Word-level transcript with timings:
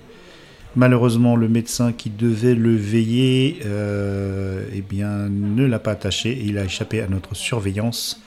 malheureusement 0.75 1.37
le 1.37 1.47
médecin 1.47 1.93
qui 1.93 2.09
devait 2.09 2.53
le 2.53 2.75
veiller 2.75 3.61
eh 3.63 4.81
bien, 4.81 5.29
ne 5.29 5.65
l'a 5.65 5.79
pas 5.79 5.91
attaché 5.91 6.31
et 6.31 6.43
il 6.43 6.57
a 6.57 6.65
échappé 6.65 7.01
à 7.01 7.07
notre 7.07 7.35
surveillance. 7.35 8.21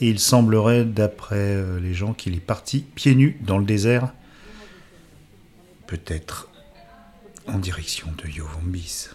Et 0.00 0.08
il 0.08 0.18
semblerait, 0.18 0.84
d'après 0.84 1.36
euh, 1.36 1.78
les 1.80 1.94
gens, 1.94 2.14
qu'il 2.14 2.34
est 2.34 2.40
parti 2.40 2.80
pieds 2.94 3.14
nus 3.14 3.38
dans 3.40 3.58
le 3.58 3.64
désert. 3.64 4.12
Peut-être 5.86 6.50
en 7.46 7.58
direction 7.58 8.08
de 8.22 8.28
Yovombis. 8.28 9.08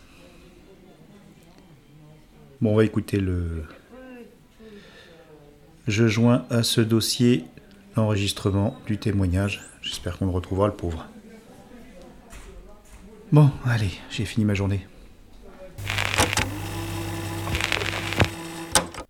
Bon, 2.61 2.73
on 2.73 2.75
va 2.75 2.85
écouter 2.85 3.19
le. 3.19 3.63
Je 5.87 6.07
joins 6.07 6.45
à 6.49 6.61
ce 6.61 6.81
dossier 6.81 7.45
l'enregistrement 7.95 8.77
du 8.85 8.97
témoignage. 8.97 9.61
J'espère 9.81 10.17
qu'on 10.17 10.31
retrouvera, 10.31 10.67
le 10.67 10.73
pauvre. 10.73 11.07
Bon, 13.31 13.49
allez, 13.65 13.91
j'ai 14.09 14.25
fini 14.25 14.45
ma 14.45 14.53
journée. 14.53 14.87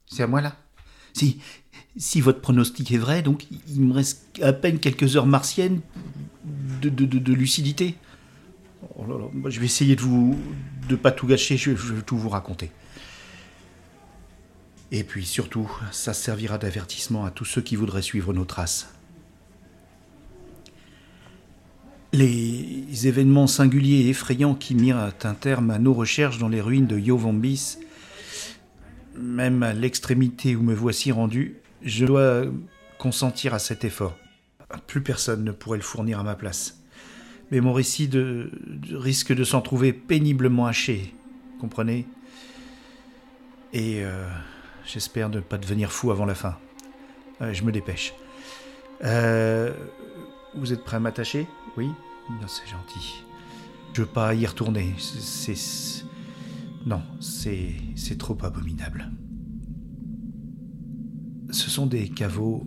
C'est 0.07 0.23
à 0.23 0.27
moi 0.27 0.41
là? 0.41 0.55
Si, 1.97 2.21
votre 2.21 2.39
pronostic 2.39 2.91
est 2.91 2.97
vrai, 2.97 3.21
donc 3.21 3.45
il 3.67 3.81
me 3.81 3.93
reste 3.93 4.39
à 4.41 4.53
peine 4.53 4.79
quelques 4.79 5.15
heures 5.15 5.25
martiennes 5.25 5.81
de, 6.81 7.33
lucidité. 7.33 7.95
Oh 8.97 9.03
je 9.47 9.59
vais 9.59 9.65
essayer 9.65 9.95
de 9.95 10.01
vous 10.01 10.37
pas 11.01 11.11
tout 11.11 11.27
gâcher, 11.27 11.57
je, 11.57 11.75
je 11.75 11.93
vais 11.93 12.01
tout 12.01 12.17
vous 12.17 12.29
raconter. 12.29 12.71
Et 14.91 15.03
puis 15.03 15.25
surtout, 15.25 15.69
ça 15.91 16.13
servira 16.13 16.57
d'avertissement 16.57 17.25
à 17.25 17.31
tous 17.31 17.45
ceux 17.45 17.61
qui 17.61 17.75
voudraient 17.75 18.01
suivre 18.01 18.33
nos 18.33 18.45
traces. 18.45 18.89
Les 22.11 23.07
événements 23.07 23.45
singuliers 23.45 24.05
et 24.05 24.09
effrayants 24.09 24.55
qui 24.55 24.73
mirent 24.73 25.11
un 25.23 25.33
terme 25.35 25.69
à 25.69 25.77
nos 25.77 25.93
recherches 25.93 26.39
dans 26.39 26.47
les 26.47 26.59
ruines 26.59 26.87
de 26.87 26.97
Yovombis, 26.97 27.77
même 29.19 29.63
à 29.63 29.73
l'extrémité 29.73 30.55
où 30.55 30.61
me 30.61 30.73
voici 30.73 31.11
rendu, 31.11 31.57
je 31.81 32.05
dois 32.05 32.43
consentir 32.97 33.53
à 33.53 33.59
cet 33.59 33.83
effort. 33.85 34.17
Plus 34.87 35.01
personne 35.01 35.43
ne 35.43 35.51
pourrait 35.51 35.77
le 35.77 35.83
fournir 35.83 36.19
à 36.19 36.23
ma 36.23 36.35
place. 36.35 36.81
Mais 37.51 37.61
mon 37.61 37.73
récit 37.73 38.07
de, 38.07 38.51
risque 38.91 39.33
de 39.33 39.43
s'en 39.43 39.61
trouver 39.61 39.93
péniblement 39.93 40.67
haché, 40.67 41.13
comprenez? 41.59 42.05
Et 43.73 44.03
euh, 44.03 44.27
j'espère 44.85 45.29
ne 45.29 45.39
pas 45.39 45.57
devenir 45.57 45.91
fou 45.91 46.11
avant 46.11 46.25
la 46.25 46.35
fin. 46.35 46.57
Euh, 47.41 47.53
je 47.53 47.63
me 47.63 47.71
dépêche. 47.71 48.13
Euh, 49.03 49.73
vous 50.55 50.73
êtes 50.73 50.83
prêt 50.83 50.97
à 50.97 50.99
m'attacher? 50.99 51.47
Oui? 51.77 51.89
C'est 52.47 52.67
gentil. 52.67 53.23
Je 53.93 54.01
veux 54.01 54.07
pas 54.07 54.35
y 54.35 54.45
retourner. 54.45 54.93
C'est. 54.97 55.55
Non, 56.89 57.03
c'est. 57.19 57.75
Trop 58.17 58.37
abominable. 58.43 59.11
Ce 61.51 61.69
sont 61.69 61.85
des 61.85 62.09
caveaux 62.09 62.65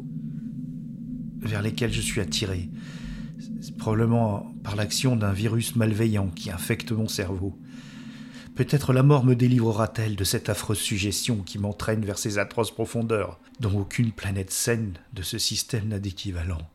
vers 1.40 1.60
lesquels 1.60 1.92
je 1.92 2.00
suis 2.00 2.20
attiré. 2.20 2.70
Probablement 3.76 4.54
par 4.62 4.76
l'action 4.76 5.16
d'un 5.16 5.32
virus 5.32 5.74
malveillant 5.74 6.28
qui 6.28 6.52
infecte 6.52 6.92
mon 6.92 7.08
cerveau. 7.08 7.58
Peut-être 8.54 8.92
la 8.92 9.02
mort 9.02 9.24
me 9.24 9.34
délivrera-t-elle 9.34 10.14
de 10.14 10.24
cette 10.24 10.48
affreuse 10.48 10.78
suggestion 10.78 11.42
qui 11.42 11.58
m'entraîne 11.58 12.04
vers 12.04 12.18
ces 12.18 12.38
atroces 12.38 12.70
profondeurs, 12.70 13.40
dont 13.58 13.80
aucune 13.80 14.12
planète 14.12 14.52
saine 14.52 14.94
de 15.12 15.22
ce 15.22 15.38
système 15.38 15.88
n'a 15.88 15.98
d'équivalent. 15.98 16.70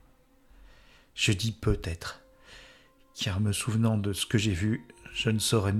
Je 1.15 1.31
dis 1.31 1.53
peut-être, 1.53 2.19
car 3.15 3.39
me 3.39 3.53
souvenant 3.53 3.97
de 3.97 4.11
ce 4.11 4.25
que 4.25 4.37
j'ai 4.37 4.53
vu, 4.53 4.85
je 5.13 5.29
ne 5.29 5.39
saurais 5.39 5.73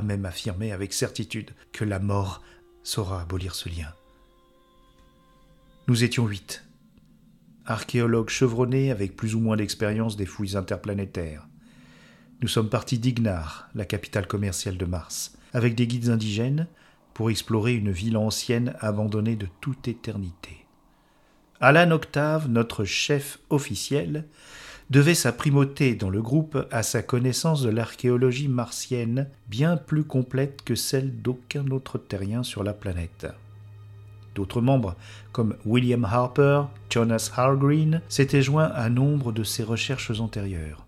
même 0.00 0.24
affirmer 0.24 0.72
avec 0.72 0.92
certitude 0.92 1.50
que 1.72 1.84
la 1.84 1.98
mort 1.98 2.42
saura 2.82 3.20
abolir 3.20 3.54
ce 3.54 3.68
lien. 3.68 3.92
Nous 5.88 6.04
étions 6.04 6.26
huit, 6.26 6.64
archéologues 7.66 8.30
chevronnés 8.30 8.90
avec 8.90 9.16
plus 9.16 9.34
ou 9.34 9.40
moins 9.40 9.56
d'expérience 9.56 10.16
des 10.16 10.26
fouilles 10.26 10.56
interplanétaires. 10.56 11.46
Nous 12.40 12.48
sommes 12.48 12.70
partis 12.70 12.98
d'Ignar, 12.98 13.68
la 13.74 13.84
capitale 13.84 14.26
commerciale 14.26 14.76
de 14.76 14.84
Mars, 14.84 15.36
avec 15.52 15.74
des 15.74 15.86
guides 15.86 16.08
indigènes 16.08 16.66
pour 17.14 17.30
explorer 17.30 17.74
une 17.74 17.90
ville 17.90 18.16
ancienne 18.16 18.74
abandonnée 18.80 19.36
de 19.36 19.46
toute 19.60 19.86
éternité. 19.86 20.66
Alan 21.60 21.92
Octave, 21.92 22.48
notre 22.48 22.84
chef 22.84 23.38
officiel, 23.50 24.26
devait 24.92 25.14
sa 25.14 25.32
primauté 25.32 25.94
dans 25.94 26.10
le 26.10 26.20
groupe 26.20 26.68
à 26.70 26.82
sa 26.82 27.02
connaissance 27.02 27.62
de 27.62 27.70
l'archéologie 27.70 28.48
martienne, 28.48 29.26
bien 29.48 29.78
plus 29.78 30.04
complète 30.04 30.60
que 30.66 30.74
celle 30.74 31.22
d'aucun 31.22 31.66
autre 31.70 31.96
terrien 31.96 32.42
sur 32.42 32.62
la 32.62 32.74
planète. 32.74 33.26
D'autres 34.34 34.60
membres, 34.60 34.94
comme 35.32 35.56
William 35.64 36.04
Harper, 36.04 36.64
Jonas 36.90 37.30
Hargreen, 37.34 38.02
s'étaient 38.10 38.42
joints 38.42 38.66
à 38.66 38.90
nombre 38.90 39.32
de 39.32 39.44
ses 39.44 39.62
recherches 39.62 40.20
antérieures. 40.20 40.86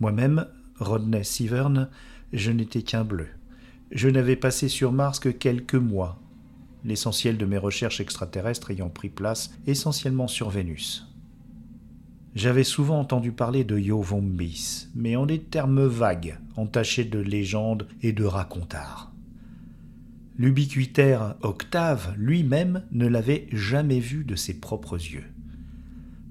Moi-même, 0.00 0.46
Rodney 0.80 1.22
Severn, 1.22 1.90
je 2.32 2.50
n'étais 2.50 2.80
qu'un 2.80 3.04
bleu. 3.04 3.28
Je 3.90 4.08
n'avais 4.08 4.36
passé 4.36 4.68
sur 4.68 4.92
Mars 4.92 5.18
que 5.20 5.28
quelques 5.28 5.74
mois, 5.74 6.18
l'essentiel 6.86 7.36
de 7.36 7.44
mes 7.44 7.58
recherches 7.58 8.00
extraterrestres 8.00 8.70
ayant 8.70 8.88
pris 8.88 9.10
place 9.10 9.50
essentiellement 9.66 10.26
sur 10.26 10.48
Vénus. 10.48 11.05
J'avais 12.36 12.64
souvent 12.64 13.00
entendu 13.00 13.32
parler 13.32 13.64
de 13.64 13.78
Yovombis, 13.78 14.88
mais 14.94 15.16
en 15.16 15.24
des 15.24 15.40
termes 15.40 15.86
vagues, 15.86 16.38
entachés 16.56 17.06
de 17.06 17.18
légendes 17.18 17.88
et 18.02 18.12
de 18.12 18.24
racontars. 18.24 19.10
L'ubiquitaire 20.36 21.36
Octave 21.40 22.12
lui-même 22.18 22.82
ne 22.92 23.06
l'avait 23.06 23.48
jamais 23.52 24.00
vu 24.00 24.22
de 24.22 24.34
ses 24.34 24.60
propres 24.60 24.96
yeux. 24.96 25.24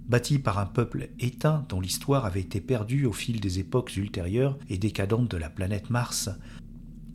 Bâtie 0.08 0.38
par 0.38 0.60
un 0.60 0.68
peuple 0.68 1.10
éteint 1.20 1.66
dont 1.70 1.82
l'histoire 1.82 2.26
avait 2.26 2.42
été 2.42 2.62
perdue 2.62 3.08
au 3.08 3.12
fil 3.12 3.40
des 3.40 3.58
époques 3.58 3.98
ultérieures 3.98 4.60
et 4.70 4.78
décadentes 4.78 5.32
de 5.32 5.38
la 5.38 5.50
planète 5.50 5.90
Mars, 5.90 6.30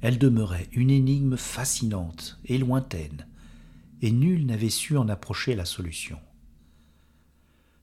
elle 0.01 0.19
demeurait 0.19 0.67
une 0.73 0.91
énigme 0.91 1.37
fascinante 1.37 2.41
et 2.45 2.59
lointaine, 2.59 3.29
et 4.03 4.11
nul 4.11 4.47
n'avait 4.47 4.69
su 4.69 4.97
en 4.97 5.09
approcher 5.09 5.55
la 5.55 5.65
solution. 5.65 6.19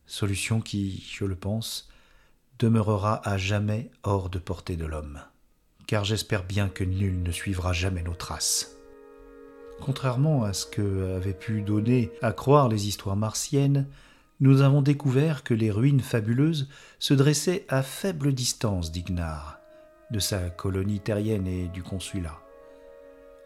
Solution 0.08 0.62
qui, 0.62 1.06
je 1.12 1.26
le 1.26 1.36
pense, 1.36 1.90
demeurera 2.60 3.22
à 3.28 3.38
jamais 3.38 3.92
hors 4.04 4.30
de 4.30 4.40
portée 4.40 4.78
de 4.78 4.86
l'homme, 4.86 5.20
car 5.86 6.06
j'espère 6.06 6.46
bien 6.46 6.70
que 6.70 6.86
nul 6.86 7.22
ne 7.22 7.32
suivra 7.32 7.74
jamais 7.74 8.04
nos 8.04 8.16
traces. 8.16 8.78
Contrairement 9.82 10.44
à 10.44 10.54
ce 10.54 10.66
que 10.66 11.16
avaient 11.18 11.34
pu 11.34 11.62
donner 11.62 12.10
à 12.22 12.32
croire 12.32 12.70
les 12.70 12.88
histoires 12.88 13.18
martiennes, 13.18 13.86
nous 14.40 14.62
avons 14.62 14.82
découvert 14.82 15.44
que 15.44 15.54
les 15.54 15.72
ruines 15.72 16.00
fabuleuses 16.00 16.70
se 17.00 17.14
dressaient 17.14 17.66
à 17.68 17.84
faible 17.84 18.34
distance 18.34 18.94
d'Ignar, 18.94 19.60
de 20.10 20.20
sa 20.20 20.50
colonie 20.50 21.02
terrienne 21.02 21.48
et 21.48 21.68
du 21.68 21.84
consulat. 21.84 22.40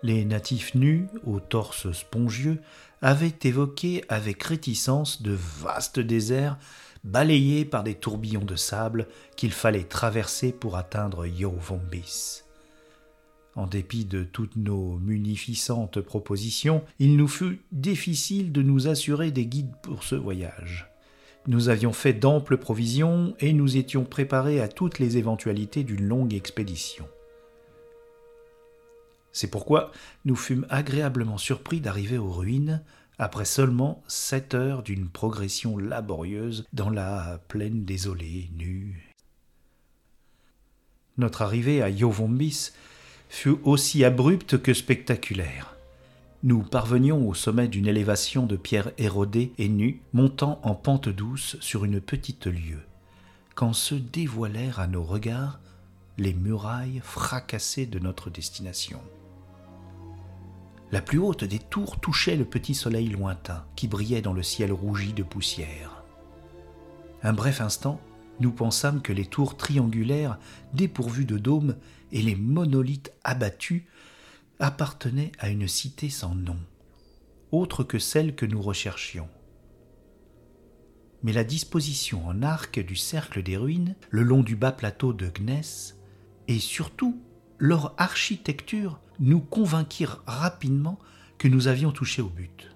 Les 0.04 0.25
natifs 0.25 0.75
nus, 0.75 1.08
aux 1.25 1.40
torses 1.40 1.92
spongieux, 1.92 2.62
avaient 3.01 3.33
évoqué 3.44 4.03
avec 4.09 4.44
réticence 4.44 5.21
de 5.21 5.31
vastes 5.31 6.00
déserts 6.00 6.57
balayés 7.03 7.65
par 7.65 7.83
des 7.83 7.95
tourbillons 7.95 8.45
de 8.45 8.56
sable 8.56 9.07
qu'il 9.36 9.51
fallait 9.51 9.83
traverser 9.83 10.51
pour 10.51 10.77
atteindre 10.77 11.25
Yovombis. 11.25 12.44
En 13.56 13.68
dépit 13.68 14.06
de 14.06 14.24
toutes 14.24 14.56
nos 14.56 14.98
munificentes 15.00 16.00
propositions, 16.00 16.83
il 17.00 17.18
nous 17.18 17.27
fut 17.27 17.62
difficile 17.71 18.51
de 18.51 18.62
nous 18.62 18.88
assurer 18.88 19.31
des 19.31 19.45
guides 19.45 19.74
pour 19.81 20.03
ce 20.03 20.15
voyage. 20.15 20.88
Nous 21.48 21.69
avions 21.69 21.92
fait 21.92 22.13
d'amples 22.13 22.57
provisions 22.57 23.36
et 23.39 23.51
nous 23.51 23.75
étions 23.75 24.06
préparés 24.06 24.62
à 24.62 24.68
toutes 24.68 25.00
les 25.00 25.18
éventualités 25.18 25.83
d'une 25.83 26.07
longue 26.07 26.33
expédition. 26.33 27.06
C'est 29.33 29.50
pourquoi 29.50 29.92
nous 30.25 30.36
fûmes 30.36 30.66
agréablement 30.69 31.38
surpris 31.38 31.80
d'arriver 31.80 32.18
aux 32.18 32.31
ruines 32.31 32.81
après 33.18 33.45
seulement 33.45 34.04
sept 34.07 34.56
heures 34.56 34.83
d'une 34.83 35.07
progression 35.07 35.78
laborieuse 35.78 36.66
dans 36.74 36.89
la 36.89 37.39
plaine 37.48 37.86
désolée, 37.86 38.50
nue. 38.57 39.13
Notre 41.18 41.44
arrivée 41.44 41.83
à 41.83 41.89
Yovombis 41.89 42.72
fut 43.30 43.57
aussi 43.63 44.04
abrupte 44.04 44.62
que 44.62 44.74
spectaculaire. 44.74 45.75
Nous 46.44 46.63
parvenions 46.63 47.30
au 47.30 47.36
sommet 47.36 47.68
d'une 47.68 47.86
élévation 47.86 48.48
de 48.48 48.56
pierres 48.56 48.92
érodées 48.98 49.54
et 49.60 49.69
nues, 49.69 50.01
montant 50.13 50.60
en 50.63 50.74
pente 50.74 51.10
douce 51.10 51.57
sur 51.60 51.86
une 51.86 52.01
petite 52.01 52.48
lieue, 52.48 52.81
quand 53.54 53.74
se 53.74 53.94
dévoilèrent 53.94 54.80
à 54.80 54.88
nos 54.88 55.04
regards 55.04 55.60
les 56.18 56.34
murailles 56.34 57.01
fracassées 57.04 57.86
de 57.86 58.00
notre 58.00 58.31
destination. 58.31 59.00
La 60.92 61.02
plus 61.02 61.20
haute 61.20 61.46
des 61.46 61.60
tours 61.60 62.02
touchait 62.02 62.36
le 62.36 62.44
petit 62.44 62.76
soleil 62.76 63.08
lointain 63.08 63.66
qui 63.78 63.88
brillait 63.88 64.22
dans 64.22 64.34
le 64.34 64.44
ciel 64.44 64.74
rougi 64.74 65.14
de 65.14 65.24
poussière. 65.24 66.04
Un 67.24 67.32
bref 67.32 67.62
instant, 67.62 68.02
nous 68.42 68.52
pensâmes 68.52 69.02
que 69.02 69.14
les 69.14 69.26
tours 69.26 69.56
triangulaires 69.56 70.38
dépourvues 70.74 71.26
de 71.26 71.38
dômes 71.38 71.78
et 72.12 72.22
les 72.22 72.36
monolithes 72.36 73.14
abattus 73.24 73.84
appartenaient 74.60 75.32
à 75.40 75.50
une 75.50 75.68
cité 75.68 76.10
sans 76.10 76.36
nom, 76.36 76.58
autre 77.52 77.84
que 77.84 78.00
celle 78.00 78.36
que 78.36 78.46
nous 78.46 78.62
recherchions. 78.62 79.30
Mais 81.24 81.34
la 81.34 81.44
disposition 81.44 82.28
en 82.28 82.42
arc 82.42 82.80
du 82.80 82.96
cercle 82.96 83.44
des 83.44 83.56
ruines, 83.56 83.96
le 84.10 84.24
long 84.24 84.42
du 84.44 84.56
bas 84.56 84.72
plateau 84.72 85.14
de 85.14 85.28
Gness, 85.28 85.98
et 86.48 86.60
surtout 86.60 87.22
leur 87.60 87.94
architecture 87.98 89.00
nous 89.22 89.40
convainquirent 89.40 90.22
rapidement 90.28 91.00
que 91.38 91.48
nous 91.48 91.68
avions 91.70 91.92
touché 91.92 92.22
au 92.22 92.28
but. 92.28 92.70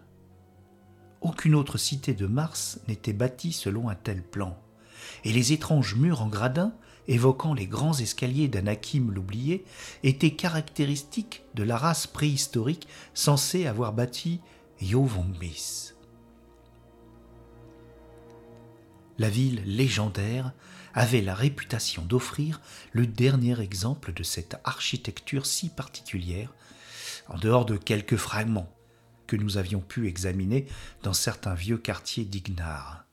Aucune 1.19 1.55
autre 1.55 1.77
cité 1.77 2.13
de 2.13 2.27
Mars 2.27 2.79
n'était 2.87 3.13
bâtie 3.13 3.51
selon 3.51 3.89
un 3.89 3.95
tel 3.95 4.23
plan, 4.23 4.57
et 5.25 5.33
les 5.33 5.51
étranges 5.51 5.95
murs 5.95 6.21
en 6.21 6.27
gradin 6.27 6.73
évoquant 7.07 7.53
les 7.53 7.67
grands 7.67 7.97
escaliers 7.97 8.47
d'Anakim 8.47 9.11
l'oublié, 9.11 9.65
étaient 10.03 10.35
caractéristiques 10.35 11.43
de 11.53 11.63
la 11.63 11.77
race 11.77 12.07
préhistorique 12.07 12.87
censée 13.13 13.67
avoir 13.67 13.93
bâti 13.93 14.39
Yovombis. 14.81 15.93
La 19.17 19.29
ville 19.29 19.61
légendaire 19.65 20.53
avait 20.95 21.21
la 21.21 21.35
réputation 21.35 22.03
d'offrir 22.03 22.61
le 22.93 23.05
dernier 23.05 23.59
exemple 23.59 24.13
de 24.13 24.23
cette 24.23 24.55
architecture 24.63 25.45
si 25.45 25.69
particulière, 25.69 26.53
en 27.27 27.37
dehors 27.37 27.65
de 27.65 27.77
quelques 27.77 28.15
fragments 28.15 28.73
que 29.27 29.35
nous 29.35 29.57
avions 29.57 29.81
pu 29.81 30.07
examiner 30.07 30.65
dans 31.03 31.13
certains 31.13 31.53
vieux 31.53 31.77
quartiers 31.77 32.25
d'Ignar. 32.25 33.05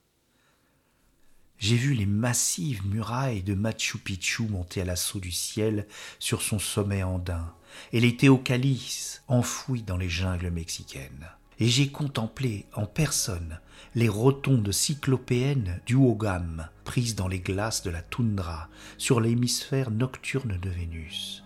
J'ai 1.59 1.77
vu 1.77 1.95
les 1.95 2.07
massives 2.07 2.87
murailles 2.87 3.43
de 3.43 3.55
Machu 3.55 3.99
Picchu 3.99 4.45
monter 4.45 4.81
à 4.81 4.85
l'assaut 4.85 5.21
du 5.21 5.31
ciel 5.31 5.87
sur 6.19 6.43
son 6.43 6.59
sommet 6.59 7.03
andin, 7.03 7.53
et 7.93 8.01
les 8.01 8.17
théocalices 8.17 9.23
enfouis 9.29 9.83
dans 9.83 9.97
les 9.97 10.09
jungles 10.09 10.51
mexicaines. 10.51 11.29
Et 11.59 11.69
j'ai 11.69 11.89
contemplé 11.89 12.67
en 12.75 12.87
personne 12.87 13.61
les 13.95 14.09
rotondes 14.09 14.73
cyclopéennes 14.73 15.81
du 15.85 15.97
Hogam, 15.97 16.69
prises 16.85 17.15
dans 17.15 17.29
les 17.29 17.41
glaces 17.41 17.83
de 17.83 17.91
la 17.91 18.01
toundra 18.01 18.69
sur 18.97 19.21
l'hémisphère 19.21 19.91
nocturne 19.91 20.59
de 20.59 20.71
Vénus. 20.71 21.45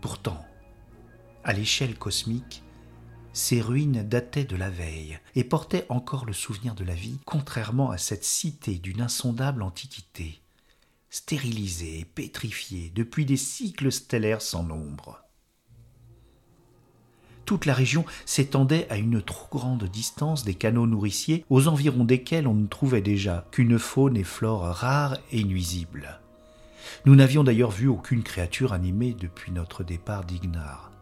Pourtant, 0.00 0.44
à 1.42 1.52
l'échelle 1.52 1.96
cosmique, 1.98 2.62
ces 3.32 3.60
ruines 3.60 4.06
dataient 4.08 4.44
de 4.44 4.56
la 4.56 4.70
veille 4.70 5.18
et 5.34 5.42
portaient 5.42 5.86
encore 5.88 6.26
le 6.26 6.32
souvenir 6.32 6.74
de 6.74 6.84
la 6.84 6.94
vie, 6.94 7.18
contrairement 7.24 7.90
à 7.90 7.98
cette 7.98 8.24
cité 8.24 8.74
d'une 8.74 9.00
insondable 9.00 9.62
antiquité, 9.62 10.40
stérilisée 11.10 12.00
et 12.00 12.04
pétrifiée 12.04 12.92
depuis 12.94 13.24
des 13.24 13.36
cycles 13.36 13.90
stellaires 13.90 14.42
sans 14.42 14.62
nombre. 14.62 15.24
Toute 17.52 17.66
la 17.66 17.74
région 17.74 18.06
s'étendait 18.24 18.86
à 18.88 18.96
une 18.96 19.20
trop 19.20 19.46
grande 19.58 19.84
distance 19.84 20.42
des 20.42 20.54
canaux 20.54 20.86
nourriciers 20.86 21.44
aux 21.50 21.68
environs 21.68 22.06
desquels 22.06 22.48
on 22.48 22.54
ne 22.54 22.66
trouvait 22.66 23.02
déjà 23.02 23.46
qu'une 23.50 23.78
faune 23.78 24.16
et 24.16 24.24
flore 24.24 24.62
rares 24.62 25.18
et 25.32 25.44
nuisibles. 25.44 26.18
Nous 27.04 27.14
n'avions 27.14 27.44
d'ailleurs 27.44 27.70
vu 27.70 27.88
aucune 27.88 28.22
créature 28.22 28.72
animée 28.72 29.12
depuis 29.12 29.52
notre 29.52 29.84
départ 29.84 30.24
d'Ignar. 30.24 30.92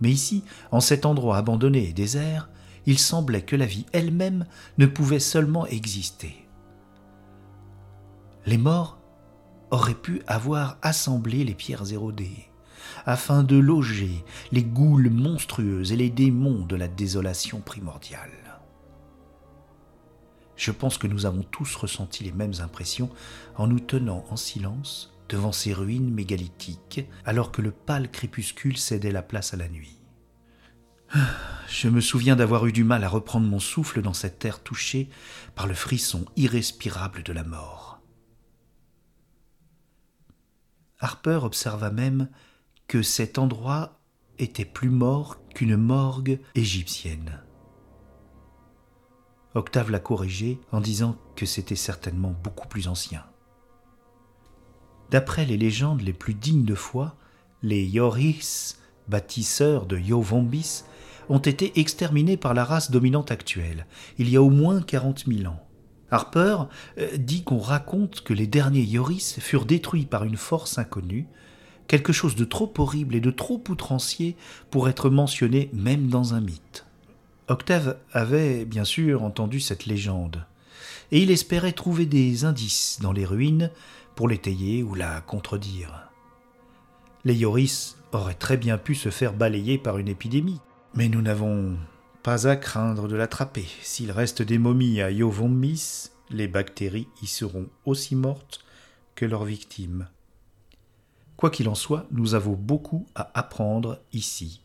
Mais 0.00 0.10
ici, 0.10 0.42
en 0.72 0.80
cet 0.80 1.06
endroit 1.06 1.36
abandonné 1.36 1.88
et 1.88 1.92
désert, 1.92 2.50
il 2.86 2.98
semblait 2.98 3.42
que 3.42 3.54
la 3.54 3.66
vie 3.66 3.86
elle-même 3.92 4.46
ne 4.78 4.86
pouvait 4.86 5.20
seulement 5.20 5.68
exister. 5.68 6.34
Les 8.46 8.58
morts 8.58 8.98
auraient 9.70 9.94
pu 9.94 10.22
avoir 10.26 10.78
assemblé 10.82 11.44
les 11.44 11.54
pierres 11.54 11.92
érodées, 11.92 12.48
afin 13.06 13.44
de 13.44 13.56
loger 13.56 14.24
les 14.52 14.64
goules 14.64 15.10
monstrueuses 15.10 15.92
et 15.92 15.96
les 15.96 16.10
démons 16.10 16.66
de 16.66 16.76
la 16.76 16.88
désolation 16.88 17.60
primordiale. 17.60 18.30
Je 20.56 20.72
pense 20.72 20.98
que 20.98 21.06
nous 21.06 21.26
avons 21.26 21.42
tous 21.42 21.76
ressenti 21.76 22.24
les 22.24 22.32
mêmes 22.32 22.54
impressions 22.60 23.10
en 23.56 23.66
nous 23.66 23.80
tenant 23.80 24.24
en 24.30 24.36
silence 24.36 25.12
devant 25.28 25.52
ces 25.52 25.72
ruines 25.72 26.12
mégalithiques, 26.12 27.06
alors 27.24 27.52
que 27.52 27.62
le 27.62 27.70
pâle 27.70 28.10
crépuscule 28.10 28.76
cédait 28.76 29.12
la 29.12 29.22
place 29.22 29.54
à 29.54 29.56
la 29.56 29.68
nuit. 29.68 29.98
Je 31.68 31.88
me 31.88 32.00
souviens 32.00 32.36
d'avoir 32.36 32.66
eu 32.66 32.72
du 32.72 32.84
mal 32.84 33.04
à 33.04 33.08
reprendre 33.08 33.46
mon 33.46 33.58
souffle 33.58 34.02
dans 34.02 34.12
cette 34.12 34.38
terre 34.38 34.62
touchée 34.62 35.08
par 35.54 35.66
le 35.66 35.74
frisson 35.74 36.24
irrespirable 36.36 37.22
de 37.22 37.32
la 37.32 37.44
mort. 37.44 38.00
Harper 40.98 41.40
observa 41.42 41.90
même 41.90 42.28
que 42.88 43.02
cet 43.02 43.38
endroit 43.38 43.98
était 44.38 44.64
plus 44.64 44.90
mort 44.90 45.38
qu'une 45.54 45.76
morgue 45.76 46.40
égyptienne. 46.54 47.40
Octave 49.54 49.90
l'a 49.90 49.98
corrigé 49.98 50.60
en 50.70 50.80
disant 50.80 51.16
que 51.34 51.46
c'était 51.46 51.76
certainement 51.76 52.34
beaucoup 52.44 52.68
plus 52.68 52.88
ancien. 52.88 53.24
D'après 55.10 55.46
les 55.46 55.56
légendes 55.56 56.02
les 56.02 56.12
plus 56.12 56.34
dignes 56.34 56.64
de 56.64 56.74
foi, 56.74 57.16
les 57.62 57.84
Yoris, 57.84 58.78
bâtisseurs 59.08 59.86
de 59.86 59.96
Yovombis, 59.98 60.84
ont 61.28 61.38
été 61.38 61.80
exterminés 61.80 62.36
par 62.36 62.54
la 62.54 62.64
race 62.64 62.90
dominante 62.90 63.30
actuelle, 63.30 63.86
il 64.18 64.28
y 64.28 64.36
a 64.36 64.42
au 64.42 64.50
moins 64.50 64.82
quarante 64.82 65.26
mille 65.26 65.48
ans. 65.48 65.66
Harper 66.10 66.58
euh, 66.98 67.16
dit 67.16 67.42
qu'on 67.42 67.58
raconte 67.58 68.22
que 68.22 68.32
les 68.32 68.46
derniers 68.46 68.82
Yoris 68.82 69.40
furent 69.40 69.64
détruits 69.64 70.06
par 70.06 70.24
une 70.24 70.36
force 70.36 70.78
inconnue, 70.78 71.26
quelque 71.86 72.12
chose 72.12 72.36
de 72.36 72.44
trop 72.44 72.72
horrible 72.78 73.14
et 73.14 73.20
de 73.20 73.30
trop 73.30 73.62
outrancier 73.68 74.36
pour 74.70 74.88
être 74.88 75.10
mentionné 75.10 75.70
même 75.72 76.08
dans 76.08 76.34
un 76.34 76.40
mythe. 76.40 76.86
Octave 77.48 77.96
avait 78.12 78.64
bien 78.64 78.84
sûr 78.84 79.22
entendu 79.22 79.60
cette 79.60 79.86
légende, 79.86 80.44
et 81.12 81.20
il 81.22 81.30
espérait 81.30 81.72
trouver 81.72 82.06
des 82.06 82.44
indices 82.44 82.98
dans 83.00 83.12
les 83.12 83.24
ruines 83.24 83.70
pour 84.16 84.28
l'étayer 84.28 84.82
ou 84.82 84.94
la 84.94 85.20
contredire. 85.20 86.10
Léoris 87.24 87.96
aurait 88.12 88.34
très 88.34 88.56
bien 88.56 88.78
pu 88.78 88.94
se 88.94 89.10
faire 89.10 89.32
balayer 89.32 89.78
par 89.78 89.98
une 89.98 90.08
épidémie, 90.08 90.60
mais 90.94 91.08
nous 91.08 91.22
n'avons 91.22 91.76
pas 92.22 92.48
à 92.48 92.56
craindre 92.56 93.06
de 93.06 93.14
l'attraper. 93.14 93.66
S'il 93.82 94.10
reste 94.10 94.42
des 94.42 94.58
momies 94.58 95.00
à 95.00 95.10
Yovommis, 95.10 96.10
les 96.30 96.48
bactéries 96.48 97.08
y 97.22 97.26
seront 97.26 97.68
aussi 97.84 98.16
mortes 98.16 98.64
que 99.14 99.24
leurs 99.24 99.44
victimes. 99.44 100.08
Quoi 101.36 101.50
qu'il 101.50 101.68
en 101.68 101.74
soit, 101.74 102.06
nous 102.10 102.34
avons 102.34 102.54
beaucoup 102.54 103.06
à 103.14 103.30
apprendre 103.34 103.98
ici. 104.12 104.60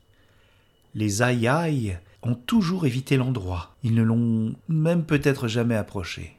Les 0.96 1.22
aïe 1.22 1.98
ont 2.24 2.36
toujours 2.36 2.86
évité 2.86 3.18
l'endroit, 3.18 3.75
ils 3.84 3.96
ne 3.96 4.04
l'ont 4.04 4.54
même 4.68 5.04
peut-être 5.04 5.48
jamais 5.48 5.75
approché. 5.75 6.36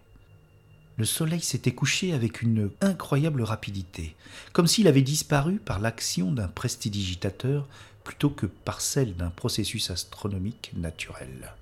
Le 0.98 1.04
soleil 1.04 1.40
s'était 1.40 1.72
couché 1.72 2.12
avec 2.12 2.42
une 2.42 2.70
incroyable 2.80 3.42
rapidité, 3.42 4.14
comme 4.52 4.66
s'il 4.66 4.88
avait 4.88 5.02
disparu 5.02 5.56
par 5.56 5.80
l'action 5.80 6.30
d'un 6.30 6.48
prestidigitateur 6.48 7.66
plutôt 8.04 8.30
que 8.30 8.46
par 8.46 8.80
celle 8.80 9.16
d'un 9.16 9.30
processus 9.30 9.90
astronomique 9.90 10.72
naturel. 10.76 11.54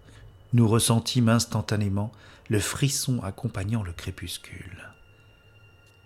Nous 0.52 0.66
ressentîmes 0.66 1.28
instantanément 1.28 2.10
le 2.48 2.58
frisson 2.58 3.22
accompagnant 3.22 3.84
le 3.84 3.92
crépuscule. 3.92 4.89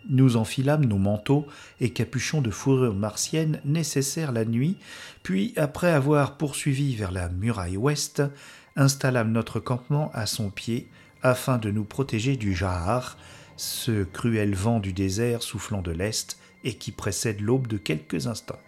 Nous 0.09 0.37
enfilâmes 0.37 0.85
nos 0.85 0.99
manteaux 0.99 1.47
et 1.81 1.91
capuchons 1.91 2.43
de 2.43 2.51
fourrure 2.51 2.95
martienne 2.95 3.61
nécessaires 3.65 4.33
la 4.33 4.45
nuit, 4.45 4.77
puis, 5.23 5.53
après 5.57 5.91
avoir 5.91 6.37
poursuivi 6.37 6.95
vers 6.95 7.11
la 7.11 7.29
muraille 7.29 7.77
ouest, 7.77 8.23
installâmes 8.77 9.33
notre 9.33 9.61
campement 9.61 10.11
à 10.13 10.27
son 10.27 10.51
pied 10.51 10.89
afin 11.23 11.59
de 11.59 11.71
nous 11.71 11.85
protéger 11.85 12.37
du 12.37 12.55
Jahar, 12.55 13.17
ce 13.57 14.05
cruel 14.05 14.55
vent 14.55 14.79
du 14.79 14.93
désert 14.93 15.43
soufflant 15.43 15.81
de 15.81 15.93
l'est 15.93 16.39
et 16.65 16.75
qui 16.75 16.93
précède 16.93 17.41
l'aube 17.41 17.67
de 17.67 17.79
quelques 17.79 18.27
instants. 18.27 18.59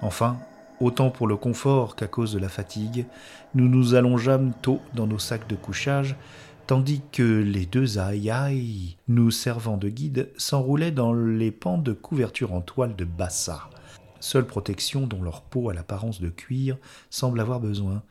Enfin, 0.00 0.38
autant 0.80 1.10
pour 1.10 1.26
le 1.26 1.36
confort 1.36 1.96
qu'à 1.96 2.06
cause 2.06 2.32
de 2.32 2.38
la 2.38 2.48
fatigue, 2.48 3.06
nous 3.54 3.68
nous 3.68 3.94
allongeâmes 3.94 4.52
tôt 4.62 4.80
dans 4.94 5.06
nos 5.06 5.18
sacs 5.18 5.48
de 5.48 5.56
couchage, 5.56 6.16
tandis 6.66 7.02
que 7.12 7.22
les 7.22 7.66
deux 7.66 7.98
aïe 7.98 8.96
nous 9.08 9.30
servant 9.30 9.76
de 9.76 9.88
guide, 9.88 10.30
s'enroulaient 10.36 10.92
dans 10.92 11.12
les 11.12 11.50
pans 11.50 11.78
de 11.78 11.92
couverture 11.92 12.52
en 12.52 12.60
toile 12.60 12.96
de 12.96 13.04
bassa, 13.04 13.68
seule 14.20 14.46
protection 14.46 15.06
dont 15.06 15.22
leur 15.22 15.42
peau 15.42 15.70
à 15.70 15.74
l'apparence 15.74 16.20
de 16.20 16.28
cuir 16.28 16.78
semble 17.10 17.40
avoir 17.40 17.60
besoin, 17.60 18.02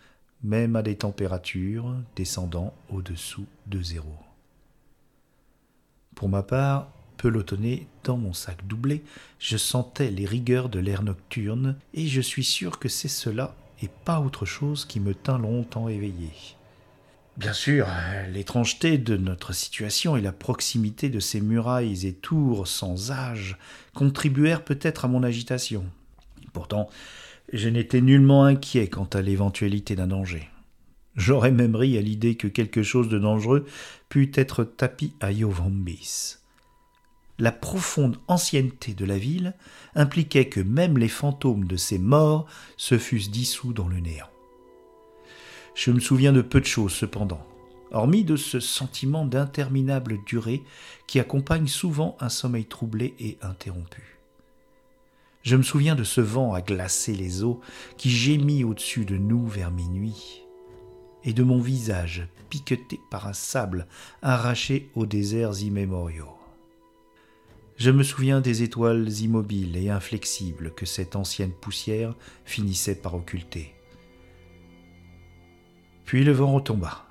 même 0.43 0.75
à 0.75 0.81
des 0.81 0.96
températures 0.96 1.96
descendant 2.15 2.74
au-dessous 2.89 3.46
de 3.67 3.81
zéro. 3.81 4.15
Pour 6.15 6.29
ma 6.29 6.43
part, 6.43 6.89
pelotonné 7.17 7.88
dans 8.03 8.17
mon 8.17 8.34
sac 8.34 8.65
doublé, 8.67 9.03
je 9.39 9.58
sentais 9.58 10.12
les 10.12 10.25
rigueurs 10.25 10.70
de 10.70 10.79
l'air 10.79 11.03
nocturne, 11.03 11.77
et 11.93 12.08
je 12.08 12.22
suis 12.22 12.43
sûr 12.43 12.79
que 12.79 12.89
c'est 12.89 13.08
cela 13.08 13.55
et 13.81 13.89
pas 14.05 14.20
autre 14.20 14.46
chose 14.46 14.86
qui 14.86 15.00
me 15.00 15.15
tint 15.15 15.39
longtemps 15.39 15.88
éveillé. 15.88 16.31
Bien 17.38 17.53
sûr, 17.53 17.88
l'étrangeté 18.31 18.97
de 18.97 19.15
notre 19.15 19.53
situation 19.53 20.17
et 20.17 20.21
la 20.21 20.33
proximité 20.33 21.09
de 21.09 21.19
ces 21.19 21.39
murailles 21.39 22.05
et 22.05 22.13
tours 22.13 22.67
sans 22.67 23.09
âge 23.09 23.57
contribuèrent 23.93 24.63
peut-être 24.63 25.05
à 25.05 25.07
mon 25.07 25.23
agitation. 25.23 25.85
Pourtant, 26.53 26.89
je 27.53 27.69
n'étais 27.69 28.01
nullement 28.01 28.43
inquiet 28.43 28.88
quant 28.88 29.09
à 29.13 29.21
l'éventualité 29.21 29.95
d'un 29.95 30.07
danger. 30.07 30.50
J'aurais 31.15 31.51
même 31.51 31.75
ri 31.75 31.97
à 31.97 32.01
l'idée 32.01 32.35
que 32.35 32.47
quelque 32.47 32.83
chose 32.83 33.09
de 33.09 33.19
dangereux 33.19 33.65
pût 34.09 34.31
être 34.35 34.63
tapi 34.63 35.13
à 35.19 35.31
Yovambis. 35.31 36.38
La 37.39 37.51
profonde 37.51 38.17
ancienneté 38.27 38.93
de 38.93 39.05
la 39.05 39.17
ville 39.17 39.55
impliquait 39.95 40.47
que 40.47 40.59
même 40.59 40.97
les 40.97 41.09
fantômes 41.09 41.65
de 41.65 41.77
ces 41.77 41.97
morts 41.97 42.45
se 42.77 42.97
fussent 42.97 43.31
dissous 43.31 43.73
dans 43.73 43.88
le 43.88 44.00
néant. 44.00 44.29
Je 45.73 45.91
me 45.91 45.99
souviens 45.99 46.33
de 46.33 46.41
peu 46.41 46.59
de 46.59 46.65
choses 46.65 46.93
cependant, 46.93 47.45
hormis 47.91 48.23
de 48.23 48.35
ce 48.35 48.59
sentiment 48.59 49.25
d'interminable 49.25 50.17
durée 50.25 50.63
qui 51.07 51.19
accompagne 51.19 51.67
souvent 51.67 52.17
un 52.19 52.29
sommeil 52.29 52.65
troublé 52.65 53.15
et 53.19 53.37
interrompu. 53.41 54.19
Je 55.43 55.55
me 55.55 55.63
souviens 55.63 55.95
de 55.95 56.03
ce 56.03 56.21
vent 56.21 56.53
à 56.53 56.61
glacer 56.61 57.15
les 57.15 57.43
eaux 57.43 57.61
qui 57.97 58.09
gémit 58.09 58.63
au-dessus 58.63 59.05
de 59.05 59.17
nous 59.17 59.47
vers 59.47 59.71
minuit, 59.71 60.43
et 61.23 61.33
de 61.33 61.43
mon 61.43 61.59
visage 61.59 62.27
piqueté 62.49 62.99
par 63.09 63.27
un 63.27 63.33
sable 63.33 63.87
arraché 64.21 64.89
aux 64.95 65.05
déserts 65.05 65.61
immémoriaux. 65.61 66.37
Je 67.77 67.89
me 67.89 68.03
souviens 68.03 68.41
des 68.41 68.63
étoiles 68.63 69.09
immobiles 69.21 69.77
et 69.77 69.89
inflexibles 69.89 70.71
que 70.75 70.85
cette 70.85 71.15
ancienne 71.15 71.53
poussière 71.53 72.15
finissait 72.45 72.95
par 72.95 73.15
occulter. 73.15 73.73
Puis 76.12 76.25
le 76.25 76.34
vent 76.34 76.51
retomba, 76.51 77.06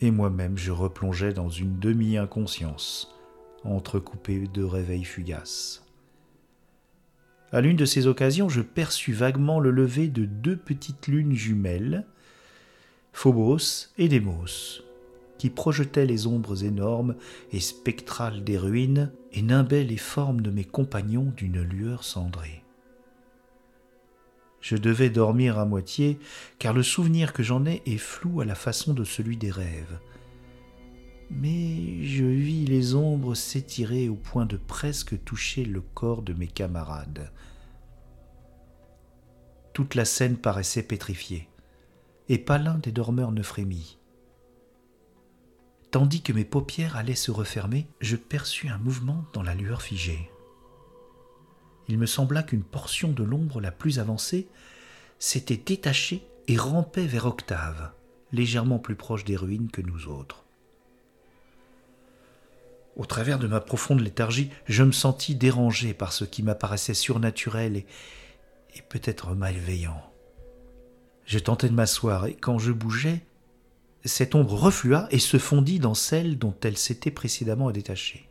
et 0.00 0.12
moi-même 0.12 0.56
je 0.56 0.70
replongeais 0.70 1.32
dans 1.32 1.50
une 1.50 1.80
demi-inconscience, 1.80 3.12
entrecoupée 3.64 4.46
de 4.46 4.62
réveils 4.62 5.02
fugaces. 5.02 5.84
À 7.50 7.60
l'une 7.60 7.76
de 7.76 7.84
ces 7.84 8.06
occasions, 8.06 8.48
je 8.48 8.60
perçus 8.60 9.12
vaguement 9.12 9.58
le 9.58 9.72
lever 9.72 10.06
de 10.06 10.24
deux 10.24 10.56
petites 10.56 11.08
lunes 11.08 11.34
jumelles, 11.34 12.06
Phobos 13.12 13.88
et 13.98 14.06
Démos, 14.06 14.84
qui 15.36 15.50
projetaient 15.50 16.06
les 16.06 16.28
ombres 16.28 16.62
énormes 16.62 17.16
et 17.50 17.58
spectrales 17.58 18.44
des 18.44 18.56
ruines 18.56 19.10
et 19.32 19.42
nimbaient 19.42 19.82
les 19.82 19.96
formes 19.96 20.42
de 20.42 20.52
mes 20.52 20.62
compagnons 20.64 21.32
d'une 21.36 21.60
lueur 21.60 22.04
cendrée. 22.04 22.62
Je 24.68 24.74
devais 24.74 25.10
dormir 25.10 25.60
à 25.60 25.64
moitié, 25.64 26.18
car 26.58 26.72
le 26.72 26.82
souvenir 26.82 27.32
que 27.32 27.44
j'en 27.44 27.64
ai 27.66 27.82
est 27.86 27.98
flou 27.98 28.40
à 28.40 28.44
la 28.44 28.56
façon 28.56 28.94
de 28.94 29.04
celui 29.04 29.36
des 29.36 29.52
rêves. 29.52 30.00
Mais 31.30 32.04
je 32.04 32.24
vis 32.24 32.64
les 32.64 32.96
ombres 32.96 33.36
s'étirer 33.36 34.08
au 34.08 34.16
point 34.16 34.44
de 34.44 34.56
presque 34.56 35.22
toucher 35.22 35.64
le 35.64 35.80
corps 35.80 36.22
de 36.22 36.32
mes 36.32 36.48
camarades. 36.48 37.30
Toute 39.72 39.94
la 39.94 40.04
scène 40.04 40.36
paraissait 40.36 40.82
pétrifiée, 40.82 41.48
et 42.28 42.38
pas 42.38 42.58
l'un 42.58 42.78
des 42.78 42.90
dormeurs 42.90 43.30
ne 43.30 43.42
frémit. 43.42 43.98
Tandis 45.92 46.22
que 46.22 46.32
mes 46.32 46.44
paupières 46.44 46.96
allaient 46.96 47.14
se 47.14 47.30
refermer, 47.30 47.86
je 48.00 48.16
perçus 48.16 48.66
un 48.66 48.78
mouvement 48.78 49.26
dans 49.32 49.44
la 49.44 49.54
lueur 49.54 49.80
figée 49.80 50.28
il 51.88 51.98
me 51.98 52.06
sembla 52.06 52.42
qu'une 52.42 52.64
portion 52.64 53.12
de 53.12 53.22
l'ombre 53.22 53.60
la 53.60 53.70
plus 53.70 53.98
avancée 53.98 54.48
s'était 55.18 55.56
détachée 55.56 56.26
et 56.48 56.56
rampait 56.56 57.06
vers 57.06 57.26
Octave, 57.26 57.92
légèrement 58.32 58.78
plus 58.78 58.96
proche 58.96 59.24
des 59.24 59.36
ruines 59.36 59.70
que 59.70 59.82
nous 59.82 60.08
autres. 60.08 60.44
Au 62.96 63.04
travers 63.04 63.38
de 63.38 63.46
ma 63.46 63.60
profonde 63.60 64.00
léthargie, 64.00 64.50
je 64.66 64.82
me 64.82 64.92
sentis 64.92 65.34
dérangé 65.34 65.92
par 65.92 66.12
ce 66.12 66.24
qui 66.24 66.42
m'apparaissait 66.42 66.94
surnaturel 66.94 67.76
et, 67.76 67.86
peut-être 68.88 69.34
malveillant. 69.34 70.02
Je 71.26 71.38
tentai 71.38 71.68
de 71.68 71.74
m'asseoir 71.74 72.26
et 72.26 72.34
quand 72.34 72.58
je 72.58 72.72
bougeais, 72.72 73.22
cette 74.04 74.34
ombre 74.34 74.54
reflua 74.54 75.08
et 75.10 75.18
se 75.18 75.38
fondit 75.38 75.78
dans 75.78 75.94
celle 75.94 76.38
dont 76.38 76.54
elle 76.62 76.78
s'était 76.78 77.10
précédemment 77.10 77.70
détachée. 77.70 78.28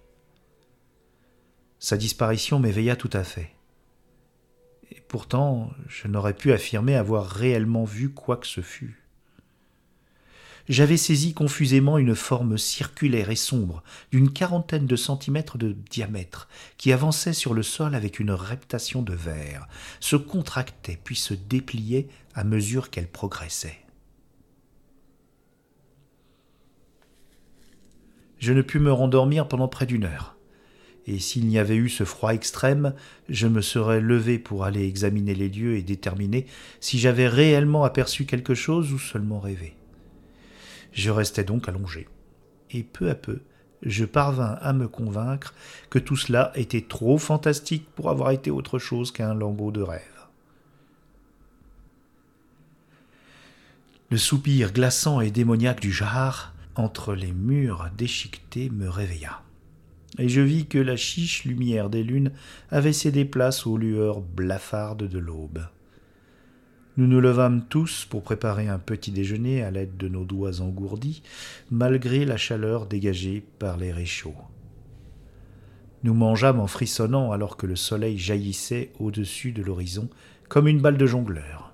Sa 1.79 1.97
disparition 1.97 2.59
m'éveilla 2.59 2.95
tout 2.95 3.09
à 3.13 3.23
fait. 3.23 3.53
Et 4.91 5.01
pourtant, 5.07 5.71
je 5.87 6.07
n'aurais 6.07 6.33
pu 6.33 6.51
affirmer 6.51 6.95
avoir 6.95 7.27
réellement 7.27 7.83
vu 7.83 8.09
quoi 8.09 8.37
que 8.37 8.47
ce 8.47 8.61
fût. 8.61 9.05
J'avais 10.67 10.97
saisi 10.97 11.35
confusément 11.35 11.99
une 11.99 12.15
forme 12.15 12.57
circulaire 12.57 13.29
et 13.29 13.35
sombre, 13.35 13.83
d'une 14.11 14.33
quarantaine 14.33 14.87
de 14.87 14.95
centimètres 14.95 15.59
de 15.59 15.73
diamètre, 15.91 16.47
qui 16.77 16.91
avançait 16.91 17.33
sur 17.33 17.53
le 17.53 17.61
sol 17.61 17.93
avec 17.93 18.19
une 18.19 18.31
reptation 18.31 19.03
de 19.03 19.13
verre, 19.13 19.67
se 19.99 20.15
contractait 20.15 20.99
puis 21.03 21.15
se 21.15 21.35
dépliait 21.35 22.07
à 22.33 22.43
mesure 22.43 22.89
qu'elle 22.89 23.07
progressait. 23.07 23.79
Je 28.39 28.53
ne 28.53 28.63
pus 28.63 28.79
me 28.79 28.91
rendormir 28.91 29.47
pendant 29.47 29.67
près 29.67 29.85
d'une 29.85 30.05
heure 30.05 30.34
et 31.07 31.19
s'il 31.19 31.47
n'y 31.47 31.59
avait 31.59 31.75
eu 31.75 31.89
ce 31.89 32.03
froid 32.03 32.33
extrême, 32.33 32.93
je 33.29 33.47
me 33.47 33.61
serais 33.61 34.01
levé 34.01 34.39
pour 34.39 34.63
aller 34.63 34.85
examiner 34.85 35.35
les 35.35 35.49
lieux 35.49 35.75
et 35.75 35.83
déterminer 35.83 36.47
si 36.79 36.97
j'avais 36.97 37.27
réellement 37.27 37.83
aperçu 37.83 38.25
quelque 38.25 38.55
chose 38.55 38.91
ou 38.91 38.99
seulement 38.99 39.39
rêvé. 39.39 39.75
Je 40.93 41.11
restais 41.11 41.43
donc 41.43 41.69
allongé, 41.69 42.07
et 42.71 42.83
peu 42.83 43.09
à 43.09 43.15
peu, 43.15 43.41
je 43.83 44.05
parvins 44.05 44.57
à 44.61 44.73
me 44.73 44.87
convaincre 44.87 45.53
que 45.89 45.99
tout 45.99 46.15
cela 46.15 46.51
était 46.55 46.85
trop 46.87 47.17
fantastique 47.17 47.87
pour 47.95 48.09
avoir 48.09 48.31
été 48.31 48.49
autre 48.49 48.79
chose 48.79 49.11
qu'un 49.11 49.33
lambeau 49.33 49.71
de 49.71 49.81
rêve. 49.81 50.01
Le 54.09 54.17
soupir 54.17 54.71
glaçant 54.71 55.21
et 55.21 55.29
démoniaque 55.29 55.81
du 55.81 55.91
Jahar 55.91 56.53
entre 56.75 57.13
les 57.13 57.31
murs 57.31 57.89
déchiquetés 57.97 58.69
me 58.69 58.89
réveilla. 58.89 59.44
Et 60.17 60.29
je 60.29 60.41
vis 60.41 60.65
que 60.65 60.77
la 60.77 60.95
chiche 60.95 61.43
lumière 61.43 61.89
des 61.89 62.03
lunes 62.03 62.31
avait 62.69 62.93
cédé 62.93 63.25
place 63.25 63.67
aux 63.67 63.77
lueurs 63.77 64.21
blafardes 64.21 65.07
de 65.07 65.19
l'aube. 65.19 65.67
Nous 66.97 67.07
nous 67.07 67.19
levâmes 67.19 67.65
tous 67.67 68.05
pour 68.09 68.23
préparer 68.23 68.69
un 68.69 68.79
petit 68.79 69.11
déjeuner 69.11 69.61
à 69.61 69.71
l'aide 69.71 69.97
de 69.97 70.07
nos 70.07 70.23
doigts 70.23 70.61
engourdis, 70.61 71.23
malgré 71.69 72.23
la 72.23 72.37
chaleur 72.37 72.85
dégagée 72.85 73.43
par 73.59 73.75
les 73.75 73.91
réchauds. 73.91 74.35
Nous 76.03 76.13
mangeâmes 76.13 76.59
en 76.59 76.67
frissonnant 76.67 77.33
alors 77.33 77.57
que 77.57 77.65
le 77.65 77.75
soleil 77.75 78.17
jaillissait 78.17 78.91
au-dessus 78.99 79.51
de 79.51 79.61
l'horizon 79.61 80.07
comme 80.47 80.67
une 80.67 80.79
balle 80.79 80.97
de 80.97 81.05
jongleur. 81.05 81.73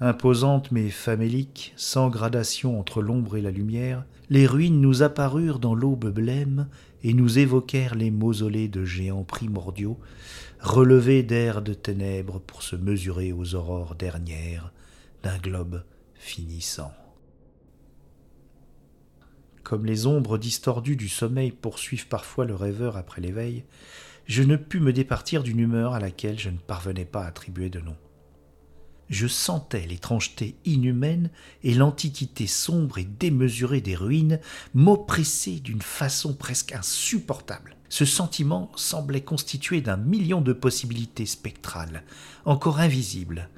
Imposantes 0.00 0.70
mais 0.70 0.90
faméliques, 0.90 1.72
sans 1.76 2.10
gradation 2.10 2.78
entre 2.78 3.02
l'ombre 3.02 3.36
et 3.36 3.42
la 3.42 3.50
lumière, 3.50 4.04
les 4.30 4.46
ruines 4.46 4.80
nous 4.80 5.02
apparurent 5.02 5.58
dans 5.58 5.74
l'aube 5.74 6.08
blême 6.08 6.68
et 7.02 7.12
nous 7.12 7.38
évoquèrent 7.38 7.94
les 7.94 8.10
mausolées 8.10 8.68
de 8.68 8.84
géants 8.84 9.24
primordiaux, 9.24 9.98
relevés 10.60 11.22
d'air 11.22 11.60
de 11.60 11.74
ténèbres 11.74 12.40
pour 12.40 12.62
se 12.62 12.76
mesurer 12.76 13.32
aux 13.32 13.54
aurores 13.54 13.94
dernières 13.94 14.72
d'un 15.22 15.38
globe 15.38 15.84
finissant. 16.14 16.92
Comme 19.62 19.86
les 19.86 20.06
ombres 20.06 20.38
distordues 20.38 20.96
du 20.96 21.08
sommeil 21.08 21.50
poursuivent 21.50 22.08
parfois 22.08 22.44
le 22.44 22.54
rêveur 22.54 22.96
après 22.96 23.20
l'éveil, 23.20 23.64
je 24.26 24.42
ne 24.42 24.56
pus 24.56 24.80
me 24.80 24.92
départir 24.92 25.42
d'une 25.42 25.60
humeur 25.60 25.94
à 25.94 26.00
laquelle 26.00 26.38
je 26.38 26.50
ne 26.50 26.58
parvenais 26.58 27.04
pas 27.04 27.24
à 27.24 27.26
attribuer 27.26 27.68
de 27.68 27.80
nom 27.80 27.96
je 29.10 29.26
sentais 29.26 29.86
l'étrangeté 29.86 30.56
inhumaine 30.64 31.30
et 31.62 31.74
l'antiquité 31.74 32.46
sombre 32.46 32.98
et 32.98 33.04
démesurée 33.04 33.80
des 33.80 33.96
ruines 33.96 34.40
m'oppresser 34.74 35.60
d'une 35.60 35.82
façon 35.82 36.34
presque 36.34 36.72
insupportable. 36.72 37.76
Ce 37.88 38.04
sentiment 38.04 38.72
semblait 38.76 39.20
constitué 39.20 39.80
d'un 39.80 39.96
million 39.96 40.40
de 40.40 40.52
possibilités 40.52 41.26
spectrales, 41.26 42.02
encore 42.44 42.80
invisibles, 42.80 43.48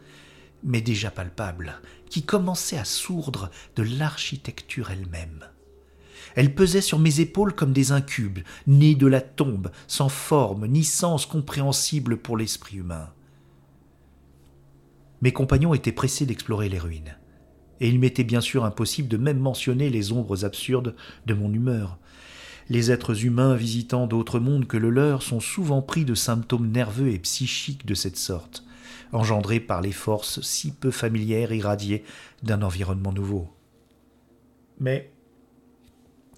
mais 0.62 0.80
déjà 0.80 1.10
palpables, 1.10 1.80
qui 2.10 2.24
commençaient 2.24 2.78
à 2.78 2.84
sourdre 2.84 3.50
de 3.76 3.82
l'architecture 3.82 4.90
elle-même. 4.90 5.46
Elle 6.34 6.54
pesait 6.54 6.82
sur 6.82 6.98
mes 6.98 7.20
épaules 7.20 7.54
comme 7.54 7.72
des 7.72 7.92
incubes, 7.92 8.40
nés 8.66 8.94
de 8.94 9.06
la 9.06 9.22
tombe, 9.22 9.70
sans 9.86 10.10
forme 10.10 10.66
ni 10.66 10.84
sens 10.84 11.24
compréhensible 11.24 12.18
pour 12.18 12.36
l'esprit 12.36 12.76
humain. 12.76 13.10
Mes 15.22 15.32
compagnons 15.32 15.74
étaient 15.74 15.92
pressés 15.92 16.26
d'explorer 16.26 16.68
les 16.68 16.78
ruines. 16.78 17.16
Et 17.80 17.88
il 17.88 17.98
m'était 17.98 18.24
bien 18.24 18.40
sûr 18.40 18.64
impossible 18.64 19.08
de 19.08 19.16
même 19.16 19.38
mentionner 19.38 19.90
les 19.90 20.12
ombres 20.12 20.44
absurdes 20.44 20.94
de 21.26 21.34
mon 21.34 21.52
humeur. 21.52 21.98
Les 22.68 22.90
êtres 22.90 23.24
humains 23.24 23.54
visitant 23.54 24.06
d'autres 24.06 24.40
mondes 24.40 24.66
que 24.66 24.76
le 24.76 24.90
leur 24.90 25.22
sont 25.22 25.40
souvent 25.40 25.82
pris 25.82 26.04
de 26.04 26.14
symptômes 26.14 26.70
nerveux 26.70 27.10
et 27.10 27.18
psychiques 27.18 27.86
de 27.86 27.94
cette 27.94 28.16
sorte, 28.16 28.64
engendrés 29.12 29.60
par 29.60 29.82
les 29.82 29.92
forces 29.92 30.40
si 30.40 30.72
peu 30.72 30.90
familières 30.90 31.52
irradiées 31.52 32.02
d'un 32.42 32.62
environnement 32.62 33.12
nouveau. 33.12 33.48
Mais 34.80 35.12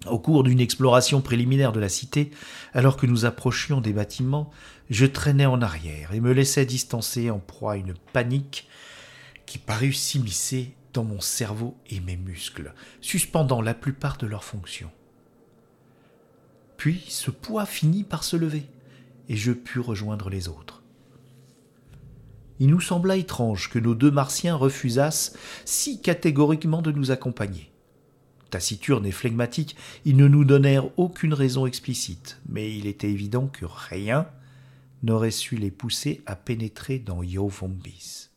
au 0.07 0.19
cours 0.19 0.43
d'une 0.43 0.61
exploration 0.61 1.21
préliminaire 1.21 1.73
de 1.73 1.79
la 1.79 1.89
cité, 1.89 2.31
alors 2.73 2.95
que 2.95 3.05
nous 3.05 3.25
approchions 3.25 3.81
des 3.81 3.91
bâtiments, 3.91 4.49
je 4.89 5.05
traînais 5.05 5.45
en 5.45 5.61
arrière 5.61 6.13
et 6.13 6.19
me 6.19 6.31
laissais 6.31 6.65
distancer 6.65 7.29
en 7.29 7.39
proie 7.39 7.73
à 7.73 7.77
une 7.77 7.93
panique 8.13 8.67
qui 9.45 9.57
parut 9.57 9.93
s'immiscer 9.93 10.73
dans 10.93 11.03
mon 11.03 11.21
cerveau 11.21 11.77
et 11.89 11.99
mes 11.99 12.17
muscles, 12.17 12.73
suspendant 13.01 13.61
la 13.61 13.73
plupart 13.73 14.17
de 14.17 14.27
leurs 14.27 14.43
fonctions. 14.43 14.91
Puis 16.77 17.03
ce 17.07 17.29
poids 17.29 17.65
finit 17.65 18.03
par 18.03 18.23
se 18.23 18.35
lever, 18.35 18.65
et 19.27 19.35
je 19.35 19.51
pus 19.51 19.79
rejoindre 19.79 20.29
les 20.29 20.47
autres. 20.47 20.81
Il 22.59 22.69
nous 22.69 22.81
sembla 22.81 23.15
étrange 23.15 23.69
que 23.69 23.79
nos 23.79 23.95
deux 23.95 24.11
martiens 24.11 24.55
refusassent 24.55 25.33
si 25.65 26.01
catégoriquement 26.01 26.81
de 26.81 26.91
nous 26.91 27.11
accompagner. 27.11 27.71
Taciturnes 28.49 29.05
et 29.05 29.11
flegmatiques, 29.11 29.75
ils 30.05 30.17
ne 30.17 30.27
nous 30.27 30.43
donnèrent 30.43 30.89
aucune 30.97 31.33
raison 31.33 31.67
explicite, 31.67 32.41
mais 32.49 32.75
il 32.75 32.87
était 32.87 33.09
évident 33.09 33.47
que 33.47 33.65
rien 33.65 34.27
n'aurait 35.03 35.31
su 35.31 35.55
les 35.55 35.71
pousser 35.71 36.21
à 36.25 36.35
pénétrer 36.35 36.99
dans 36.99 37.23
Yovombis. 37.23 38.29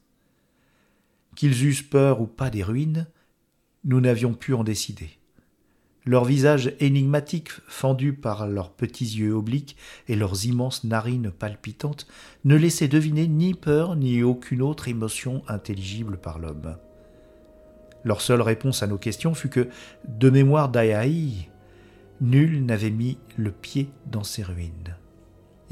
Qu'ils 1.35 1.67
eussent 1.67 1.83
peur 1.83 2.21
ou 2.21 2.27
pas 2.27 2.51
des 2.51 2.63
ruines, 2.63 3.07
nous 3.85 4.01
n'avions 4.01 4.35
pu 4.35 4.55
en 4.55 4.65
décider. 4.65 5.11
Leurs 6.05 6.25
visages 6.25 6.75
énigmatiques, 6.81 7.53
fendus 7.69 8.13
par 8.13 8.49
leurs 8.49 8.73
petits 8.73 9.05
yeux 9.05 9.35
obliques 9.35 9.77
et 10.09 10.17
leurs 10.17 10.47
immenses 10.47 10.83
narines 10.83 11.31
palpitantes, 11.31 12.09
ne 12.45 12.57
laissaient 12.57 12.89
deviner 12.89 13.29
ni 13.29 13.55
peur 13.55 13.95
ni 13.95 14.23
aucune 14.23 14.63
autre 14.63 14.89
émotion 14.89 15.43
intelligible 15.47 16.19
par 16.19 16.41
l'homme. 16.41 16.77
Leur 18.05 18.21
seule 18.21 18.43
réponse 18.43 18.83
à 18.83 18.89
nos 18.89 18.99
questions 18.99 19.35
fut 19.35 19.49
que, 19.49 19.69
de 20.09 20.29
mémoire 20.29 20.69
d'Aïaï, 20.69 21.49
nul 22.21 22.65
n'avait 22.67 22.91
mis 22.91 23.19
le 23.37 23.53
pied 23.53 23.89
dans 24.07 24.25
ces 24.25 24.43
ruines. 24.43 24.97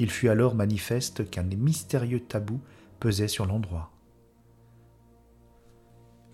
Il 0.00 0.08
fut 0.08 0.30
alors 0.30 0.54
manifeste 0.54 1.28
qu'un 1.28 1.42
mystérieux 1.42 2.20
tabou 2.20 2.58
pesait 3.00 3.28
sur 3.28 3.44
l'endroit. 3.44 3.90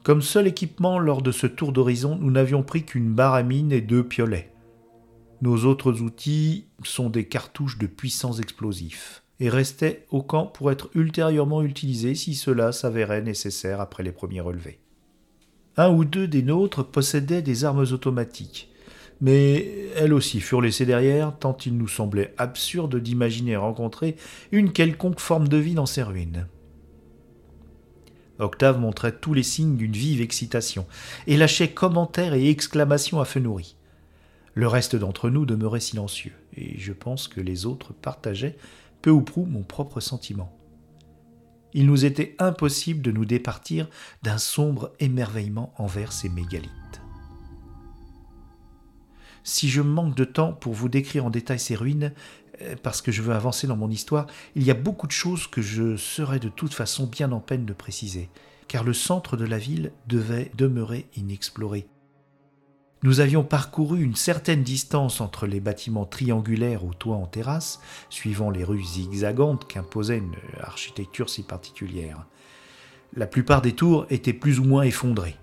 Comme 0.04 0.22
seul 0.22 0.46
équipement 0.46 1.00
lors 1.00 1.20
de 1.20 1.32
ce 1.32 1.48
tour 1.48 1.72
d'horizon, 1.72 2.14
nous 2.14 2.30
n'avions 2.30 2.62
pris 2.62 2.84
qu'une 2.84 3.12
baramine 3.12 3.72
et 3.72 3.80
deux 3.80 4.06
piolets. 4.06 4.52
Nos 5.42 5.64
autres 5.64 6.00
outils 6.00 6.66
sont 6.84 7.10
des 7.10 7.26
cartouches 7.26 7.76
de 7.78 7.88
puissants 7.88 8.34
explosifs 8.34 9.24
et 9.40 9.48
restaient 9.48 10.06
au 10.10 10.22
camp 10.22 10.46
pour 10.46 10.70
être 10.70 10.88
ultérieurement 10.94 11.62
utilisés 11.62 12.14
si 12.14 12.36
cela 12.36 12.70
s'avérait 12.70 13.22
nécessaire 13.22 13.80
après 13.80 14.04
les 14.04 14.12
premiers 14.12 14.42
relevés. 14.42 14.78
Un 15.76 15.90
ou 15.90 16.04
deux 16.04 16.28
des 16.28 16.44
nôtres 16.44 16.88
possédaient 16.88 17.42
des 17.42 17.64
armes 17.64 17.86
automatiques, 17.90 18.70
mais 19.20 19.90
elles 19.96 20.12
aussi 20.12 20.40
furent 20.40 20.60
laissées 20.60 20.86
derrière, 20.86 21.36
tant 21.38 21.56
il 21.64 21.76
nous 21.76 21.88
semblait 21.88 22.34
absurde 22.38 22.96
d'imaginer 22.96 23.56
rencontrer 23.56 24.16
une 24.52 24.72
quelconque 24.72 25.20
forme 25.20 25.48
de 25.48 25.56
vie 25.56 25.74
dans 25.74 25.86
ces 25.86 26.02
ruines. 26.02 26.46
Octave 28.38 28.78
montrait 28.78 29.16
tous 29.16 29.32
les 29.32 29.42
signes 29.42 29.76
d'une 29.76 29.92
vive 29.92 30.20
excitation, 30.20 30.86
et 31.26 31.36
lâchait 31.36 31.70
commentaires 31.70 32.34
et 32.34 32.50
exclamations 32.50 33.20
à 33.20 33.24
feu 33.24 33.40
nourri. 33.40 33.76
Le 34.54 34.68
reste 34.68 34.96
d'entre 34.96 35.30
nous 35.30 35.46
demeurait 35.46 35.80
silencieux, 35.80 36.34
et 36.54 36.78
je 36.78 36.92
pense 36.92 37.28
que 37.28 37.40
les 37.40 37.64
autres 37.64 37.94
partageaient 37.94 38.56
peu 39.00 39.10
ou 39.10 39.22
prou 39.22 39.46
mon 39.46 39.62
propre 39.62 40.00
sentiment 40.00 40.56
il 41.76 41.84
nous 41.84 42.06
était 42.06 42.34
impossible 42.38 43.02
de 43.02 43.12
nous 43.12 43.26
départir 43.26 43.86
d'un 44.22 44.38
sombre 44.38 44.92
émerveillement 44.98 45.74
envers 45.76 46.10
ces 46.10 46.30
mégalithes. 46.30 47.05
Si 49.46 49.68
je 49.68 49.80
manque 49.80 50.16
de 50.16 50.24
temps 50.24 50.52
pour 50.52 50.72
vous 50.74 50.88
décrire 50.88 51.24
en 51.24 51.30
détail 51.30 51.60
ces 51.60 51.76
ruines, 51.76 52.12
euh, 52.62 52.74
parce 52.82 53.00
que 53.00 53.12
je 53.12 53.22
veux 53.22 53.32
avancer 53.32 53.68
dans 53.68 53.76
mon 53.76 53.90
histoire, 53.90 54.26
il 54.56 54.64
y 54.64 54.72
a 54.72 54.74
beaucoup 54.74 55.06
de 55.06 55.12
choses 55.12 55.46
que 55.46 55.62
je 55.62 55.96
serais 55.96 56.40
de 56.40 56.48
toute 56.48 56.74
façon 56.74 57.06
bien 57.06 57.30
en 57.30 57.38
peine 57.38 57.64
de 57.64 57.72
préciser, 57.72 58.28
car 58.66 58.82
le 58.82 58.92
centre 58.92 59.36
de 59.36 59.44
la 59.44 59.58
ville 59.58 59.92
devait 60.08 60.50
demeurer 60.56 61.06
inexploré, 61.16 61.86
nous 63.02 63.20
avions 63.20 63.44
parcouru 63.44 64.02
une 64.02 64.16
certaine 64.16 64.64
distance 64.64 65.20
entre 65.20 65.46
les 65.46 65.60
bâtiments 65.60 66.06
triangulaires 66.06 66.84
aux 66.84 66.92
toits 66.92 67.14
en 67.14 67.26
terrasse, 67.26 67.78
suivant 68.10 68.50
les 68.50 68.64
rues 68.64 68.82
zigzagantes 68.82 69.68
qu'imposait 69.68 70.18
une 70.18 70.34
architecture 70.60 71.30
si 71.30 71.44
particulière. 71.44 72.26
La 73.14 73.28
plupart 73.28 73.62
des 73.62 73.74
tours 73.74 74.06
étaient 74.10 74.32
plus 74.32 74.58
ou 74.58 74.64
moins 74.64 74.82
effondrées. 74.82 75.36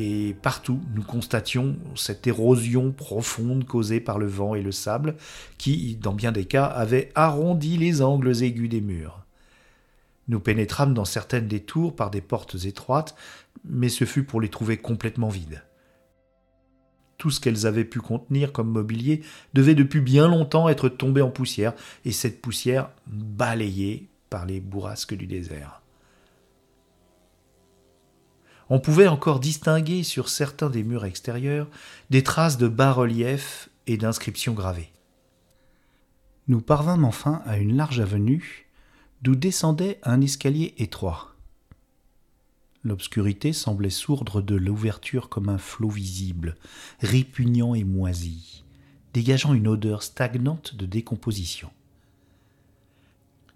Et 0.00 0.36
partout, 0.42 0.80
nous 0.94 1.02
constations 1.02 1.76
cette 1.96 2.26
érosion 2.28 2.92
profonde 2.92 3.64
causée 3.64 3.98
par 3.98 4.18
le 4.20 4.26
vent 4.26 4.54
et 4.54 4.62
le 4.62 4.70
sable, 4.70 5.16
qui, 5.58 5.96
dans 5.96 6.12
bien 6.12 6.30
des 6.30 6.44
cas, 6.44 6.66
avait 6.66 7.10
arrondi 7.16 7.76
les 7.76 8.00
angles 8.00 8.42
aigus 8.44 8.68
des 8.68 8.80
murs. 8.80 9.24
Nous 10.28 10.38
pénétrâmes 10.38 10.94
dans 10.94 11.04
certaines 11.04 11.48
des 11.48 11.60
tours 11.60 11.96
par 11.96 12.10
des 12.10 12.20
portes 12.20 12.64
étroites, 12.64 13.16
mais 13.64 13.88
ce 13.88 14.04
fut 14.04 14.22
pour 14.22 14.40
les 14.40 14.50
trouver 14.50 14.76
complètement 14.76 15.30
vides. 15.30 15.64
Tout 17.16 17.32
ce 17.32 17.40
qu'elles 17.40 17.66
avaient 17.66 17.84
pu 17.84 17.98
contenir 17.98 18.52
comme 18.52 18.70
mobilier 18.70 19.22
devait 19.52 19.74
depuis 19.74 20.00
bien 20.00 20.28
longtemps 20.28 20.68
être 20.68 20.88
tombé 20.88 21.22
en 21.22 21.30
poussière, 21.30 21.72
et 22.04 22.12
cette 22.12 22.40
poussière 22.40 22.90
balayée 23.08 24.08
par 24.30 24.46
les 24.46 24.60
bourrasques 24.60 25.14
du 25.14 25.26
désert. 25.26 25.82
On 28.70 28.80
pouvait 28.80 29.08
encore 29.08 29.40
distinguer 29.40 30.02
sur 30.02 30.28
certains 30.28 30.68
des 30.68 30.82
murs 30.82 31.04
extérieurs 31.04 31.68
des 32.10 32.22
traces 32.22 32.58
de 32.58 32.68
bas-reliefs 32.68 33.70
et 33.86 33.96
d'inscriptions 33.96 34.52
gravées. 34.52 34.90
Nous 36.48 36.60
parvînmes 36.60 37.04
enfin 37.04 37.42
à 37.46 37.58
une 37.58 37.76
large 37.76 38.00
avenue 38.00 38.66
d'où 39.22 39.34
descendait 39.34 39.98
un 40.02 40.20
escalier 40.20 40.74
étroit. 40.78 41.34
L'obscurité 42.84 43.52
semblait 43.52 43.90
sourdre 43.90 44.40
de 44.40 44.54
l'ouverture 44.54 45.28
comme 45.28 45.48
un 45.48 45.58
flot 45.58 45.90
visible, 45.90 46.56
répugnant 47.00 47.74
et 47.74 47.84
moisi, 47.84 48.64
dégageant 49.12 49.52
une 49.52 49.66
odeur 49.66 50.02
stagnante 50.02 50.76
de 50.76 50.86
décomposition. 50.86 51.70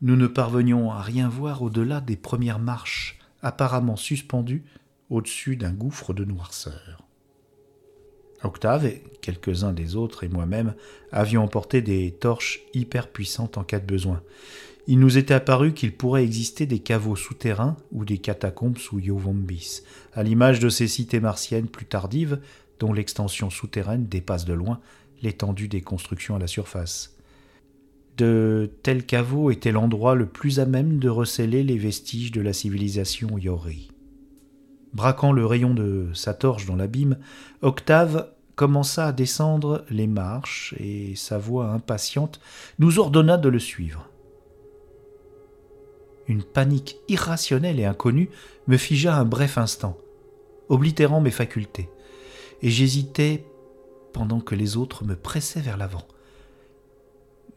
Nous 0.01 0.17
ne 0.17 0.27
parvenions 0.27 0.91
à 0.91 1.01
rien 1.01 1.29
voir 1.29 1.63
au-delà 1.63 2.01
des 2.01 2.17
premières 2.17 2.59
marches, 2.59 3.19
apparemment 3.43 3.97
suspendues 3.97 4.65
au-dessus 5.13 5.57
d'un 5.57 5.73
gouffre 5.73 6.15
de 6.15 6.25
noirceur. 6.25 7.03
Octave 8.43 8.87
et 8.87 9.03
quelques-uns 9.21 9.73
des 9.73 9.95
autres 9.95 10.25
et 10.25 10.29
moi-même 10.29 10.75
avions 11.13 11.45
emporté 11.45 11.83
des 11.83 12.11
torches 12.11 12.61
hyper 12.75 13.09
puissantes 13.09 13.59
en 13.59 13.63
cas 13.63 13.79
de 13.79 13.87
besoin. 13.87 14.23
Il 14.89 14.99
nous 14.99 15.17
était 15.17 15.35
apparu 15.35 15.75
qu'il 15.75 15.95
pourrait 15.95 16.25
exister 16.25 16.67
des 16.67 16.81
caveaux 16.81 17.15
souterrains 17.15 17.77
ou 17.93 18.05
des 18.05 18.19
catacombes 18.19 18.79
sous 18.79 18.99
Yovombis, 18.99 19.83
à 20.15 20.25
l'image 20.25 20.59
de 20.59 20.69
ces 20.69 20.89
cités 20.89 21.21
martiennes 21.21 21.69
plus 21.69 21.87
tardives 21.87 22.41
dont 22.81 22.93
l'extension 22.93 23.49
souterraine 23.49 24.07
dépasse 24.07 24.45
de 24.45 24.55
loin 24.55 24.81
l'étendue 25.23 25.69
des 25.69 25.83
constructions 25.83 26.35
à 26.35 26.41
la 26.41 26.49
surface. 26.49 27.17
De 28.17 28.73
tels 28.83 29.07
caveaux 29.07 29.53
étaient 29.53 29.73
l'endroit 29.73 30.17
le 30.17 30.27
plus 30.27 30.59
à 30.59 30.67
même 30.67 30.99
de 30.99 31.09
receler 31.09 31.63
les 31.63 31.79
vestiges 31.79 32.33
de 32.33 32.41
la 32.41 32.53
civilisation 32.53 33.39
Yori. 33.39 33.92
Braquant 34.93 35.33
le 35.33 35.47
rayon 35.47 35.73
de 35.73 36.09
sa 36.13 36.35
torche 36.35 36.67
dans 36.67 36.77
l'abîme, 36.77 37.19
Octave 37.63 38.31
commença 38.57 39.07
à 39.07 39.13
descendre 39.13 39.85
les 39.89 40.07
marches 40.07 40.75
et 40.79 41.15
sa 41.17 41.39
voix 41.39 41.69
impatiente 41.71 42.41
nous 42.79 42.99
ordonna 42.99 43.39
de 43.39 43.49
le 43.49 43.59
suivre. 43.59 44.09
Une 46.29 46.43
panique 46.43 46.99
irrationnelle 47.09 47.81
et 47.81 47.87
inconnue 47.87 48.29
me 48.67 48.77
figea 48.77 49.17
un 49.17 49.25
bref 49.25 49.59
instant, 49.59 49.97
oblitérant 50.69 51.21
mes 51.21 51.31
facultés, 51.31 51.89
et 52.61 52.71
j'hésitais 52.71 53.45
pendant 54.13 54.41
que 54.41 54.55
les 54.55 54.77
autres 54.77 55.05
me 55.05 55.17
pressaient 55.17 55.61
vers 55.61 55.79
l'avant. 55.79 56.07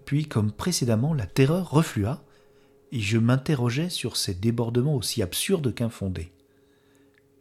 Puis, 0.05 0.25
comme 0.25 0.51
précédemment, 0.51 1.13
la 1.13 1.25
terreur 1.25 1.69
reflua, 1.69 2.23
et 2.91 2.99
je 2.99 3.17
m'interrogeais 3.17 3.89
sur 3.89 4.15
ces 4.15 4.33
débordements 4.33 4.95
aussi 4.95 5.21
absurdes 5.21 5.73
qu'infondés. 5.73 6.31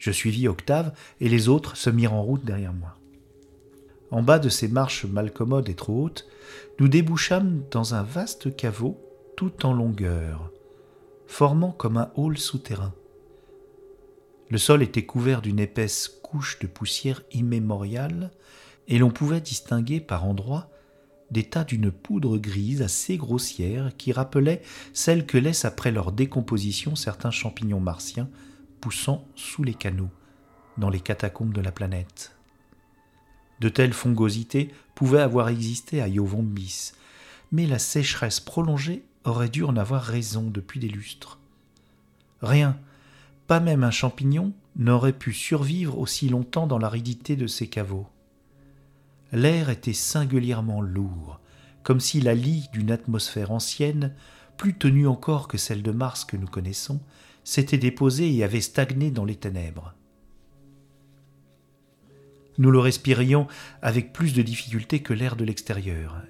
Je 0.04 0.10
suivis 0.10 0.48
Octave, 0.48 0.92
et 1.22 1.30
les 1.30 1.48
autres 1.48 1.78
se 1.78 1.88
mirent 1.88 2.12
en 2.12 2.22
route 2.22 2.44
derrière 2.44 2.74
moi. 2.74 2.94
En 4.10 4.22
bas 4.22 4.38
de 4.38 4.50
ces 4.50 4.68
marches 4.68 5.06
malcommodes 5.06 5.70
et 5.70 5.74
trop 5.74 5.98
hautes, 6.02 6.26
nous 6.78 6.88
débouchâmes 6.88 7.62
dans 7.70 7.94
un 7.94 8.02
vaste 8.02 8.54
caveau 8.54 9.00
tout 9.34 9.64
en 9.64 9.72
longueur, 9.72 10.50
formant 11.26 11.70
comme 11.70 11.96
un 11.96 12.10
hall 12.16 12.36
souterrain. 12.36 12.92
Le 14.50 14.58
sol 14.58 14.82
était 14.82 15.06
couvert 15.06 15.40
d'une 15.40 15.58
épaisse 15.58 16.20
couche 16.22 16.58
de 16.58 16.66
poussière 16.66 17.22
immémoriale, 17.32 18.30
et 18.88 18.98
l'on 18.98 19.10
pouvait 19.10 19.40
distinguer 19.40 20.00
par 20.00 20.26
endroits 20.26 20.68
des 21.30 21.44
tas 21.44 21.64
d'une 21.64 21.90
poudre 21.90 22.36
grise 22.36 22.82
assez 22.82 23.16
grossière 23.16 23.92
qui 23.96 24.12
rappelait 24.12 24.60
celle 24.92 25.24
que 25.24 25.38
laissent 25.38 25.64
après 25.64 25.92
leur 25.92 26.12
décomposition 26.12 26.94
certains 26.94 27.30
champignons 27.30 27.80
martiens 27.80 28.28
poussant 28.84 29.26
sous 29.34 29.64
les 29.64 29.72
canaux, 29.72 30.10
dans 30.76 30.90
les 30.90 31.00
catacombes 31.00 31.54
de 31.54 31.62
la 31.62 31.72
planète. 31.72 32.36
De 33.60 33.70
telles 33.70 33.94
fongosités 33.94 34.74
pouvaient 34.94 35.22
avoir 35.22 35.48
existé 35.48 36.02
à 36.02 36.06
Yovombis, 36.06 36.92
mais 37.50 37.66
la 37.66 37.78
sécheresse 37.78 38.40
prolongée 38.40 39.02
aurait 39.24 39.48
dû 39.48 39.64
en 39.64 39.78
avoir 39.78 40.02
raison 40.02 40.50
depuis 40.50 40.80
des 40.80 40.90
lustres. 40.90 41.38
Rien, 42.42 42.78
pas 43.46 43.58
même 43.58 43.84
un 43.84 43.90
champignon, 43.90 44.52
n'aurait 44.76 45.14
pu 45.14 45.32
survivre 45.32 45.98
aussi 45.98 46.28
longtemps 46.28 46.66
dans 46.66 46.78
l'aridité 46.78 47.36
de 47.36 47.46
ces 47.46 47.68
caveaux. 47.68 48.06
L'air 49.32 49.70
était 49.70 49.94
singulièrement 49.94 50.82
lourd, 50.82 51.40
comme 51.84 52.00
si 52.00 52.20
la 52.20 52.34
lie 52.34 52.68
d'une 52.74 52.90
atmosphère 52.90 53.50
ancienne, 53.50 54.12
plus 54.58 54.76
tenue 54.76 55.06
encore 55.06 55.48
que 55.48 55.56
celle 55.56 55.82
de 55.82 55.90
Mars 55.90 56.26
que 56.26 56.36
nous 56.36 56.48
connaissons, 56.48 57.00
s'était 57.44 57.78
déposée 57.78 58.34
et 58.34 58.42
avait 58.42 58.60
stagné 58.60 59.10
dans 59.10 59.24
les 59.24 59.36
ténèbres. 59.36 59.94
Nous 62.56 62.70
le 62.70 62.78
respirions 62.78 63.46
avec 63.82 64.12
plus 64.12 64.32
de 64.32 64.42
difficulté 64.42 65.00
que 65.00 65.12
l'air 65.12 65.36
de 65.36 65.44
l'extérieur, 65.44 66.22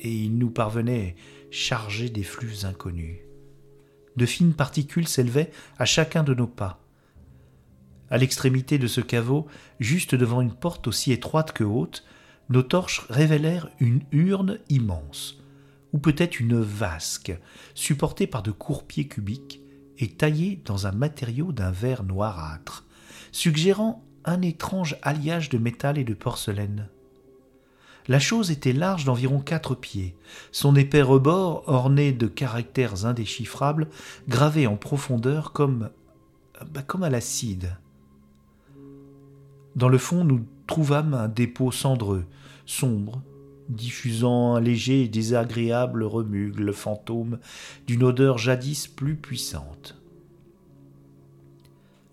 et 0.00 0.12
il 0.12 0.36
nous 0.36 0.50
parvenait 0.50 1.16
chargé 1.50 2.10
des 2.10 2.22
flux 2.22 2.64
inconnus. 2.64 3.18
De 4.16 4.26
fines 4.26 4.54
particules 4.54 5.08
s'élevaient 5.08 5.50
à 5.78 5.84
chacun 5.84 6.22
de 6.24 6.34
nos 6.34 6.46
pas. 6.46 6.80
À 8.10 8.18
l'extrémité 8.18 8.78
de 8.78 8.88
ce 8.88 9.00
caveau, 9.00 9.46
juste 9.78 10.16
devant 10.16 10.40
une 10.40 10.54
porte 10.54 10.88
aussi 10.88 11.12
étroite 11.12 11.52
que 11.52 11.62
haute, 11.64 12.04
nos 12.48 12.62
torches 12.62 13.06
révélèrent 13.08 13.70
une 13.78 14.02
urne 14.10 14.58
immense, 14.68 15.40
ou 15.92 15.98
peut-être 15.98 16.40
une 16.40 16.60
vasque, 16.60 17.32
supportée 17.74 18.26
par 18.26 18.42
de 18.42 18.50
courts 18.50 18.86
cubiques 18.88 19.60
et 20.00 20.08
taillée 20.08 20.60
dans 20.64 20.86
un 20.86 20.92
matériau 20.92 21.52
d'un 21.52 21.70
verre 21.70 22.02
noirâtre, 22.02 22.84
suggérant 23.32 24.02
un 24.24 24.42
étrange 24.42 24.96
alliage 25.02 25.48
de 25.48 25.58
métal 25.58 25.98
et 25.98 26.04
de 26.04 26.14
porcelaine. 26.14 26.88
La 28.08 28.18
chose 28.18 28.50
était 28.50 28.72
large 28.72 29.04
d'environ 29.04 29.40
quatre 29.40 29.74
pieds, 29.74 30.16
son 30.52 30.74
épais 30.74 31.02
rebord 31.02 31.62
orné 31.66 32.12
de 32.12 32.26
caractères 32.26 33.04
indéchiffrables 33.04 33.88
gravés 34.26 34.66
en 34.66 34.76
profondeur 34.76 35.52
comme, 35.52 35.90
bah, 36.72 36.82
comme 36.82 37.02
à 37.02 37.10
l'acide. 37.10 37.76
Dans 39.76 39.88
le 39.88 39.98
fond, 39.98 40.24
nous 40.24 40.44
trouvâmes 40.66 41.14
un 41.14 41.28
dépôt 41.28 41.70
cendreux, 41.70 42.24
sombre, 42.66 43.22
diffusant 43.70 44.56
un 44.56 44.60
léger 44.60 45.02
et 45.02 45.08
désagréable 45.08 46.02
remugle 46.04 46.72
fantôme 46.72 47.38
d'une 47.86 48.02
odeur 48.02 48.38
jadis 48.38 48.88
plus 48.88 49.16
puissante. 49.16 49.96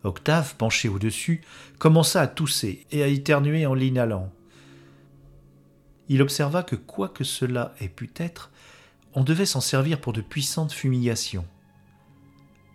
Octave, 0.04 0.56
penché 0.56 0.88
au-dessus, 0.88 1.42
commença 1.80 2.22
à 2.22 2.28
tousser 2.28 2.86
et 2.92 3.04
à 3.04 3.08
éternuer 3.08 3.66
en 3.66 3.74
l'inhalant. 3.74 4.32
Il 6.08 6.22
observa 6.22 6.64
que 6.64 6.76
quoi 6.76 7.10
que 7.10 7.24
cela 7.24 7.74
ait 7.82 7.90
pu 7.90 8.10
être, 8.18 8.52
on 9.14 9.24
devait 9.24 9.46
s'en 9.46 9.62
servir 9.62 10.00
pour 10.00 10.14
de 10.14 10.22
puissantes 10.22 10.72
fumigations. 10.72 11.46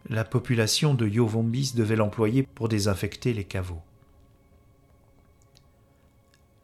La 0.08 0.24
population 0.24 0.94
de 0.94 1.06
Yovombis 1.06 1.72
devait 1.74 1.96
l'employer 1.96 2.42
pour 2.42 2.68
désinfecter 2.68 3.32
les 3.32 3.44
caveaux. 3.44 3.82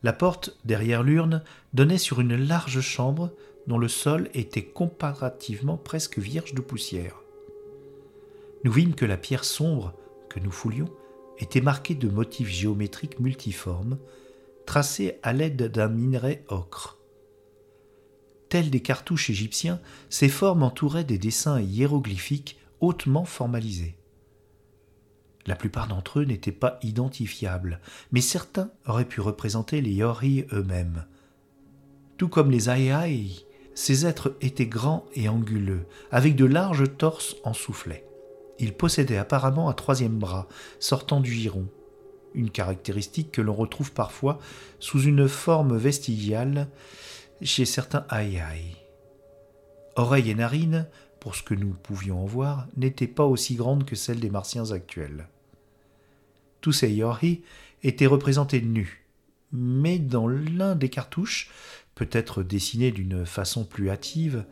La 0.02 0.12
porte, 0.12 0.56
derrière 0.64 1.02
l'urne, 1.02 1.42
donnait 1.74 1.98
sur 1.98 2.20
une 2.20 2.36
large 2.36 2.80
chambre 2.80 3.32
dont 3.66 3.78
le 3.78 3.88
sol 3.88 4.30
était 4.32 4.64
comparativement 4.64 5.76
presque 5.76 6.18
vierge 6.18 6.54
de 6.54 6.60
poussière. 6.60 7.16
Nous 8.64 8.72
vîmes 8.72 8.94
que 8.94 9.04
la 9.04 9.16
pierre 9.16 9.44
sombre 9.44 9.94
que 10.28 10.40
nous 10.40 10.50
foulions 10.50 10.90
était 11.38 11.60
marquée 11.60 11.94
de 11.94 12.08
motifs 12.08 12.48
géométriques 12.48 13.20
multiformes, 13.20 13.98
tracés 14.66 15.18
à 15.22 15.32
l'aide 15.32 15.70
d'un 15.70 15.88
minerai 15.88 16.44
ocre. 16.48 16.98
Tels 18.48 18.70
des 18.70 18.80
cartouches 18.80 19.30
égyptiens, 19.30 19.80
ces 20.08 20.28
formes 20.28 20.62
entouraient 20.62 21.04
des 21.04 21.18
dessins 21.18 21.60
hiéroglyphiques 21.60 22.58
hautement 22.80 23.24
formalisés. 23.24 23.97
La 25.48 25.56
plupart 25.56 25.88
d'entre 25.88 26.20
eux 26.20 26.24
n'étaient 26.24 26.52
pas 26.52 26.78
identifiables, 26.82 27.80
mais 28.12 28.20
certains 28.20 28.70
auraient 28.86 29.06
pu 29.06 29.22
représenter 29.22 29.80
les 29.80 29.92
Yori 29.92 30.44
eux-mêmes. 30.52 31.06
Tout 32.18 32.28
comme 32.28 32.50
les 32.50 32.68
Aeai, 32.68 33.30
ces 33.74 34.04
êtres 34.04 34.36
étaient 34.42 34.66
grands 34.66 35.06
et 35.14 35.26
anguleux, 35.26 35.86
avec 36.10 36.36
de 36.36 36.44
larges 36.44 36.94
torses 36.98 37.34
en 37.44 37.54
soufflet. 37.54 38.06
Ils 38.58 38.74
possédaient 38.74 39.16
apparemment 39.16 39.70
un 39.70 39.72
troisième 39.72 40.18
bras, 40.18 40.48
sortant 40.80 41.22
du 41.22 41.32
giron, 41.32 41.66
une 42.34 42.50
caractéristique 42.50 43.32
que 43.32 43.40
l'on 43.40 43.54
retrouve 43.54 43.92
parfois 43.92 44.40
sous 44.80 45.00
une 45.00 45.28
forme 45.28 45.78
vestigiale 45.78 46.68
chez 47.40 47.64
certains 47.64 48.04
Aeai. 48.10 48.76
Oreilles 49.96 50.28
et 50.28 50.34
narines, 50.34 50.86
pour 51.20 51.36
ce 51.36 51.42
que 51.42 51.54
nous 51.54 51.72
pouvions 51.72 52.22
en 52.22 52.26
voir, 52.26 52.66
n'étaient 52.76 53.06
pas 53.06 53.24
aussi 53.24 53.54
grandes 53.54 53.86
que 53.86 53.96
celles 53.96 54.20
des 54.20 54.28
martiens 54.28 54.72
actuels. 54.72 55.26
Tous 56.60 56.72
ces 56.72 56.90
Yorhi 56.90 57.42
étaient 57.82 58.06
représentés 58.06 58.60
nus, 58.60 59.06
mais 59.52 59.98
dans 59.98 60.26
l'un 60.26 60.74
des 60.74 60.88
cartouches, 60.88 61.50
peut-être 61.94 62.42
dessiné 62.42 62.90
d'une 62.90 63.24
façon 63.24 63.64
plus 63.64 63.90
hâtive, 63.90 64.44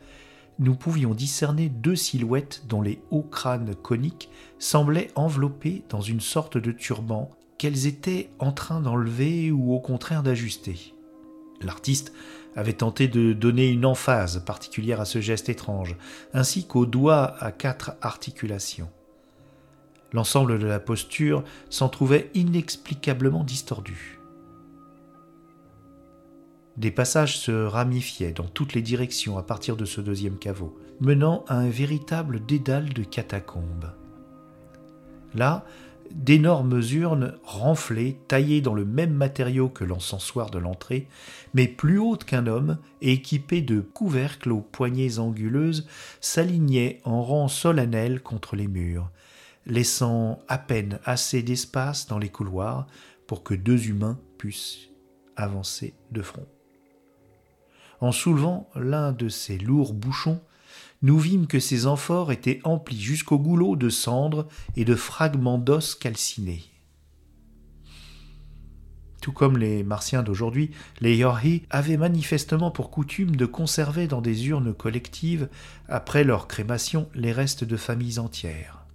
nous 0.59 0.75
pouvions 0.75 1.15
discerner 1.15 1.69
deux 1.69 1.97
silhouettes 1.97 2.63
dont 2.67 2.81
les 2.81 3.01
hauts 3.11 3.23
crânes 3.23 3.75
coniques 3.75 4.31
semblaient 4.59 5.11
enveloppés 5.15 5.83
dans 5.91 6.01
une 6.01 6.21
sorte 6.21 6.57
de 6.57 6.73
turban 6.73 7.31
qu'elles 7.59 7.87
étaient 7.87 8.31
en 8.39 8.53
train 8.53 8.81
d'enlever 8.81 9.51
ou 9.51 9.75
au 9.75 9.81
contraire 9.81 10.23
d'ajuster. 10.23 10.95
L'artiste 11.61 12.13
avait 12.55 12.75
tenté 12.75 13.09
de 13.09 13.33
donner 13.33 13.69
une 13.69 13.87
emphase 13.87 14.43
particulière 14.45 15.01
à 15.01 15.05
ce 15.05 15.21
geste 15.21 15.49
étrange, 15.49 15.97
ainsi 16.33 16.67
qu'aux 16.67 16.87
doigts 16.87 17.37
à 17.43 17.53
quatre 17.53 17.93
articulations. 18.01 18.91
L'ensemble 20.13 20.59
de 20.59 20.67
la 20.67 20.81
posture 20.81 21.45
s'en 21.69 21.89
trouvait 21.89 22.31
inexplicablement 22.35 23.45
distordu. 23.45 24.19
Des 26.77 26.91
passages 26.91 27.39
se 27.39 27.53
ramifiaient 27.53 28.33
dans 28.33 28.45
toutes 28.45 28.75
les 28.75 28.83
directions 28.83 29.39
à 29.39 29.43
partir 29.43 29.77
de 29.77 29.87
ce 29.87 30.03
deuxième 30.03 30.37
caveau, 30.37 30.79
menant 31.01 31.45
à 31.49 31.57
un 31.57 31.71
véritable 31.71 32.45
dédale 32.45 32.93
de 32.93 33.03
catacombes. 33.03 33.93
Là, 35.35 35.65
d'énormes 36.13 36.81
urnes 36.93 37.35
renflées, 37.43 38.19
taillées 38.29 38.61
dans 38.61 38.75
le 38.75 38.85
même 38.85 39.13
matériau 39.13 39.69
que 39.69 39.85
l'encensoir 39.85 40.51
de 40.51 40.59
l'entrée, 40.59 41.09
mais 41.55 41.67
plus 41.67 41.99
hautes 41.99 42.25
qu'un 42.25 42.47
homme 42.47 42.79
et 43.01 43.13
équipées 43.13 43.63
de 43.63 43.81
couvercles 43.81 44.53
aux 44.53 44.61
poignées 44.61 45.19
anguleuses, 45.19 45.87
s'alignaient 46.21 47.01
en 47.05 47.23
rang 47.23 47.49
solennel 47.49 48.23
contre 48.23 48.55
les 48.55 48.69
murs, 48.69 49.11
laissant 49.67 50.39
à 50.49 50.59
peine 50.59 51.01
assez 51.05 51.43
d'espace 51.43 52.07
dans 52.07 52.19
les 52.19 52.29
couloirs 52.29 52.87
pour 53.27 53.43
que 53.43 53.55
deux 53.55 53.89
humains 53.89 54.19
puissent 54.39 54.89
avancer 55.37 55.95
de 56.13 56.23
front. 56.23 56.47
En 58.01 58.13
soulevant 58.13 58.71
l'un 58.75 59.13
de 59.13 59.29
ces 59.29 59.59
lourds 59.59 59.93
bouchons, 59.93 60.41
nous 61.03 61.19
vîmes 61.19 61.47
que 61.47 61.61
ces 61.61 61.87
amphores 61.87 62.33
étaient 62.33 62.61
emplis 62.65 63.01
jusqu'au 63.01 63.39
goulot 63.39 63.77
de 63.77 63.89
cendres 63.89 64.49
et 64.77 64.85
de 64.85 64.95
fragments 64.95 65.59
d'os 65.59 65.95
calcinés. 65.95 66.65
Tout 69.21 69.33
comme 69.33 69.59
les 69.59 69.83
Martiens 69.83 70.23
d'aujourd'hui, 70.23 70.71
les 71.01 71.17
Yorhi 71.17 71.65
avaient 71.71 71.97
manifestement 71.97 72.71
pour 72.71 72.91
coutume 72.91 73.35
de 73.35 73.47
conserver 73.47 74.07
dans 74.07 74.21
des 74.21 74.49
urnes 74.49 74.73
collectives, 74.73 75.49
après 75.89 76.23
leur 76.23 76.47
crémation, 76.47 77.09
les 77.15 77.33
restes 77.33 77.65
de 77.65 77.77
familles 77.77 78.19
entières. 78.19 78.86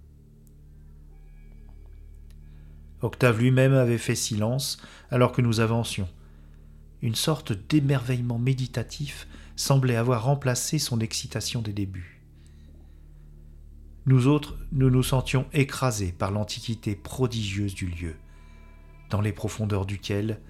Octave 3.02 3.40
lui-même 3.40 3.74
avait 3.74 3.98
fait 3.98 4.14
silence 4.14 4.80
alors 5.10 5.32
que 5.32 5.42
nous 5.42 5.58
avancions. 5.58 6.08
Une 7.02 7.16
sorte 7.16 7.52
d'émerveillement 7.52 8.38
méditatif 8.38 9.26
semblait 9.56 9.96
avoir 9.96 10.24
remplacé 10.24 10.78
son 10.78 11.00
excitation 11.00 11.62
des 11.62 11.72
débuts. 11.72 12.22
Nous 14.06 14.28
autres, 14.28 14.56
nous 14.70 14.90
nous 14.90 15.02
sentions 15.02 15.46
écrasés 15.52 16.12
par 16.12 16.30
l'antiquité 16.30 16.94
prodigieuse 16.94 17.74
du 17.74 17.86
lieu, 17.86 18.14
dans 19.10 19.20
les 19.20 19.32
profondeurs 19.32 19.86
duquel 19.86 20.40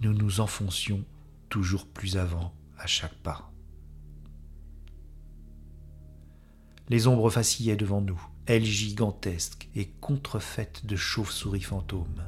nous 0.00 0.12
nous 0.12 0.40
enfoncions 0.40 1.04
toujours 1.48 1.86
plus 1.86 2.16
avant 2.16 2.54
à 2.78 2.86
chaque 2.86 3.14
pas. 3.14 3.50
Les 6.88 7.06
ombres 7.06 7.30
vacillaient 7.30 7.76
devant 7.76 8.02
nous, 8.02 8.20
elles 8.46 8.64
gigantesques 8.64 9.68
et 9.74 9.88
contrefaites 10.00 10.86
de 10.86 10.96
chauves-souris 10.96 11.62
fantômes. 11.62 12.24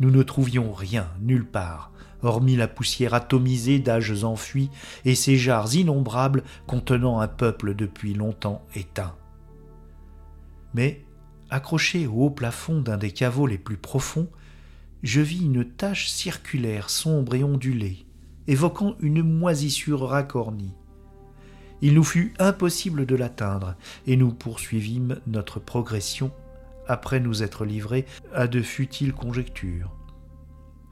Nous 0.00 0.10
ne 0.10 0.22
trouvions 0.22 0.72
rien, 0.72 1.08
nulle 1.20 1.46
part, 1.46 1.92
hormis 2.22 2.56
la 2.56 2.66
poussière 2.66 3.14
atomisée 3.14 3.78
d'âges 3.78 4.24
enfuis 4.24 4.70
et 5.04 5.14
ces 5.14 5.36
jarres 5.36 5.74
innombrables 5.74 6.42
contenant 6.66 7.20
un 7.20 7.28
peuple 7.28 7.74
depuis 7.74 8.14
longtemps 8.14 8.66
éteint. 8.74 9.14
Mais, 10.74 11.04
accroché 11.50 12.06
au 12.06 12.24
haut 12.24 12.30
plafond 12.30 12.80
d'un 12.80 12.98
des 12.98 13.12
caveaux 13.12 13.46
les 13.46 13.58
plus 13.58 13.76
profonds, 13.76 14.28
je 15.04 15.20
vis 15.20 15.44
une 15.44 15.64
tache 15.64 16.08
circulaire 16.08 16.90
sombre 16.90 17.34
et 17.34 17.44
ondulée, 17.44 18.06
évoquant 18.48 18.96
une 19.00 19.22
moisissure 19.22 20.08
racornie. 20.08 20.74
Il 21.84 21.92
nous 21.92 22.02
fut 22.02 22.32
impossible 22.38 23.04
de 23.04 23.14
l'atteindre, 23.14 23.74
et 24.06 24.16
nous 24.16 24.32
poursuivîmes 24.32 25.20
notre 25.26 25.60
progression 25.60 26.30
après 26.88 27.20
nous 27.20 27.42
être 27.42 27.66
livrés 27.66 28.06
à 28.32 28.46
de 28.46 28.62
futiles 28.62 29.12
conjectures. 29.12 29.94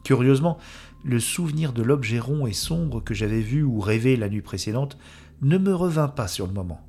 Curieusement, 0.04 0.58
le 1.02 1.18
souvenir 1.18 1.72
de 1.72 1.82
l'objet 1.82 2.18
rond 2.18 2.46
et 2.46 2.52
sombre 2.52 3.02
que 3.02 3.14
j'avais 3.14 3.40
vu 3.40 3.62
ou 3.62 3.80
rêvé 3.80 4.16
la 4.16 4.28
nuit 4.28 4.42
précédente 4.42 4.98
ne 5.40 5.56
me 5.56 5.74
revint 5.74 6.08
pas 6.08 6.28
sur 6.28 6.46
le 6.46 6.52
moment. 6.52 6.86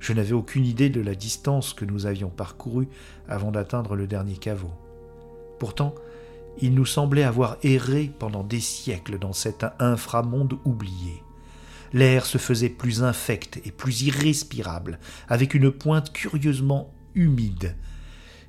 Je 0.00 0.12
n'avais 0.12 0.32
aucune 0.32 0.66
idée 0.66 0.90
de 0.90 1.00
la 1.00 1.14
distance 1.14 1.74
que 1.74 1.84
nous 1.84 2.06
avions 2.06 2.30
parcourue 2.30 2.88
avant 3.28 3.52
d'atteindre 3.52 3.94
le 3.94 4.08
dernier 4.08 4.36
caveau. 4.36 4.72
Pourtant, 5.60 5.94
il 6.60 6.74
nous 6.74 6.84
semblait 6.84 7.22
avoir 7.22 7.56
erré 7.62 8.10
pendant 8.18 8.42
des 8.42 8.58
siècles 8.58 9.20
dans 9.20 9.32
cet 9.32 9.64
inframonde 9.78 10.58
oublié. 10.64 11.22
L'air 11.92 12.26
se 12.26 12.38
faisait 12.38 12.68
plus 12.68 13.02
infect 13.02 13.60
et 13.64 13.70
plus 13.70 14.02
irrespirable, 14.02 14.98
avec 15.28 15.54
une 15.54 15.70
pointe 15.70 16.12
curieusement 16.12 16.92
humide, 17.14 17.76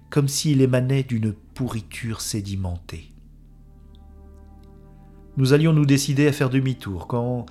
comme 0.09 0.27
s'il 0.27 0.61
émanait 0.61 1.03
d'une 1.03 1.33
pourriture 1.33 2.21
sédimentée 2.21 3.13
nous 5.37 5.53
allions 5.53 5.71
nous 5.71 5.85
décider 5.85 6.27
à 6.27 6.31
faire 6.31 6.49
demi-tour 6.49 7.07
quand, 7.07 7.45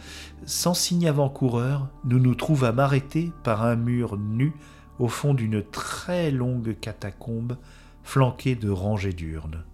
sans 0.44 0.74
signe 0.74 1.08
avant-coureur, 1.08 1.88
nous 2.04 2.18
nous 2.18 2.34
trouvâmes 2.34 2.80
arrêtés 2.80 3.32
par 3.44 3.64
un 3.64 3.76
mur 3.76 4.18
nu 4.18 4.52
au 4.98 5.08
fond 5.08 5.34
d'une 5.34 5.62
très 5.62 6.32
longue 6.32 6.76
catacombe 6.80 7.56
flanquée 8.02 8.56
de 8.56 8.70
rangées 8.70 9.12
d'urnes. 9.12 9.64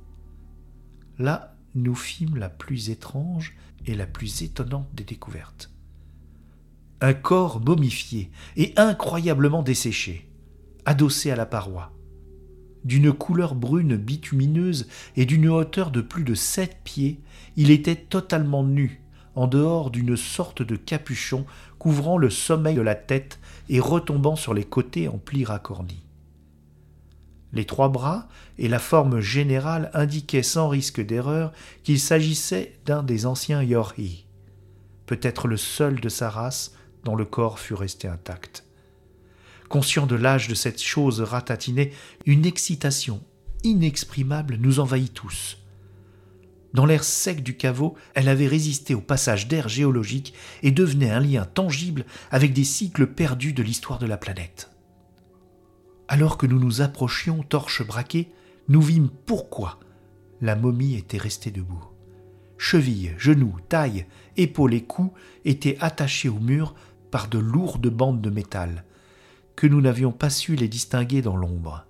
Là, 1.18 1.56
nous 1.74 1.94
fîmes 1.94 2.36
la 2.36 2.50
plus 2.50 2.90
étrange 2.90 3.54
et 3.86 3.94
la 3.94 4.06
plus 4.06 4.42
étonnante 4.42 4.88
des 4.94 5.04
découvertes. 5.04 5.71
Un 7.02 7.14
corps 7.14 7.60
momifié 7.60 8.30
et 8.56 8.72
incroyablement 8.76 9.64
desséché, 9.64 10.30
adossé 10.84 11.32
à 11.32 11.36
la 11.36 11.46
paroi, 11.46 11.90
d'une 12.84 13.12
couleur 13.12 13.56
brune 13.56 13.96
bitumineuse 13.96 14.86
et 15.16 15.26
d'une 15.26 15.48
hauteur 15.48 15.90
de 15.90 16.00
plus 16.00 16.22
de 16.22 16.36
sept 16.36 16.76
pieds, 16.84 17.20
il 17.56 17.72
était 17.72 17.96
totalement 17.96 18.62
nu, 18.62 19.02
en 19.34 19.48
dehors 19.48 19.90
d'une 19.90 20.16
sorte 20.16 20.62
de 20.62 20.76
capuchon 20.76 21.44
couvrant 21.80 22.18
le 22.18 22.30
sommeil 22.30 22.76
de 22.76 22.80
la 22.82 22.94
tête 22.94 23.40
et 23.68 23.80
retombant 23.80 24.36
sur 24.36 24.54
les 24.54 24.64
côtés 24.64 25.08
en 25.08 25.18
plis 25.18 25.44
raccornis. 25.44 26.04
Les 27.52 27.64
trois 27.64 27.88
bras 27.88 28.28
et 28.58 28.68
la 28.68 28.78
forme 28.78 29.18
générale 29.18 29.90
indiquaient 29.92 30.44
sans 30.44 30.68
risque 30.68 31.04
d'erreur 31.04 31.52
qu'il 31.82 31.98
s'agissait 31.98 32.78
d'un 32.86 33.02
des 33.02 33.26
anciens 33.26 33.60
Yorhi, 33.60 34.28
peut-être 35.06 35.48
le 35.48 35.56
seul 35.56 35.98
de 35.98 36.08
sa 36.08 36.30
race 36.30 36.76
dont 37.04 37.16
le 37.16 37.24
corps 37.24 37.58
fût 37.58 37.74
resté 37.74 38.08
intact. 38.08 38.64
Conscient 39.68 40.06
de 40.06 40.16
l'âge 40.16 40.48
de 40.48 40.54
cette 40.54 40.82
chose 40.82 41.20
ratatinée, 41.20 41.92
une 42.26 42.44
excitation 42.44 43.22
inexprimable 43.64 44.56
nous 44.56 44.80
envahit 44.80 45.12
tous. 45.12 45.58
Dans 46.74 46.86
l'air 46.86 47.04
sec 47.04 47.42
du 47.42 47.56
caveau, 47.56 47.96
elle 48.14 48.28
avait 48.28 48.46
résisté 48.46 48.94
au 48.94 49.00
passage 49.00 49.46
d'air 49.46 49.68
géologique 49.68 50.32
et 50.62 50.70
devenait 50.70 51.10
un 51.10 51.20
lien 51.20 51.44
tangible 51.44 52.06
avec 52.30 52.52
des 52.52 52.64
cycles 52.64 53.06
perdus 53.06 53.52
de 53.52 53.62
l'histoire 53.62 53.98
de 53.98 54.06
la 54.06 54.16
planète. 54.16 54.70
Alors 56.08 56.38
que 56.38 56.46
nous 56.46 56.58
nous 56.58 56.80
approchions, 56.80 57.42
torches 57.42 57.86
braquées, 57.86 58.28
nous 58.68 58.82
vîmes 58.82 59.10
pourquoi 59.26 59.80
la 60.40 60.56
momie 60.56 60.96
était 60.96 61.18
restée 61.18 61.50
debout. 61.50 61.84
Chevilles, 62.58 63.14
genoux, 63.18 63.56
taille, 63.68 64.06
épaules 64.36 64.74
et 64.74 64.82
cou 64.82 65.12
étaient 65.44 65.76
attachés 65.80 66.28
au 66.28 66.38
mur 66.38 66.74
par 67.12 67.28
de 67.28 67.38
lourdes 67.38 67.88
bandes 67.88 68.20
de 68.20 68.30
métal, 68.30 68.84
que 69.54 69.68
nous 69.68 69.80
n'avions 69.80 70.10
pas 70.10 70.30
su 70.30 70.56
les 70.56 70.66
distinguer 70.66 71.22
dans 71.22 71.36
l'ombre. 71.36 71.86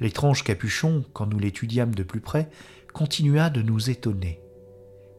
L'étrange 0.00 0.44
capuchon, 0.44 1.04
quand 1.12 1.26
nous 1.26 1.38
l'étudiâmes 1.38 1.94
de 1.94 2.04
plus 2.04 2.20
près, 2.20 2.48
continua 2.94 3.50
de 3.50 3.60
nous 3.60 3.90
étonner. 3.90 4.40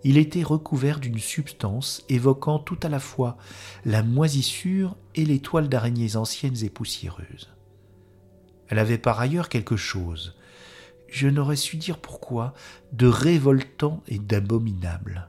Il 0.05 0.17
était 0.17 0.43
recouvert 0.43 0.99
d'une 0.99 1.19
substance 1.19 2.05
évoquant 2.07 2.57
tout 2.57 2.79
à 2.81 2.89
la 2.89 3.01
fois 3.01 3.37
la 3.83 4.01
moisissure 4.01 4.95
et 5.13 5.25
les 5.25 5.39
toiles 5.39 5.67
d'araignées 5.67 6.15
anciennes 6.15 6.63
et 6.63 6.69
poussiéreuses. 6.69 7.49
Elle 8.69 8.79
avait 8.79 8.97
par 8.97 9.19
ailleurs 9.19 9.49
quelque 9.49 9.75
chose, 9.75 10.37
je 11.09 11.27
n'aurais 11.27 11.57
su 11.57 11.75
dire 11.75 11.97
pourquoi, 11.97 12.53
de 12.93 13.07
révoltant 13.07 14.01
et 14.07 14.19
d'abominable. 14.19 15.27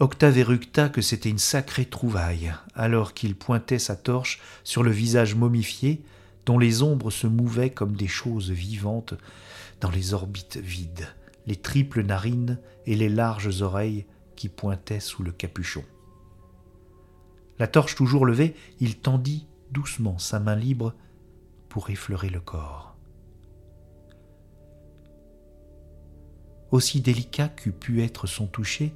Octave 0.00 0.38
éructa 0.38 0.88
que 0.88 1.02
c'était 1.02 1.28
une 1.28 1.38
sacrée 1.38 1.84
trouvaille, 1.84 2.54
alors 2.76 3.14
qu'il 3.14 3.34
pointait 3.34 3.80
sa 3.80 3.96
torche 3.96 4.40
sur 4.62 4.84
le 4.84 4.92
visage 4.92 5.34
momifié, 5.34 6.04
dont 6.46 6.58
les 6.58 6.82
ombres 6.82 7.10
se 7.10 7.26
mouvaient 7.26 7.70
comme 7.70 7.96
des 7.96 8.06
choses 8.06 8.50
vivantes 8.50 9.14
dans 9.80 9.90
les 9.90 10.14
orbites 10.14 10.56
vides, 10.56 11.08
les 11.46 11.56
triples 11.56 12.04
narines 12.04 12.60
et 12.86 12.94
les 12.94 13.08
larges 13.08 13.60
oreilles 13.60 14.06
qui 14.36 14.48
pointaient 14.48 15.00
sous 15.00 15.24
le 15.24 15.32
capuchon. 15.32 15.84
La 17.58 17.66
torche 17.66 17.96
toujours 17.96 18.24
levée, 18.24 18.54
il 18.78 18.98
tendit 18.98 19.48
doucement 19.72 20.18
sa 20.18 20.38
main 20.38 20.54
libre 20.54 20.94
pour 21.68 21.90
effleurer 21.90 22.30
le 22.30 22.40
corps. 22.40 22.96
Aussi 26.70 27.00
délicat 27.00 27.48
qu'eût 27.48 27.72
pu 27.72 28.02
être 28.02 28.28
son 28.28 28.46
toucher, 28.46 28.94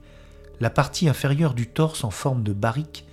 la 0.62 0.70
partie 0.70 1.08
inférieure 1.08 1.54
du 1.54 1.66
torse 1.66 2.04
en 2.04 2.12
forme 2.12 2.44
de 2.44 2.52
barrique, 2.52 3.04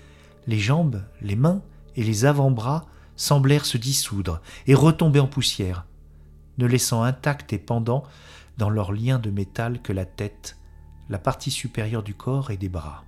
les 0.46 0.60
jambes, 0.60 1.02
les 1.20 1.36
mains 1.36 1.64
et 1.96 2.04
les 2.04 2.26
avant-bras 2.26 2.86
semblèrent 3.16 3.66
se 3.66 3.80
dissoudre 3.80 4.40
et 4.68 4.76
retomber 4.76 5.20
en 5.20 5.26
poussière, 5.26 5.88
ne 6.60 6.68
laissant 6.68 7.02
intact 7.02 7.52
et 7.52 7.58
pendant 7.58 8.04
dans 8.60 8.70
leurs 8.70 8.92
liens 8.92 9.18
de 9.18 9.32
métal 9.32 9.82
que 9.82 9.92
la 9.92 10.06
tête, 10.06 10.58
la 11.10 11.18
partie 11.18 11.50
supérieure 11.50 12.04
du 12.04 12.14
corps 12.14 12.52
et 12.52 12.58
des 12.58 12.70
bras. 12.70 13.04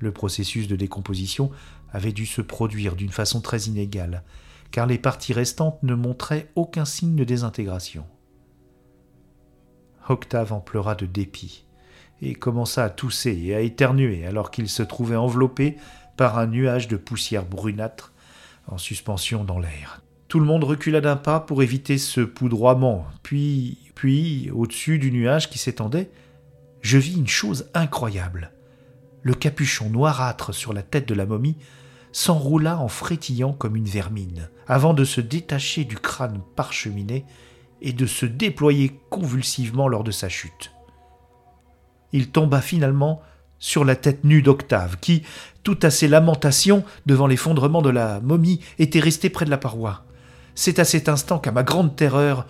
Le 0.00 0.10
processus 0.10 0.66
de 0.66 0.74
décomposition 0.74 1.52
avait 1.92 2.10
dû 2.10 2.26
se 2.26 2.40
produire 2.40 2.96
d'une 2.96 3.12
façon 3.12 3.42
très 3.42 3.66
inégale, 3.66 4.24
car 4.72 4.86
les 4.88 4.98
parties 4.98 5.34
restantes 5.34 5.80
ne 5.84 5.94
montraient 5.94 6.50
aucun 6.56 6.84
signe 6.84 7.14
de 7.14 7.22
désintégration. 7.22 8.04
Octave 10.08 10.52
en 10.52 10.58
pleura 10.58 10.96
de 10.96 11.06
dépit 11.06 11.64
et 12.22 12.34
commença 12.34 12.84
à 12.84 12.90
tousser 12.90 13.38
et 13.44 13.54
à 13.54 13.60
éternuer 13.60 14.26
alors 14.26 14.50
qu'il 14.50 14.68
se 14.68 14.82
trouvait 14.82 15.16
enveloppé 15.16 15.76
par 16.16 16.38
un 16.38 16.46
nuage 16.46 16.88
de 16.88 16.96
poussière 16.96 17.44
brunâtre 17.44 18.12
en 18.68 18.78
suspension 18.78 19.44
dans 19.44 19.58
l'air. 19.58 20.00
Tout 20.28 20.40
le 20.40 20.46
monde 20.46 20.64
recula 20.64 21.00
d'un 21.00 21.16
pas 21.16 21.40
pour 21.40 21.62
éviter 21.62 21.98
ce 21.98 22.20
poudroiement, 22.20 23.06
puis, 23.22 23.78
puis, 23.94 24.50
au-dessus 24.52 24.98
du 24.98 25.12
nuage 25.12 25.50
qui 25.50 25.58
s'étendait, 25.58 26.10
je 26.80 26.98
vis 26.98 27.16
une 27.16 27.28
chose 27.28 27.70
incroyable. 27.74 28.50
Le 29.22 29.34
capuchon 29.34 29.90
noirâtre 29.90 30.52
sur 30.52 30.72
la 30.72 30.82
tête 30.82 31.08
de 31.08 31.14
la 31.14 31.24
momie 31.24 31.56
s'enroula 32.12 32.78
en 32.78 32.88
frétillant 32.88 33.52
comme 33.52 33.76
une 33.76 33.86
vermine, 33.86 34.48
avant 34.66 34.94
de 34.94 35.04
se 35.04 35.20
détacher 35.20 35.84
du 35.84 35.96
crâne 35.96 36.40
parcheminé 36.56 37.24
et 37.80 37.92
de 37.92 38.06
se 38.06 38.26
déployer 38.26 39.00
convulsivement 39.10 39.88
lors 39.88 40.04
de 40.04 40.10
sa 40.10 40.28
chute. 40.28 40.73
Il 42.14 42.28
tomba 42.28 42.60
finalement 42.60 43.20
sur 43.58 43.84
la 43.84 43.96
tête 43.96 44.22
nue 44.22 44.40
d'Octave, 44.40 44.98
qui, 45.00 45.24
tout 45.64 45.78
à 45.82 45.90
ses 45.90 46.06
lamentations 46.06 46.84
devant 47.06 47.26
l'effondrement 47.26 47.82
de 47.82 47.90
la 47.90 48.20
momie, 48.20 48.60
était 48.78 49.00
resté 49.00 49.30
près 49.30 49.44
de 49.44 49.50
la 49.50 49.58
paroi. 49.58 50.04
C'est 50.54 50.78
à 50.78 50.84
cet 50.84 51.08
instant 51.08 51.40
qu'à 51.40 51.50
ma 51.50 51.64
grande 51.64 51.96
terreur 51.96 52.46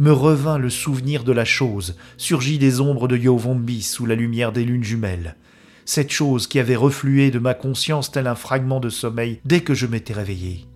me 0.00 0.10
revint 0.10 0.58
le 0.58 0.68
souvenir 0.68 1.22
de 1.22 1.30
la 1.30 1.44
chose, 1.44 1.96
surgit 2.16 2.58
des 2.58 2.80
ombres 2.80 3.06
de 3.06 3.16
Yovombi 3.16 3.82
sous 3.82 4.04
la 4.04 4.16
lumière 4.16 4.50
des 4.50 4.64
lunes 4.64 4.82
jumelles. 4.82 5.36
Cette 5.84 6.10
chose 6.10 6.48
qui 6.48 6.58
avait 6.58 6.74
reflué 6.74 7.30
de 7.30 7.38
ma 7.38 7.54
conscience 7.54 8.10
tel 8.10 8.26
un 8.26 8.34
fragment 8.34 8.80
de 8.80 8.88
sommeil 8.88 9.38
dès 9.44 9.60
que 9.60 9.74
je 9.74 9.86
m'étais 9.86 10.12
réveillé. 10.14 10.66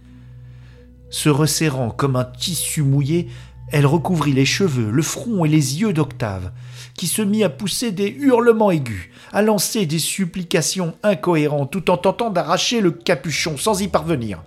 Se 1.11 1.29
resserrant 1.29 1.90
comme 1.90 2.14
un 2.14 2.24
tissu 2.24 2.83
mouillé, 2.83 3.29
elle 3.70 3.87
recouvrit 3.87 4.33
les 4.33 4.46
cheveux, 4.46 4.90
le 4.90 5.02
front 5.02 5.44
et 5.44 5.48
les 5.48 5.81
yeux 5.81 5.92
d'Octave, 5.92 6.50
qui 6.94 7.07
se 7.07 7.22
mit 7.22 7.44
à 7.44 7.48
pousser 7.48 7.92
des 7.92 8.09
hurlements 8.09 8.70
aigus, 8.70 9.11
à 9.33 9.42
lancer 9.42 9.87
des 9.87 9.98
supplications 9.98 10.94
incohérentes 11.02 11.70
tout 11.70 11.90
en 11.90 11.96
tentant 11.96 12.31
d'arracher 12.31 12.81
le 12.81 12.90
capuchon 12.90 13.57
sans 13.57 13.81
y 13.81 13.88
parvenir. 13.88 14.42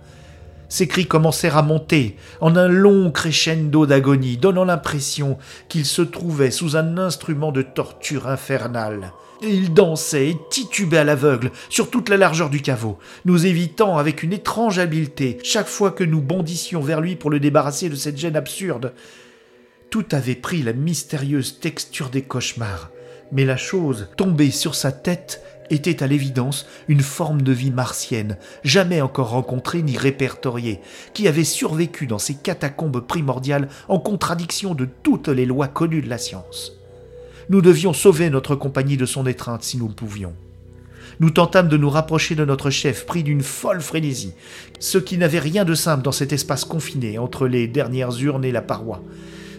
Ses 0.68 0.88
cris 0.88 1.06
commencèrent 1.06 1.58
à 1.58 1.62
monter 1.62 2.16
en 2.40 2.56
un 2.56 2.68
long 2.68 3.10
crescendo 3.10 3.84
d'agonie, 3.84 4.38
donnant 4.38 4.64
l'impression 4.64 5.36
qu'il 5.68 5.84
se 5.84 6.00
trouvait 6.00 6.50
sous 6.50 6.76
un 6.76 6.96
instrument 6.96 7.52
de 7.52 7.60
torture 7.62 8.26
infernale. 8.26 9.12
Il 9.44 9.74
dansait 9.74 10.28
et 10.28 10.36
titubait 10.50 10.98
à 10.98 11.04
l'aveugle 11.04 11.50
sur 11.68 11.90
toute 11.90 12.08
la 12.08 12.16
largeur 12.16 12.48
du 12.48 12.62
caveau, 12.62 12.98
nous 13.24 13.44
évitant 13.44 13.98
avec 13.98 14.22
une 14.22 14.32
étrange 14.32 14.78
habileté 14.78 15.38
chaque 15.42 15.66
fois 15.66 15.90
que 15.90 16.04
nous 16.04 16.20
bondissions 16.20 16.80
vers 16.80 17.00
lui 17.00 17.16
pour 17.16 17.28
le 17.28 17.40
débarrasser 17.40 17.88
de 17.88 17.96
cette 17.96 18.18
gêne 18.18 18.36
absurde. 18.36 18.92
Tout 19.90 20.06
avait 20.12 20.36
pris 20.36 20.62
la 20.62 20.72
mystérieuse 20.72 21.58
texture 21.58 22.08
des 22.08 22.22
cauchemars, 22.22 22.90
mais 23.32 23.44
la 23.44 23.56
chose 23.56 24.08
tombée 24.16 24.52
sur 24.52 24.76
sa 24.76 24.92
tête 24.92 25.42
était 25.70 26.04
à 26.04 26.06
l'évidence 26.06 26.66
une 26.86 27.00
forme 27.00 27.42
de 27.42 27.52
vie 27.52 27.72
martienne, 27.72 28.36
jamais 28.62 29.00
encore 29.00 29.30
rencontrée 29.30 29.82
ni 29.82 29.96
répertoriée, 29.96 30.80
qui 31.14 31.26
avait 31.26 31.44
survécu 31.44 32.06
dans 32.06 32.18
ces 32.18 32.34
catacombes 32.34 33.00
primordiales 33.00 33.68
en 33.88 33.98
contradiction 33.98 34.74
de 34.74 34.88
toutes 35.02 35.28
les 35.28 35.46
lois 35.46 35.68
connues 35.68 36.02
de 36.02 36.10
la 36.10 36.18
science. 36.18 36.81
Nous 37.48 37.62
devions 37.62 37.92
sauver 37.92 38.30
notre 38.30 38.54
compagnie 38.54 38.96
de 38.96 39.06
son 39.06 39.26
étreinte 39.26 39.62
si 39.62 39.76
nous 39.76 39.88
le 39.88 39.94
pouvions. 39.94 40.34
Nous 41.20 41.30
tentâmes 41.30 41.68
de 41.68 41.76
nous 41.76 41.90
rapprocher 41.90 42.34
de 42.34 42.44
notre 42.44 42.70
chef, 42.70 43.06
pris 43.06 43.22
d'une 43.22 43.42
folle 43.42 43.80
frénésie, 43.80 44.32
ce 44.80 44.98
qui 44.98 45.18
n'avait 45.18 45.38
rien 45.38 45.64
de 45.64 45.74
simple 45.74 46.02
dans 46.02 46.12
cet 46.12 46.32
espace 46.32 46.64
confiné 46.64 47.18
entre 47.18 47.46
les 47.46 47.68
dernières 47.68 48.18
urnes 48.18 48.44
et 48.44 48.52
la 48.52 48.62
paroi 48.62 49.02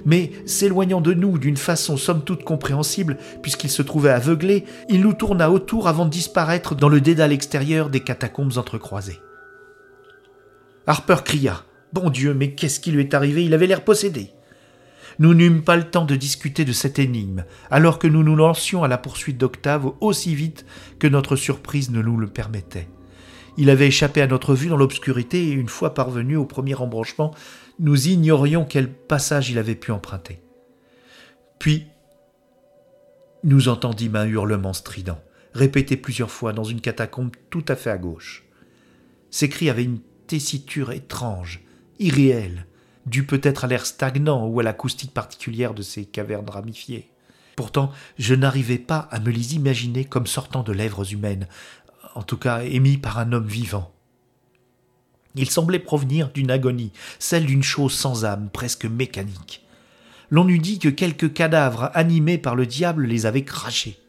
mais 0.05 0.31
s'éloignant 0.45 1.01
de 1.01 1.13
nous 1.13 1.37
d'une 1.37 1.57
façon 1.57 1.97
somme 1.97 2.23
toute 2.23 2.43
compréhensible, 2.43 3.17
puisqu'il 3.41 3.69
se 3.69 3.81
trouvait 3.81 4.09
aveuglé, 4.09 4.65
il 4.89 5.01
nous 5.01 5.13
tourna 5.13 5.51
autour 5.51 5.87
avant 5.87 6.05
de 6.05 6.09
disparaître 6.09 6.75
dans 6.75 6.89
le 6.89 7.01
dédale 7.01 7.31
extérieur 7.31 7.89
des 7.89 8.01
catacombes 8.01 8.57
entrecroisées. 8.57 9.19
Harper 10.87 11.17
cria. 11.23 11.63
Bon 11.93 12.09
Dieu, 12.09 12.33
mais 12.33 12.51
qu'est-ce 12.51 12.79
qui 12.79 12.91
lui 12.91 13.01
est 13.01 13.13
arrivé? 13.13 13.45
Il 13.45 13.53
avait 13.53 13.67
l'air 13.67 13.83
possédé. 13.83 14.31
Nous 15.19 15.33
n'eûmes 15.33 15.63
pas 15.63 15.75
le 15.75 15.89
temps 15.89 16.05
de 16.05 16.15
discuter 16.15 16.65
de 16.65 16.71
cette 16.71 16.99
énigme, 16.99 17.45
alors 17.69 17.99
que 17.99 18.07
nous 18.07 18.23
nous 18.23 18.35
lancions 18.35 18.83
à 18.83 18.87
la 18.87 18.97
poursuite 18.97 19.37
d'Octave 19.37 19.91
aussi 20.01 20.35
vite 20.35 20.65
que 20.99 21.07
notre 21.07 21.35
surprise 21.35 21.91
ne 21.91 22.01
nous 22.01 22.17
le 22.17 22.27
permettait. 22.27 22.87
Il 23.57 23.69
avait 23.69 23.87
échappé 23.87 24.21
à 24.21 24.27
notre 24.27 24.55
vue 24.55 24.69
dans 24.69 24.77
l'obscurité 24.77 25.47
et 25.47 25.51
une 25.51 25.69
fois 25.69 25.93
parvenu 25.93 26.35
au 26.35 26.45
premier 26.45 26.75
embranchement, 26.75 27.33
nous 27.79 28.07
ignorions 28.07 28.65
quel 28.65 28.91
passage 28.91 29.49
il 29.49 29.59
avait 29.59 29.75
pu 29.75 29.91
emprunter. 29.91 30.41
Puis, 31.59 31.85
nous 33.43 33.67
entendîmes 33.67 34.15
un 34.15 34.25
hurlement 34.25 34.73
strident, 34.73 35.19
répété 35.53 35.97
plusieurs 35.97 36.31
fois 36.31 36.53
dans 36.53 36.63
une 36.63 36.81
catacombe 36.81 37.31
tout 37.49 37.65
à 37.67 37.75
fait 37.75 37.91
à 37.91 37.97
gauche. 37.97 38.43
Ces 39.29 39.49
cris 39.49 39.69
avaient 39.69 39.83
une 39.83 39.99
tessiture 40.27 40.91
étrange, 40.91 41.61
irréelle, 41.99 42.65
due 43.05 43.25
peut-être 43.25 43.65
à 43.65 43.67
l'air 43.67 43.85
stagnant 43.85 44.45
ou 44.45 44.59
à 44.59 44.63
l'acoustique 44.63 45.13
particulière 45.13 45.73
de 45.73 45.81
ces 45.81 46.05
cavernes 46.05 46.49
ramifiées. 46.49 47.09
Pourtant, 47.55 47.91
je 48.17 48.33
n'arrivais 48.33 48.79
pas 48.79 49.07
à 49.11 49.19
me 49.19 49.29
les 49.29 49.55
imaginer 49.55 50.05
comme 50.05 50.27
sortant 50.27 50.63
de 50.63 50.71
lèvres 50.71 51.11
humaines, 51.13 51.47
en 52.15 52.23
tout 52.23 52.37
cas 52.37 52.63
émis 52.63 52.97
par 52.97 53.19
un 53.19 53.31
homme 53.31 53.47
vivant. 53.47 53.91
Il 55.35 55.49
semblait 55.49 55.79
provenir 55.79 56.29
d'une 56.29 56.51
agonie, 56.51 56.91
celle 57.19 57.45
d'une 57.45 57.63
chose 57.63 57.93
sans 57.93 58.25
âme, 58.25 58.49
presque 58.51 58.85
mécanique. 58.85 59.65
L'on 60.29 60.47
eût 60.47 60.59
dit 60.59 60.79
que 60.79 60.89
quelques 60.89 61.33
cadavres 61.33 61.91
animés 61.93 62.37
par 62.37 62.55
le 62.55 62.65
diable 62.65 63.05
les 63.05 63.25
avaient 63.25 63.43
crachés. 63.43 63.99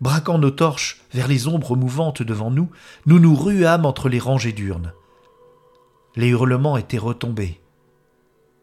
Braquant 0.00 0.38
nos 0.38 0.50
torches 0.50 1.00
vers 1.12 1.28
les 1.28 1.46
ombres 1.46 1.76
mouvantes 1.76 2.22
devant 2.22 2.50
nous, 2.50 2.70
nous 3.06 3.18
nous 3.18 3.36
ruâmes 3.36 3.86
entre 3.86 4.08
les 4.08 4.18
rangées 4.18 4.52
d'urnes. 4.52 4.92
Les 6.14 6.28
hurlements 6.28 6.76
étaient 6.76 6.98
retombés, 6.98 7.60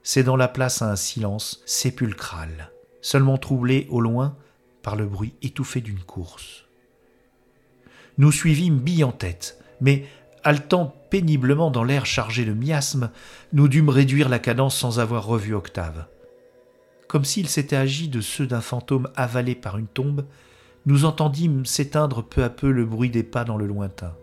cédant 0.03 0.35
la 0.35 0.47
place 0.47 0.81
à 0.81 0.91
un 0.91 0.95
silence 0.95 1.63
sépulcral, 1.65 2.71
seulement 3.01 3.37
troublé 3.37 3.87
au 3.89 4.01
loin 4.01 4.37
par 4.83 4.95
le 4.95 5.05
bruit 5.05 5.33
étouffé 5.41 5.81
d'une 5.81 6.03
course. 6.03 6.65
Nous 8.19 8.31
suivîmes 8.31 8.79
bille 8.79 9.03
en 9.03 9.11
tête, 9.11 9.63
mais 9.81 10.05
Haletant 10.43 10.95
péniblement 11.09 11.71
dans 11.71 11.83
l'air 11.83 12.05
chargé 12.05 12.45
de 12.45 12.53
miasmes, 12.53 13.09
nous 13.51 13.67
dûmes 13.67 13.89
réduire 13.89 14.29
la 14.29 14.39
cadence 14.39 14.77
sans 14.77 14.99
avoir 14.99 15.25
revu 15.25 15.53
Octave. 15.53 16.05
Comme 17.07 17.25
s'il 17.25 17.49
s'était 17.49 17.75
agi 17.75 18.07
de 18.07 18.21
ceux 18.21 18.45
d'un 18.45 18.61
fantôme 18.61 19.09
avalé 19.15 19.55
par 19.55 19.77
une 19.77 19.87
tombe, 19.87 20.25
nous 20.85 21.05
entendîmes 21.05 21.65
s'éteindre 21.65 22.23
peu 22.23 22.43
à 22.43 22.49
peu 22.49 22.71
le 22.71 22.85
bruit 22.85 23.09
des 23.09 23.23
pas 23.23 23.43
dans 23.43 23.57
le 23.57 23.65
lointain. 23.65 24.15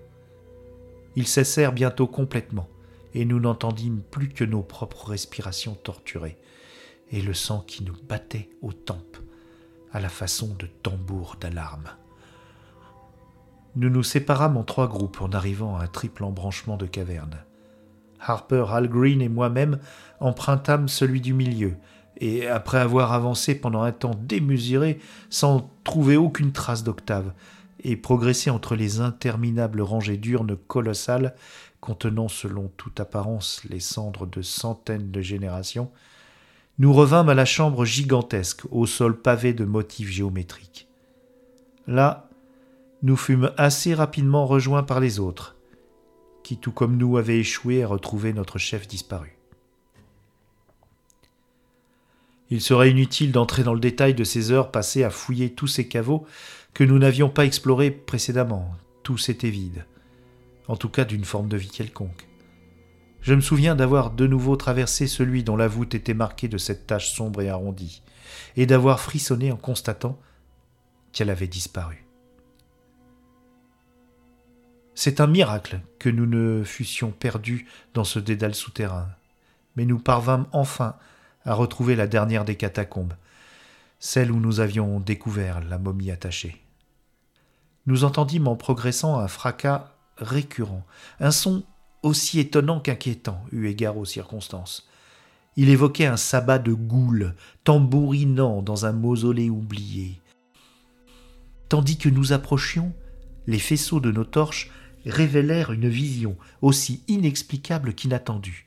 Ils 1.16 1.26
cessèrent 1.26 1.72
bientôt 1.72 2.06
complètement, 2.06 2.68
et 3.16 3.24
nous 3.24 3.40
n'entendîmes 3.40 4.02
plus 4.10 4.28
que 4.28 4.44
nos 4.44 4.62
propres 4.62 5.08
respirations 5.08 5.74
torturées, 5.74 6.36
et 7.10 7.22
le 7.22 7.32
sang 7.32 7.64
qui 7.66 7.82
nous 7.82 7.96
battait 8.06 8.50
aux 8.60 8.74
tempes, 8.74 9.16
à 9.90 10.00
la 10.00 10.10
façon 10.10 10.54
de 10.58 10.66
tambours 10.66 11.36
d'alarme. 11.40 11.88
Nous 13.74 13.88
nous 13.88 14.02
séparâmes 14.02 14.58
en 14.58 14.64
trois 14.64 14.86
groupes 14.86 15.22
en 15.22 15.30
arrivant 15.30 15.78
à 15.78 15.84
un 15.84 15.86
triple 15.86 16.24
embranchement 16.24 16.76
de 16.76 16.84
cavernes. 16.84 17.38
Harper, 18.20 18.66
Hal 18.70 18.86
Green 18.86 19.22
et 19.22 19.30
moi-même 19.30 19.78
empruntâmes 20.20 20.88
celui 20.88 21.22
du 21.22 21.32
milieu, 21.32 21.76
et 22.18 22.46
après 22.46 22.78
avoir 22.78 23.14
avancé 23.14 23.54
pendant 23.54 23.80
un 23.80 23.92
temps 23.92 24.18
démesuré 24.24 24.98
sans 25.30 25.70
trouver 25.84 26.18
aucune 26.18 26.52
trace 26.52 26.84
d'Octave, 26.84 27.32
et 27.82 27.96
progressé 27.96 28.50
entre 28.50 28.76
les 28.76 29.00
interminables 29.00 29.80
rangées 29.80 30.18
d'urnes 30.18 30.56
colossales 30.56 31.34
contenant 31.86 32.26
selon 32.26 32.66
toute 32.76 32.98
apparence 32.98 33.62
les 33.70 33.78
cendres 33.78 34.26
de 34.26 34.42
centaines 34.42 35.12
de 35.12 35.20
générations, 35.20 35.92
nous 36.80 36.92
revînmes 36.92 37.28
à 37.28 37.34
la 37.34 37.44
chambre 37.44 37.84
gigantesque 37.84 38.62
au 38.72 38.86
sol 38.86 39.22
pavé 39.22 39.54
de 39.54 39.64
motifs 39.64 40.10
géométriques. 40.10 40.88
Là, 41.86 42.28
nous 43.04 43.16
fûmes 43.16 43.52
assez 43.56 43.94
rapidement 43.94 44.46
rejoints 44.46 44.82
par 44.82 44.98
les 44.98 45.20
autres, 45.20 45.54
qui 46.42 46.56
tout 46.56 46.72
comme 46.72 46.96
nous 46.96 47.18
avaient 47.18 47.38
échoué 47.38 47.84
à 47.84 47.86
retrouver 47.86 48.32
notre 48.32 48.58
chef 48.58 48.88
disparu. 48.88 49.38
Il 52.50 52.60
serait 52.60 52.90
inutile 52.90 53.30
d'entrer 53.30 53.62
dans 53.62 53.74
le 53.74 53.80
détail 53.80 54.14
de 54.14 54.24
ces 54.24 54.50
heures 54.50 54.72
passées 54.72 55.04
à 55.04 55.10
fouiller 55.10 55.52
tous 55.52 55.68
ces 55.68 55.86
caveaux 55.86 56.26
que 56.74 56.82
nous 56.82 56.98
n'avions 56.98 57.28
pas 57.28 57.44
explorés 57.44 57.92
précédemment. 57.92 58.72
Tous 59.04 59.28
étaient 59.28 59.50
vides. 59.50 59.86
En 60.68 60.76
tout 60.76 60.88
cas 60.88 61.04
d'une 61.04 61.24
forme 61.24 61.48
de 61.48 61.56
vie 61.56 61.70
quelconque. 61.70 62.26
Je 63.20 63.34
me 63.34 63.40
souviens 63.40 63.74
d'avoir 63.74 64.12
de 64.12 64.26
nouveau 64.26 64.56
traversé 64.56 65.06
celui 65.06 65.42
dont 65.42 65.56
la 65.56 65.68
voûte 65.68 65.94
était 65.94 66.14
marquée 66.14 66.48
de 66.48 66.58
cette 66.58 66.86
tache 66.86 67.12
sombre 67.12 67.42
et 67.42 67.48
arrondie, 67.48 68.02
et 68.56 68.66
d'avoir 68.66 69.00
frissonné 69.00 69.50
en 69.50 69.56
constatant 69.56 70.18
qu'elle 71.12 71.30
avait 71.30 71.48
disparu. 71.48 72.06
C'est 74.94 75.20
un 75.20 75.26
miracle 75.26 75.80
que 75.98 76.08
nous 76.08 76.26
ne 76.26 76.62
fussions 76.64 77.10
perdus 77.10 77.66
dans 77.94 78.04
ce 78.04 78.18
dédale 78.18 78.54
souterrain, 78.54 79.08
mais 79.76 79.84
nous 79.84 79.98
parvînmes 79.98 80.46
enfin 80.52 80.96
à 81.44 81.54
retrouver 81.54 81.96
la 81.96 82.06
dernière 82.06 82.44
des 82.44 82.56
catacombes, 82.56 83.14
celle 83.98 84.30
où 84.30 84.40
nous 84.40 84.60
avions 84.60 85.00
découvert 85.00 85.62
la 85.62 85.78
momie 85.78 86.10
attachée. 86.10 86.62
Nous 87.86 88.04
entendîmes 88.04 88.48
en 88.48 88.56
progressant 88.56 89.18
un 89.18 89.28
fracas 89.28 89.95
récurrent, 90.18 90.84
un 91.20 91.30
son 91.30 91.64
aussi 92.02 92.38
étonnant 92.38 92.80
qu'inquiétant, 92.80 93.42
eu 93.52 93.66
égard 93.66 93.96
aux 93.96 94.04
circonstances. 94.04 94.88
Il 95.56 95.70
évoquait 95.70 96.06
un 96.06 96.16
sabbat 96.16 96.58
de 96.58 96.72
goules, 96.72 97.34
tambourinant 97.64 98.62
dans 98.62 98.86
un 98.86 98.92
mausolée 98.92 99.50
oublié. 99.50 100.20
Tandis 101.68 101.98
que 101.98 102.08
nous 102.08 102.32
approchions, 102.32 102.92
les 103.46 103.58
faisceaux 103.58 104.00
de 104.00 104.12
nos 104.12 104.24
torches 104.24 104.70
révélèrent 105.06 105.72
une 105.72 105.88
vision 105.88 106.36
aussi 106.62 107.02
inexplicable 107.08 107.94
qu'inattendue. 107.94 108.66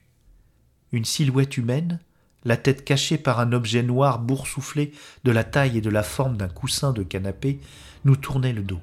Une 0.92 1.06
silhouette 1.06 1.58
humaine, 1.58 2.00
la 2.46 2.58
tête 2.58 2.84
cachée 2.84 3.18
par 3.18 3.40
un 3.40 3.52
objet 3.52 3.84
noir 3.84 4.20
boursouflé 4.20 4.92
de 5.24 5.32
la 5.32 5.44
taille 5.44 5.78
et 5.78 5.82
de 5.82 5.90
la 5.90 6.04
forme 6.04 6.38
d'un 6.38 6.48
coussin 6.48 6.94
de 6.94 7.04
canapé, 7.04 7.60
nous 8.06 8.16
tournait 8.16 8.54
le 8.54 8.64
dos. 8.64 8.80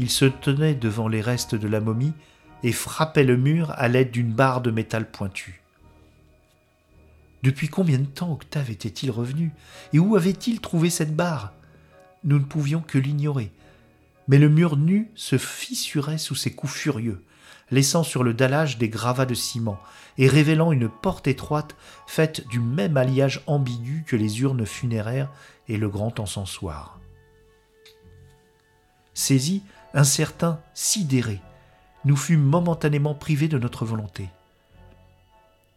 Il 0.00 0.08
se 0.08 0.24
tenait 0.24 0.74
devant 0.74 1.08
les 1.08 1.20
restes 1.20 1.54
de 1.54 1.68
la 1.68 1.78
momie 1.78 2.14
et 2.62 2.72
frappait 2.72 3.22
le 3.22 3.36
mur 3.36 3.70
à 3.72 3.86
l'aide 3.86 4.10
d'une 4.10 4.32
barre 4.32 4.62
de 4.62 4.70
métal 4.70 5.10
pointu. 5.10 5.60
Depuis 7.42 7.68
combien 7.68 7.98
de 7.98 8.06
temps 8.06 8.32
Octave 8.32 8.70
était-il 8.70 9.10
revenu 9.10 9.52
Et 9.92 9.98
où 9.98 10.16
avait-il 10.16 10.62
trouvé 10.62 10.88
cette 10.88 11.14
barre? 11.14 11.52
Nous 12.24 12.38
ne 12.38 12.44
pouvions 12.44 12.80
que 12.80 12.96
l'ignorer. 12.96 13.52
Mais 14.26 14.38
le 14.38 14.48
mur 14.48 14.78
nu 14.78 15.10
se 15.16 15.36
fissurait 15.36 16.16
sous 16.16 16.34
ses 16.34 16.54
coups 16.54 16.72
furieux, 16.72 17.22
laissant 17.70 18.02
sur 18.02 18.24
le 18.24 18.32
dallage 18.32 18.78
des 18.78 18.88
gravats 18.88 19.26
de 19.26 19.34
ciment 19.34 19.78
et 20.16 20.28
révélant 20.28 20.72
une 20.72 20.88
porte 20.88 21.26
étroite 21.26 21.76
faite 22.06 22.48
du 22.48 22.58
même 22.58 22.96
alliage 22.96 23.42
ambigu 23.46 24.04
que 24.06 24.16
les 24.16 24.40
urnes 24.40 24.64
funéraires 24.64 25.30
et 25.68 25.76
le 25.76 25.90
grand 25.90 26.20
encensoir. 26.20 27.00
Saisi, 29.12 29.62
incertain, 29.94 30.60
sidéré, 30.74 31.40
nous 32.04 32.16
fûmes 32.16 32.42
momentanément 32.42 33.14
privés 33.14 33.48
de 33.48 33.58
notre 33.58 33.84
volonté. 33.84 34.28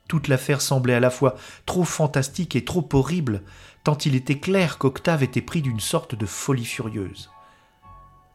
Toute 0.08 0.28
l'affaire 0.28 0.62
semblait 0.62 0.94
à 0.94 1.00
la 1.00 1.10
fois 1.10 1.36
trop 1.66 1.84
fantastique 1.84 2.56
et 2.56 2.66
trop 2.66 2.88
horrible, 2.94 3.42
tant 3.84 3.98
il 3.98 4.16
était 4.16 4.40
clair 4.40 4.78
qu'Octave 4.78 5.24
était 5.24 5.42
pris 5.42 5.62
d'une 5.62 5.80
sorte 5.80 6.16
de 6.16 6.26
folie 6.26 6.66
furieuse. 6.66 7.30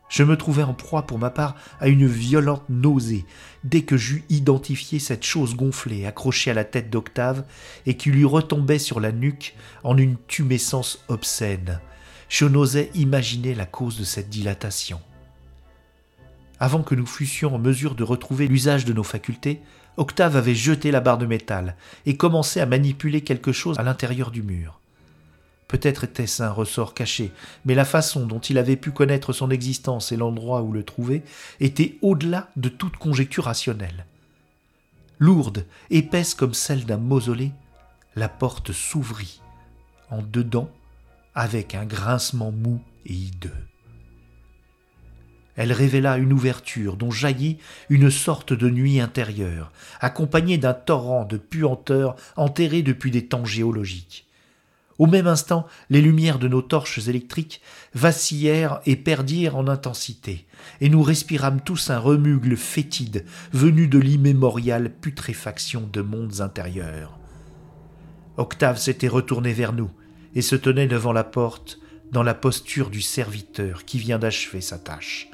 Je 0.08 0.22
me 0.22 0.36
trouvais 0.36 0.62
en 0.62 0.72
proie 0.72 1.02
pour 1.02 1.18
ma 1.18 1.28
part 1.28 1.54
à 1.80 1.88
une 1.88 2.06
violente 2.06 2.64
nausée 2.70 3.26
dès 3.62 3.82
que 3.82 3.98
j'eus 3.98 4.24
identifié 4.30 4.98
cette 4.98 5.24
chose 5.24 5.54
gonflée 5.54 6.06
accrochée 6.06 6.50
à 6.50 6.54
la 6.54 6.64
tête 6.64 6.88
d'Octave 6.88 7.44
et 7.84 7.96
qui 7.96 8.10
lui 8.10 8.24
retombait 8.24 8.78
sur 8.78 9.00
la 9.00 9.12
nuque 9.12 9.54
en 9.84 9.98
une 9.98 10.16
tumescence 10.26 11.04
obscène. 11.08 11.80
Je 12.30 12.46
n'osais 12.46 12.90
imaginer 12.94 13.54
la 13.54 13.66
cause 13.66 13.98
de 13.98 14.04
cette 14.04 14.30
dilatation. 14.30 15.00
Avant 16.60 16.82
que 16.82 16.94
nous 16.94 17.06
fussions 17.06 17.54
en 17.54 17.58
mesure 17.58 17.94
de 17.94 18.02
retrouver 18.02 18.48
l'usage 18.48 18.84
de 18.84 18.92
nos 18.92 19.04
facultés, 19.04 19.60
Octave 19.96 20.36
avait 20.36 20.54
jeté 20.54 20.90
la 20.90 21.00
barre 21.00 21.18
de 21.18 21.26
métal 21.26 21.76
et 22.06 22.16
commençait 22.16 22.60
à 22.60 22.66
manipuler 22.66 23.22
quelque 23.22 23.52
chose 23.52 23.78
à 23.78 23.82
l'intérieur 23.82 24.30
du 24.30 24.42
mur. 24.42 24.80
Peut-être 25.68 26.04
était-ce 26.04 26.42
un 26.42 26.50
ressort 26.50 26.94
caché, 26.94 27.30
mais 27.64 27.74
la 27.74 27.84
façon 27.84 28.26
dont 28.26 28.38
il 28.40 28.58
avait 28.58 28.76
pu 28.76 28.90
connaître 28.90 29.32
son 29.32 29.50
existence 29.50 30.12
et 30.12 30.16
l'endroit 30.16 30.62
où 30.62 30.72
le 30.72 30.82
trouver 30.82 31.22
était 31.60 31.98
au-delà 32.00 32.48
de 32.56 32.70
toute 32.70 32.96
conjecture 32.96 33.44
rationnelle. 33.44 34.06
Lourde, 35.18 35.66
épaisse 35.90 36.34
comme 36.34 36.54
celle 36.54 36.86
d'un 36.86 36.96
mausolée, 36.96 37.52
la 38.16 38.28
porte 38.28 38.72
s'ouvrit 38.72 39.42
en 40.10 40.22
dedans 40.22 40.70
avec 41.34 41.74
un 41.74 41.84
grincement 41.84 42.50
mou 42.50 42.80
et 43.04 43.12
hideux 43.12 43.67
elle 45.58 45.72
révéla 45.72 46.18
une 46.18 46.32
ouverture 46.32 46.96
dont 46.96 47.10
jaillit 47.10 47.58
une 47.90 48.10
sorte 48.10 48.52
de 48.52 48.70
nuit 48.70 49.00
intérieure, 49.00 49.72
accompagnée 50.00 50.56
d'un 50.56 50.72
torrent 50.72 51.24
de 51.24 51.36
puanteur 51.36 52.14
enterré 52.36 52.82
depuis 52.82 53.10
des 53.10 53.26
temps 53.26 53.44
géologiques. 53.44 54.28
Au 54.98 55.06
même 55.06 55.26
instant, 55.26 55.66
les 55.90 56.00
lumières 56.00 56.38
de 56.38 56.46
nos 56.46 56.62
torches 56.62 57.08
électriques 57.08 57.60
vacillèrent 57.92 58.80
et 58.86 58.94
perdirent 58.94 59.56
en 59.56 59.66
intensité, 59.66 60.46
et 60.80 60.88
nous 60.88 61.02
respirâmes 61.02 61.60
tous 61.60 61.90
un 61.90 61.98
remugle 61.98 62.56
fétide 62.56 63.24
venu 63.52 63.88
de 63.88 63.98
l'immémoriale 63.98 64.90
putréfaction 64.90 65.88
de 65.92 66.02
mondes 66.02 66.40
intérieurs. 66.40 67.18
Octave 68.36 68.78
s'était 68.78 69.08
retourné 69.08 69.52
vers 69.52 69.72
nous 69.72 69.90
et 70.36 70.42
se 70.42 70.54
tenait 70.54 70.86
devant 70.86 71.12
la 71.12 71.24
porte 71.24 71.80
dans 72.12 72.22
la 72.22 72.34
posture 72.34 72.90
du 72.90 73.02
serviteur 73.02 73.84
qui 73.84 73.98
vient 73.98 74.20
d'achever 74.20 74.60
sa 74.60 74.78
tâche. 74.78 75.28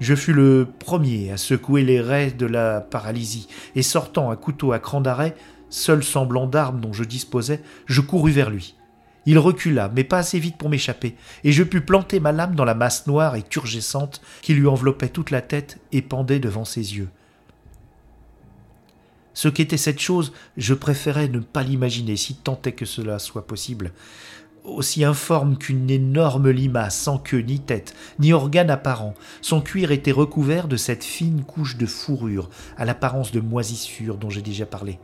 Je 0.00 0.14
fus 0.14 0.32
le 0.32 0.66
premier 0.78 1.30
à 1.30 1.36
secouer 1.36 1.84
les 1.84 2.00
raies 2.00 2.30
de 2.30 2.46
la 2.46 2.80
paralysie, 2.80 3.48
et 3.76 3.82
sortant 3.82 4.30
un 4.30 4.36
couteau 4.36 4.72
à 4.72 4.78
cran 4.78 5.02
d'arrêt, 5.02 5.36
seul 5.68 6.02
semblant 6.02 6.46
d'arme 6.46 6.80
dont 6.80 6.94
je 6.94 7.04
disposais, 7.04 7.62
je 7.84 8.00
courus 8.00 8.32
vers 8.32 8.48
lui. 8.48 8.76
Il 9.26 9.38
recula, 9.38 9.90
mais 9.94 10.04
pas 10.04 10.18
assez 10.18 10.38
vite 10.38 10.56
pour 10.56 10.70
m'échapper, 10.70 11.16
et 11.44 11.52
je 11.52 11.62
pus 11.62 11.82
planter 11.82 12.18
ma 12.18 12.32
lame 12.32 12.54
dans 12.54 12.64
la 12.64 12.74
masse 12.74 13.06
noire 13.06 13.36
et 13.36 13.42
turgescente 13.42 14.22
qui 14.40 14.54
lui 14.54 14.66
enveloppait 14.66 15.10
toute 15.10 15.30
la 15.30 15.42
tête 15.42 15.78
et 15.92 16.00
pendait 16.00 16.40
devant 16.40 16.64
ses 16.64 16.96
yeux. 16.96 17.08
Ce 19.34 19.48
qu'était 19.48 19.76
cette 19.76 20.00
chose, 20.00 20.32
je 20.56 20.74
préférais 20.74 21.28
ne 21.28 21.38
pas 21.38 21.62
l'imaginer, 21.62 22.16
si 22.16 22.34
tant 22.34 22.60
est 22.64 22.72
que 22.72 22.86
cela 22.86 23.18
soit 23.18 23.46
possible 23.46 23.92
aussi 24.70 25.04
informe 25.04 25.56
qu'une 25.56 25.90
énorme 25.90 26.50
limace, 26.50 26.98
sans 26.98 27.18
queue 27.18 27.40
ni 27.40 27.60
tête, 27.60 27.94
ni 28.18 28.32
organe 28.32 28.70
apparent. 28.70 29.14
Son 29.40 29.60
cuir 29.60 29.90
était 29.90 30.12
recouvert 30.12 30.68
de 30.68 30.76
cette 30.76 31.04
fine 31.04 31.42
couche 31.44 31.76
de 31.76 31.86
fourrure, 31.86 32.50
à 32.76 32.84
l'apparence 32.84 33.32
de 33.32 33.40
moisissure 33.40 34.16
dont 34.16 34.30
j'ai 34.30 34.42
déjà 34.42 34.66
parlé. 34.66 34.98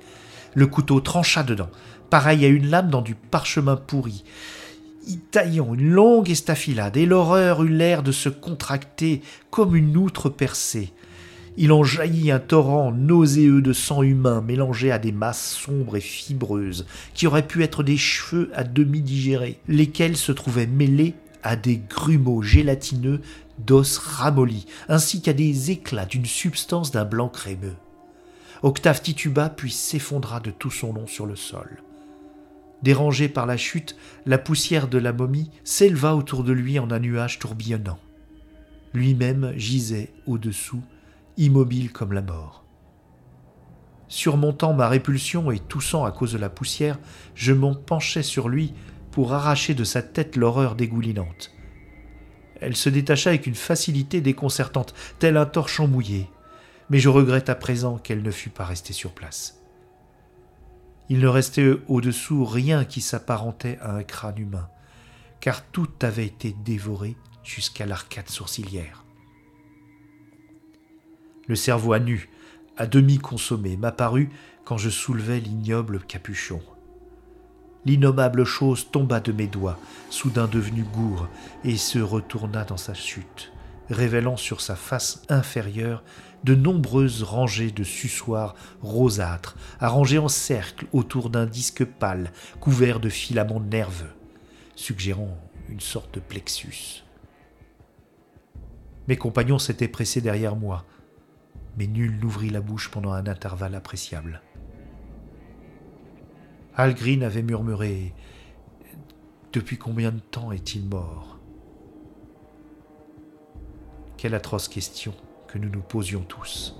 Le 0.54 0.66
couteau 0.66 1.00
trancha 1.00 1.42
dedans, 1.42 1.68
pareil 2.10 2.44
à 2.44 2.48
une 2.48 2.68
lame 2.68 2.90
dans 2.90 3.02
du 3.02 3.14
parchemin 3.14 3.76
pourri, 3.76 4.24
taillant 5.30 5.74
une 5.74 5.90
longue 5.90 6.30
estafilade, 6.30 6.96
et 6.96 7.06
l'horreur 7.06 7.62
eut 7.62 7.68
l'air 7.68 8.02
de 8.02 8.12
se 8.12 8.28
contracter 8.28 9.22
comme 9.50 9.76
une 9.76 9.96
outre 9.96 10.28
percée. 10.28 10.92
Il 11.58 11.72
en 11.72 11.84
jaillit 11.84 12.30
un 12.30 12.38
torrent 12.38 12.92
nauséeux 12.92 13.62
de 13.62 13.72
sang 13.72 14.02
humain 14.02 14.42
mélangé 14.42 14.92
à 14.92 14.98
des 14.98 15.12
masses 15.12 15.52
sombres 15.52 15.96
et 15.96 16.02
fibreuses, 16.02 16.86
qui 17.14 17.26
auraient 17.26 17.46
pu 17.46 17.62
être 17.62 17.82
des 17.82 17.96
cheveux 17.96 18.50
à 18.54 18.62
demi 18.62 19.00
digérés, 19.00 19.58
lesquels 19.66 20.18
se 20.18 20.32
trouvaient 20.32 20.66
mêlés 20.66 21.14
à 21.42 21.56
des 21.56 21.78
grumeaux 21.78 22.42
gélatineux 22.42 23.20
d'os 23.58 23.96
ramollis, 23.96 24.66
ainsi 24.88 25.22
qu'à 25.22 25.32
des 25.32 25.70
éclats 25.70 26.04
d'une 26.04 26.26
substance 26.26 26.90
d'un 26.90 27.06
blanc 27.06 27.28
crémeux. 27.28 27.76
Octave 28.62 29.00
tituba 29.00 29.48
puis 29.48 29.70
s'effondra 29.70 30.40
de 30.40 30.50
tout 30.50 30.70
son 30.70 30.92
long 30.92 31.06
sur 31.06 31.24
le 31.24 31.36
sol. 31.36 31.82
Dérangé 32.82 33.28
par 33.28 33.46
la 33.46 33.56
chute, 33.56 33.96
la 34.26 34.36
poussière 34.36 34.88
de 34.88 34.98
la 34.98 35.14
momie 35.14 35.50
s'éleva 35.64 36.14
autour 36.14 36.44
de 36.44 36.52
lui 36.52 36.78
en 36.78 36.90
un 36.90 36.98
nuage 36.98 37.38
tourbillonnant. 37.38 37.98
Lui-même 38.92 39.52
gisait 39.56 40.10
au-dessous 40.26 40.82
immobile 41.36 41.92
comme 41.92 42.12
la 42.12 42.22
mort. 42.22 42.64
Surmontant 44.08 44.72
ma 44.72 44.88
répulsion 44.88 45.50
et 45.50 45.58
toussant 45.58 46.04
à 46.04 46.12
cause 46.12 46.32
de 46.32 46.38
la 46.38 46.48
poussière, 46.48 46.98
je 47.34 47.52
m'en 47.52 47.74
penchai 47.74 48.22
sur 48.22 48.48
lui 48.48 48.72
pour 49.10 49.32
arracher 49.32 49.74
de 49.74 49.84
sa 49.84 50.02
tête 50.02 50.36
l'horreur 50.36 50.74
dégoulinante. 50.74 51.52
Elle 52.60 52.76
se 52.76 52.88
détacha 52.88 53.30
avec 53.30 53.46
une 53.46 53.54
facilité 53.54 54.20
déconcertante, 54.20 54.94
tel 55.18 55.36
un 55.36 55.46
torchon 55.46 55.88
mouillé, 55.88 56.30
mais 56.88 56.98
je 56.98 57.08
regrette 57.08 57.48
à 57.48 57.54
présent 57.54 57.98
qu'elle 57.98 58.22
ne 58.22 58.30
fût 58.30 58.50
pas 58.50 58.64
restée 58.64 58.92
sur 58.92 59.12
place. 59.12 59.62
Il 61.08 61.20
ne 61.20 61.28
restait 61.28 61.76
au-dessous 61.88 62.44
rien 62.44 62.84
qui 62.84 63.00
s'apparentait 63.00 63.78
à 63.80 63.94
un 63.94 64.02
crâne 64.02 64.38
humain, 64.38 64.68
car 65.40 65.64
tout 65.64 65.90
avait 66.02 66.26
été 66.26 66.54
dévoré 66.64 67.16
jusqu'à 67.44 67.86
l'arcade 67.86 68.28
sourcilière. 68.28 69.05
Le 71.46 71.54
cerveau 71.54 71.92
à 71.92 71.98
nu, 71.98 72.28
à 72.76 72.86
demi 72.86 73.18
consommé, 73.18 73.76
m'apparut 73.76 74.30
quand 74.64 74.76
je 74.76 74.90
soulevai 74.90 75.40
l'ignoble 75.40 76.00
capuchon. 76.00 76.60
L'innommable 77.84 78.44
chose 78.44 78.90
tomba 78.90 79.20
de 79.20 79.30
mes 79.30 79.46
doigts, 79.46 79.78
soudain 80.10 80.48
devenu 80.48 80.82
gourd, 80.82 81.28
et 81.62 81.76
se 81.76 82.00
retourna 82.00 82.64
dans 82.64 82.76
sa 82.76 82.94
chute, 82.94 83.52
révélant 83.90 84.36
sur 84.36 84.60
sa 84.60 84.74
face 84.74 85.22
inférieure 85.28 86.02
de 86.42 86.56
nombreuses 86.56 87.22
rangées 87.22 87.70
de 87.70 87.84
suçoirs 87.84 88.56
rosâtres, 88.82 89.56
arrangés 89.78 90.18
en 90.18 90.28
cercle 90.28 90.86
autour 90.92 91.30
d'un 91.30 91.46
disque 91.46 91.84
pâle 91.84 92.32
couvert 92.60 92.98
de 92.98 93.08
filaments 93.08 93.60
nerveux, 93.60 94.12
suggérant 94.74 95.38
une 95.68 95.80
sorte 95.80 96.12
de 96.14 96.20
plexus. 96.20 97.04
Mes 99.06 99.16
compagnons 99.16 99.60
s'étaient 99.60 99.86
pressés 99.86 100.20
derrière 100.20 100.56
moi, 100.56 100.84
mais 101.76 101.86
nul 101.86 102.18
n'ouvrit 102.18 102.50
la 102.50 102.60
bouche 102.60 102.90
pendant 102.90 103.12
un 103.12 103.26
intervalle 103.26 103.74
appréciable. 103.74 104.42
Algreen 106.74 107.22
avait 107.22 107.42
murmuré 107.42 108.12
Depuis 109.52 109.78
combien 109.78 110.12
de 110.12 110.20
temps 110.20 110.52
est-il 110.52 110.86
mort? 110.86 111.38
Quelle 114.16 114.34
atroce 114.34 114.68
question 114.68 115.14
que 115.46 115.58
nous 115.58 115.68
nous 115.68 115.82
posions 115.82 116.22
tous. 116.22 116.76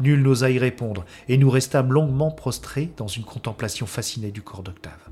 Nul 0.00 0.22
n'osa 0.22 0.50
y 0.50 0.58
répondre, 0.58 1.04
et 1.28 1.36
nous 1.36 1.50
restâmes 1.50 1.92
longuement 1.92 2.30
prostrés 2.30 2.92
dans 2.96 3.08
une 3.08 3.24
contemplation 3.24 3.86
fascinée 3.86 4.30
du 4.30 4.42
corps 4.42 4.62
d'Octave. 4.62 5.10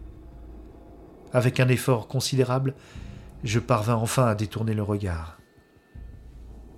Avec 1.32 1.58
un 1.60 1.68
effort 1.68 2.08
considérable, 2.08 2.74
je 3.42 3.58
parvins 3.58 3.96
enfin 3.96 4.26
à 4.26 4.34
détourner 4.34 4.74
le 4.74 4.82
regard. 4.82 5.35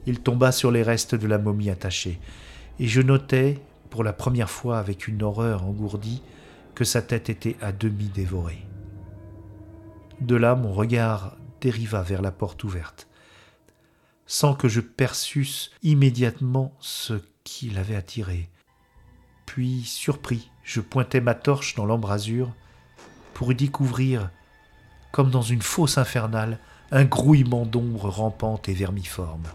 Il 0.09 0.21
tomba 0.21 0.53
sur 0.53 0.71
les 0.71 0.83
restes 0.83 1.15
de 1.15 1.27
la 1.27 1.37
momie 1.37 1.69
attachée, 1.69 2.19
et 2.81 2.87
je 2.87 3.03
notai, 3.03 3.61
pour 3.91 4.03
la 4.03 4.15
première 4.15 4.49
fois 4.49 4.79
avec 4.79 5.07
une 5.07 5.23
horreur 5.23 5.67
engourdie, 5.67 6.23
que 6.75 6.85
sa 6.85 7.03
tête 7.03 7.29
était 7.29 7.59
à 7.61 7.73
demi 7.73 8.07
dévorée. 8.07 8.65
De 10.23 10.35
là, 10.35 10.55
mon 10.55 10.73
regard 10.73 11.37
dériva 11.61 12.01
vers 12.01 12.23
la 12.23 12.31
porte 12.31 12.65
ouverte, 12.65 13.07
sans 14.25 14.55
que 14.55 14.67
je 14.67 14.81
perçusse 14.81 15.73
immédiatement 15.83 16.73
ce 16.81 17.21
qui 17.45 17.69
l'avait 17.69 17.95
attiré. 17.95 18.49
Puis, 19.45 19.83
surpris, 19.85 20.51
je 20.63 20.81
pointai 20.81 21.21
ma 21.21 21.35
torche 21.35 21.75
dans 21.75 21.85
l'embrasure 21.85 22.55
pour 23.35 23.53
y 23.53 23.55
découvrir, 23.55 24.31
comme 25.13 25.31
dans 25.31 25.43
une 25.43 25.61
fosse 25.61 25.99
infernale, 25.99 26.61
un 26.93 27.05
grouillement 27.05 27.67
d'ombres 27.67 28.09
rampantes 28.09 28.71
et 28.71 28.75
vermiformes. 28.75 29.49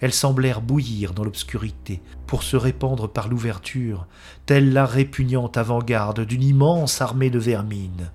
Elles 0.00 0.12
semblèrent 0.12 0.60
bouillir 0.60 1.12
dans 1.12 1.24
l'obscurité 1.24 2.00
pour 2.26 2.42
se 2.42 2.56
répandre 2.56 3.10
par 3.10 3.28
l'ouverture, 3.28 4.06
telle 4.46 4.72
la 4.72 4.86
répugnante 4.86 5.56
avant-garde 5.56 6.20
d'une 6.20 6.42
immense 6.42 7.00
armée 7.00 7.30
de 7.30 7.38
vermines. 7.38 8.10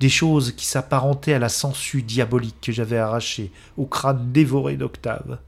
Des 0.00 0.08
choses 0.08 0.52
qui 0.52 0.66
s'apparentaient 0.66 1.34
à 1.34 1.38
la 1.38 1.48
sangsue 1.48 2.02
diabolique 2.02 2.60
que 2.62 2.72
j'avais 2.72 2.98
arrachée 2.98 3.52
au 3.76 3.86
crâne 3.86 4.32
dévoré 4.32 4.76
d'Octave. 4.76 5.38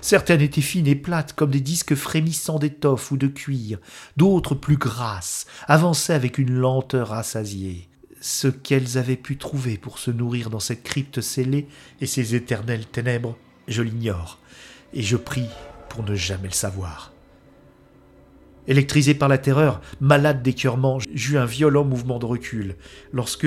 Certaines 0.00 0.40
étaient 0.40 0.60
fines 0.60 0.86
et 0.86 0.94
plates 0.94 1.32
comme 1.32 1.50
des 1.50 1.60
disques 1.60 1.94
frémissants 1.94 2.58
d'étoffe 2.58 3.10
ou 3.10 3.16
de 3.16 3.26
cuir, 3.26 3.78
d'autres 4.16 4.54
plus 4.54 4.76
grasses, 4.76 5.46
avançaient 5.66 6.14
avec 6.14 6.38
une 6.38 6.54
lenteur 6.54 7.08
rassasiée. 7.08 7.88
Ce 8.20 8.48
qu'elles 8.48 8.98
avaient 8.98 9.16
pu 9.16 9.36
trouver 9.36 9.76
pour 9.76 9.98
se 9.98 10.10
nourrir 10.10 10.48
dans 10.48 10.60
cette 10.60 10.82
crypte 10.82 11.20
scellée 11.20 11.66
et 12.00 12.06
ces 12.06 12.34
éternelles 12.34 12.86
ténèbres, 12.86 13.36
je 13.68 13.82
l'ignore 13.82 14.38
et 14.92 15.02
je 15.02 15.16
prie 15.16 15.48
pour 15.88 16.02
ne 16.04 16.14
jamais 16.14 16.48
le 16.48 16.54
savoir. 16.54 17.12
Électrisé 18.66 19.14
par 19.14 19.28
la 19.28 19.38
terreur, 19.38 19.80
malade 20.00 20.42
d'écœurement, 20.42 20.98
j'eus 21.14 21.38
un 21.38 21.46
violent 21.46 21.84
mouvement 21.84 22.18
de 22.18 22.26
recul, 22.26 22.76
lorsque, 23.12 23.46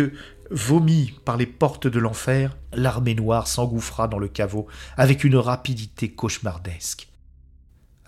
vomi 0.50 1.14
par 1.26 1.36
les 1.36 1.46
portes 1.46 1.88
de 1.88 2.00
l'enfer, 2.00 2.56
l'armée 2.74 3.16
noire 3.16 3.48
s'engouffra 3.48 4.08
dans 4.08 4.20
le 4.20 4.30
caveau 4.30 4.68
avec 4.96 5.24
une 5.24 5.36
rapidité 5.36 6.10
cauchemardesque 6.10 7.09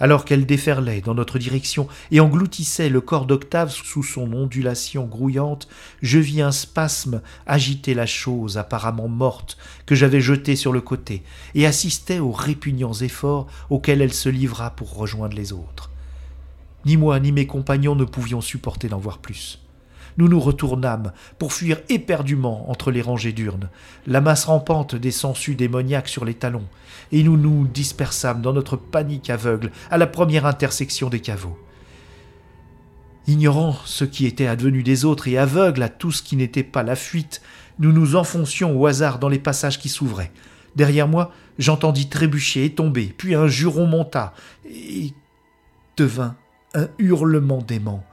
alors 0.02 0.26
qu'elle 0.26 0.46
déferlait 0.46 1.00
dans 1.00 1.14
notre 1.14 1.40
direction 1.40 1.88
et 2.10 2.20
engloutissait 2.20 2.90
le 2.90 3.00
corps 3.00 3.26
d'Octave 3.26 3.72
sous 3.72 4.04
son 4.04 4.34
ondulation 4.34 5.06
grouillante, 5.06 5.70
je 6.02 6.18
vis 6.18 6.42
un 6.42 6.52
spasme 6.52 7.22
agiter 7.46 7.94
la 7.94 8.08
chose 8.08 8.58
apparemment 8.58 9.08
morte 9.08 9.58
que 9.86 9.96
j'avais 9.96 10.20
jetée 10.20 10.56
sur 10.56 10.74
le 10.74 10.82
côté, 10.82 11.24
et 11.54 11.68
assistais 11.68 12.20
aux 12.20 12.32
répugnants 12.32 12.96
efforts 12.96 13.48
auxquels 13.70 14.02
elle 14.02 14.14
se 14.14 14.28
livra 14.28 14.72
pour 14.72 14.96
rejoindre 14.96 15.38
les 15.38 15.54
autres. 15.54 15.92
Ni 16.86 16.98
moi 16.98 17.20
ni 17.20 17.32
mes 17.32 17.46
compagnons 17.46 17.96
ne 17.96 18.06
pouvions 18.06 18.42
supporter 18.42 18.90
d'en 18.90 18.98
voir 18.98 19.20
plus 19.20 19.60
nous 20.18 20.28
nous 20.28 20.40
retournâmes 20.40 21.12
pour 21.38 21.54
fuir 21.54 21.80
éperdument 21.90 22.70
entre 22.70 22.92
les 22.92 23.02
rangées 23.02 23.34
d'urnes, 23.34 23.70
la 24.08 24.22
masse 24.22 24.46
rampante 24.46 24.96
des 24.96 25.12
sangsues 25.12 25.56
démoniaques 25.56 26.08
sur 26.10 26.26
les 26.26 26.34
talons, 26.34 26.68
et 27.12 27.24
nous 27.24 27.38
nous 27.38 27.68
dispersâmes 27.68 28.42
dans 28.42 28.54
notre 28.54 28.76
panique 28.76 29.30
aveugle 29.30 29.72
à 29.90 29.98
la 29.98 30.08
première 30.08 30.46
intersection 30.46 31.10
des 31.10 31.20
caveaux. 31.20 31.58
Ignorant 33.28 33.76
ce 33.86 34.04
qui 34.04 34.26
était 34.26 34.48
advenu 34.48 34.84
des 34.84 35.06
autres 35.06 35.28
et 35.28 35.38
aveugles 35.38 35.84
à 35.84 35.90
tout 35.90 36.12
ce 36.12 36.24
qui 36.24 36.36
n'était 36.36 36.64
pas 36.64 36.84
la 36.84 36.96
fuite, 36.96 37.42
nous 37.80 37.92
nous 37.92 38.16
enfoncions 38.16 38.80
au 38.80 38.86
hasard 38.88 39.20
dans 39.20 39.30
les 39.30 39.40
passages 39.40 39.80
qui 39.80 39.90
s'ouvraient. 39.90 40.32
Derrière 40.76 41.08
moi, 41.08 41.32
j'entendis 41.60 42.10
trébucher 42.10 42.66
et 42.66 42.74
tomber, 42.74 43.14
puis 43.16 43.36
un 43.36 43.48
juron 43.48 43.86
monta, 43.86 44.34
et 44.66 45.14
devint 45.98 46.36
un 46.74 46.88
hurlement 46.98 47.62
d'aimant 47.62 48.04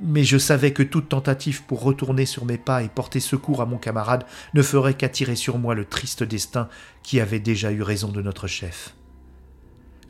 mais 0.00 0.24
je 0.24 0.38
savais 0.38 0.72
que 0.72 0.82
toute 0.82 1.08
tentative 1.08 1.64
pour 1.64 1.82
retourner 1.82 2.26
sur 2.26 2.44
mes 2.44 2.58
pas 2.58 2.82
et 2.82 2.88
porter 2.88 3.20
secours 3.20 3.60
à 3.60 3.66
mon 3.66 3.78
camarade 3.78 4.24
ne 4.54 4.62
ferait 4.62 4.94
qu'attirer 4.94 5.36
sur 5.36 5.58
moi 5.58 5.74
le 5.74 5.84
triste 5.84 6.22
destin 6.22 6.68
qui 7.02 7.20
avait 7.20 7.40
déjà 7.40 7.72
eu 7.72 7.82
raison 7.82 8.08
de 8.08 8.22
notre 8.22 8.46
chef. 8.46 8.94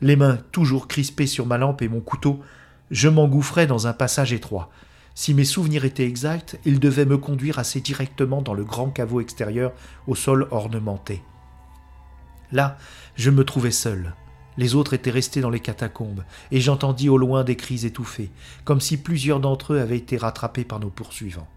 Les 0.01 0.15
mains 0.15 0.39
toujours 0.51 0.87
crispées 0.87 1.27
sur 1.27 1.45
ma 1.45 1.57
lampe 1.57 1.81
et 1.81 1.89
mon 1.89 2.01
couteau, 2.01 2.39
je 2.91 3.09
m'engouffrais 3.09 3.67
dans 3.67 3.87
un 3.87 3.93
passage 3.93 4.31
étroit. 4.33 4.69
Si 5.15 5.33
mes 5.33 5.43
souvenirs 5.43 5.85
étaient 5.85 6.07
exacts, 6.07 6.57
ils 6.65 6.79
devaient 6.79 7.05
me 7.05 7.17
conduire 7.17 7.59
assez 7.59 7.81
directement 7.81 8.41
dans 8.41 8.53
le 8.53 8.63
grand 8.63 8.89
caveau 8.89 9.19
extérieur 9.19 9.73
au 10.07 10.15
sol 10.15 10.47
ornementé. 10.51 11.21
Là, 12.51 12.77
je 13.15 13.29
me 13.29 13.43
trouvais 13.43 13.71
seul, 13.71 14.13
les 14.59 14.75
autres 14.75 14.93
étaient 14.93 15.09
restés 15.09 15.39
dans 15.39 15.49
les 15.49 15.61
catacombes, 15.61 16.25
et 16.51 16.59
j'entendis 16.59 17.07
au 17.07 17.17
loin 17.17 17.45
des 17.45 17.55
cris 17.55 17.85
étouffés, 17.85 18.29
comme 18.65 18.81
si 18.81 18.97
plusieurs 18.97 19.39
d'entre 19.39 19.73
eux 19.73 19.79
avaient 19.79 19.95
été 19.95 20.17
rattrapés 20.17 20.65
par 20.65 20.81
nos 20.81 20.89
poursuivants. 20.89 21.47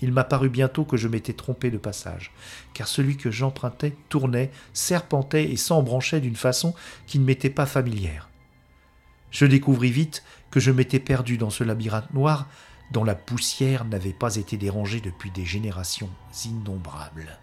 Il 0.00 0.12
m'apparut 0.12 0.48
bientôt 0.48 0.84
que 0.84 0.96
je 0.96 1.08
m'étais 1.08 1.32
trompé 1.32 1.72
de 1.72 1.76
passage, 1.76 2.30
car 2.72 2.86
celui 2.86 3.16
que 3.16 3.32
j'empruntais 3.32 3.96
tournait, 4.10 4.52
serpentait 4.72 5.50
et 5.50 5.56
s'embranchait 5.56 6.20
d'une 6.20 6.36
façon 6.36 6.72
qui 7.08 7.18
ne 7.18 7.24
m'était 7.24 7.50
pas 7.50 7.66
familière. 7.66 8.28
Je 9.32 9.46
découvris 9.46 9.90
vite 9.90 10.22
que 10.52 10.60
je 10.60 10.70
m'étais 10.70 11.00
perdu 11.00 11.36
dans 11.36 11.50
ce 11.50 11.64
labyrinthe 11.64 12.14
noir 12.14 12.46
dont 12.92 13.02
la 13.02 13.16
poussière 13.16 13.84
n'avait 13.84 14.12
pas 14.12 14.36
été 14.36 14.56
dérangée 14.56 15.00
depuis 15.00 15.32
des 15.32 15.44
générations 15.44 16.10
innombrables 16.44 17.40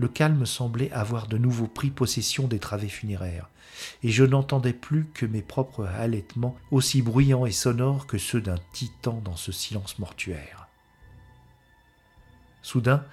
le 0.00 0.08
calme 0.08 0.46
semblait 0.46 0.90
avoir 0.92 1.26
de 1.26 1.36
nouveau 1.36 1.66
pris 1.66 1.90
possession 1.90 2.48
des 2.48 2.58
travées 2.58 2.88
funéraires, 2.88 3.50
et 4.02 4.08
je 4.08 4.24
n'entendais 4.24 4.72
plus 4.72 5.04
que 5.12 5.26
mes 5.26 5.42
propres 5.42 5.84
halètements, 5.84 6.56
aussi 6.70 7.02
bruyants 7.02 7.44
et 7.44 7.52
sonores 7.52 8.06
que 8.06 8.16
ceux 8.16 8.40
d'un 8.40 8.56
titan 8.72 9.20
dans 9.22 9.36
ce 9.36 9.52
silence 9.52 9.98
mortuaire. 9.98 10.68
Soudain, 12.62 13.04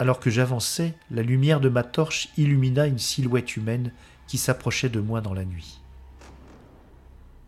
alors 0.00 0.18
que 0.18 0.28
j'avançais, 0.28 0.94
la 1.12 1.22
lumière 1.22 1.60
de 1.60 1.68
ma 1.68 1.84
torche 1.84 2.30
illumina 2.36 2.88
une 2.88 2.98
silhouette 2.98 3.56
humaine 3.56 3.92
qui 4.26 4.38
s'approchait 4.38 4.88
de 4.88 5.00
moi 5.00 5.20
dans 5.20 5.34
la 5.34 5.44
nuit. 5.44 5.78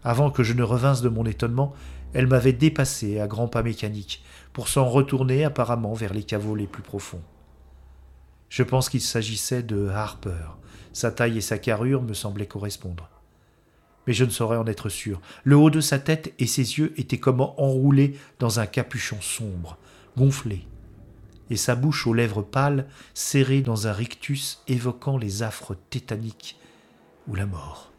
Avant 0.04 0.30
que 0.30 0.44
je 0.44 0.52
ne 0.52 0.62
revinsse 0.62 1.02
de 1.02 1.08
mon 1.08 1.26
étonnement, 1.26 1.74
elle 2.14 2.28
m'avait 2.28 2.52
dépassé 2.52 3.18
à 3.18 3.26
grands 3.26 3.48
pas 3.48 3.64
mécaniques, 3.64 4.22
pour 4.52 4.68
s'en 4.68 4.88
retourner 4.88 5.42
apparemment 5.42 5.92
vers 5.92 6.14
les 6.14 6.22
caveaux 6.22 6.54
les 6.54 6.68
plus 6.68 6.84
profonds. 6.84 7.22
Je 8.48 8.62
pense 8.62 8.88
qu'il 8.88 9.00
s'agissait 9.00 9.62
de 9.62 9.88
Harper. 9.88 10.56
Sa 10.92 11.10
taille 11.10 11.38
et 11.38 11.42
sa 11.42 11.58
carrure 11.58 12.02
me 12.02 12.14
semblaient 12.14 12.46
correspondre. 12.46 13.08
Mais 14.06 14.14
je 14.14 14.24
ne 14.24 14.30
saurais 14.30 14.56
en 14.56 14.66
être 14.66 14.88
sûr. 14.88 15.20
Le 15.44 15.56
haut 15.56 15.70
de 15.70 15.80
sa 15.80 15.98
tête 15.98 16.32
et 16.38 16.46
ses 16.46 16.78
yeux 16.78 16.94
étaient 16.96 17.18
comme 17.18 17.40
enroulés 17.40 18.18
dans 18.38 18.58
un 18.58 18.66
capuchon 18.66 19.20
sombre, 19.20 19.76
gonflé, 20.16 20.66
et 21.50 21.56
sa 21.56 21.74
bouche 21.74 22.06
aux 22.06 22.14
lèvres 22.14 22.42
pâles 22.42 22.86
serrée 23.14 23.60
dans 23.60 23.86
un 23.86 23.92
rictus 23.92 24.62
évoquant 24.66 25.18
les 25.18 25.42
affres 25.42 25.76
tétaniques 25.90 26.58
ou 27.26 27.34
la 27.34 27.46
mort. 27.46 27.92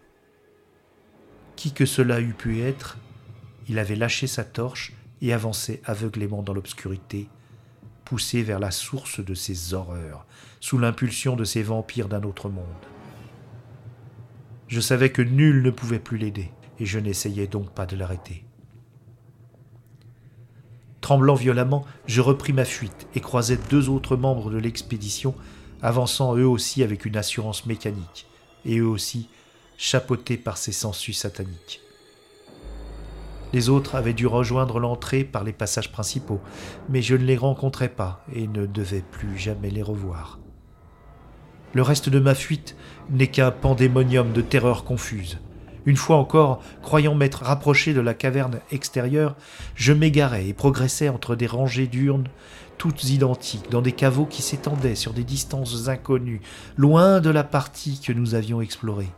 Qui 1.55 1.73
que 1.73 1.85
cela 1.85 2.21
eût 2.21 2.33
pu 2.33 2.61
être, 2.61 2.97
il 3.67 3.79
avait 3.79 3.95
lâché 3.95 4.27
sa 4.27 4.43
torche 4.43 4.93
et 5.21 5.33
avançait 5.33 5.81
aveuglément 5.85 6.41
dans 6.41 6.53
l'obscurité, 6.53 7.27
poussé 8.05 8.41
vers 8.41 8.59
la 8.59 8.71
source 8.71 9.23
de 9.23 9.33
ses 9.33 9.73
horreurs, 9.73 10.25
sous 10.59 10.77
l'impulsion 10.77 11.35
de 11.35 11.43
ces 11.43 11.63
vampires 11.63 12.09
d'un 12.09 12.23
autre 12.23 12.49
monde. 12.49 12.65
Je 14.67 14.79
savais 14.79 15.11
que 15.11 15.21
nul 15.21 15.63
ne 15.63 15.71
pouvait 15.71 15.99
plus 15.99 16.17
l'aider, 16.17 16.51
et 16.79 16.85
je 16.85 16.99
n'essayais 16.99 17.47
donc 17.47 17.71
pas 17.71 17.85
de 17.85 17.95
l'arrêter. 17.95 18.45
Tremblant 21.01 21.35
violemment, 21.35 21.85
je 22.05 22.21
repris 22.21 22.53
ma 22.53 22.65
fuite 22.65 23.07
et 23.15 23.19
croisai 23.19 23.57
deux 23.69 23.89
autres 23.89 24.15
membres 24.15 24.51
de 24.51 24.57
l'expédition, 24.57 25.33
avançant 25.81 26.35
eux 26.35 26.45
aussi 26.45 26.83
avec 26.83 27.05
une 27.05 27.17
assurance 27.17 27.65
mécanique, 27.65 28.27
et 28.65 28.79
eux 28.79 28.87
aussi 28.87 29.29
chapeautés 29.77 30.37
par 30.37 30.57
ces 30.57 30.73
sangsues 30.73 31.13
sataniques. 31.13 31.81
Les 33.53 33.69
autres 33.69 33.95
avaient 33.95 34.13
dû 34.13 34.27
rejoindre 34.27 34.79
l'entrée 34.79 35.23
par 35.23 35.43
les 35.43 35.53
passages 35.53 35.91
principaux, 35.91 36.41
mais 36.89 37.01
je 37.01 37.15
ne 37.15 37.25
les 37.25 37.37
rencontrais 37.37 37.89
pas 37.89 38.23
et 38.33 38.47
ne 38.47 38.65
devais 38.65 39.01
plus 39.01 39.37
jamais 39.37 39.71
les 39.71 39.81
revoir. 39.81 40.38
Le 41.73 41.81
reste 41.81 42.09
de 42.09 42.19
ma 42.19 42.35
fuite 42.35 42.75
n'est 43.09 43.27
qu'un 43.27 43.51
pandémonium 43.51 44.31
de 44.31 44.41
terreurs 44.41 44.83
confuses. 44.83 45.39
Une 45.85 45.97
fois 45.97 46.17
encore, 46.17 46.61
croyant 46.81 47.15
m'être 47.15 47.43
rapproché 47.43 47.93
de 47.93 48.01
la 48.01 48.13
caverne 48.13 48.59
extérieure, 48.71 49.35
je 49.75 49.93
m'égarais 49.93 50.47
et 50.47 50.53
progressais 50.53 51.09
entre 51.09 51.35
des 51.35 51.47
rangées 51.47 51.87
d'urnes 51.87 52.27
toutes 52.79 53.03
identiques, 53.09 53.69
dans 53.69 53.81
des 53.81 53.91
caveaux 53.91 54.25
qui 54.25 54.41
s'étendaient 54.41 54.95
sur 54.95 55.13
des 55.13 55.25
distances 55.25 55.89
inconnues, 55.89 56.41
loin 56.77 57.19
de 57.19 57.29
la 57.29 57.43
partie 57.43 57.99
que 57.99 58.13
nous 58.13 58.35
avions 58.35 58.61
explorée. 58.61 59.09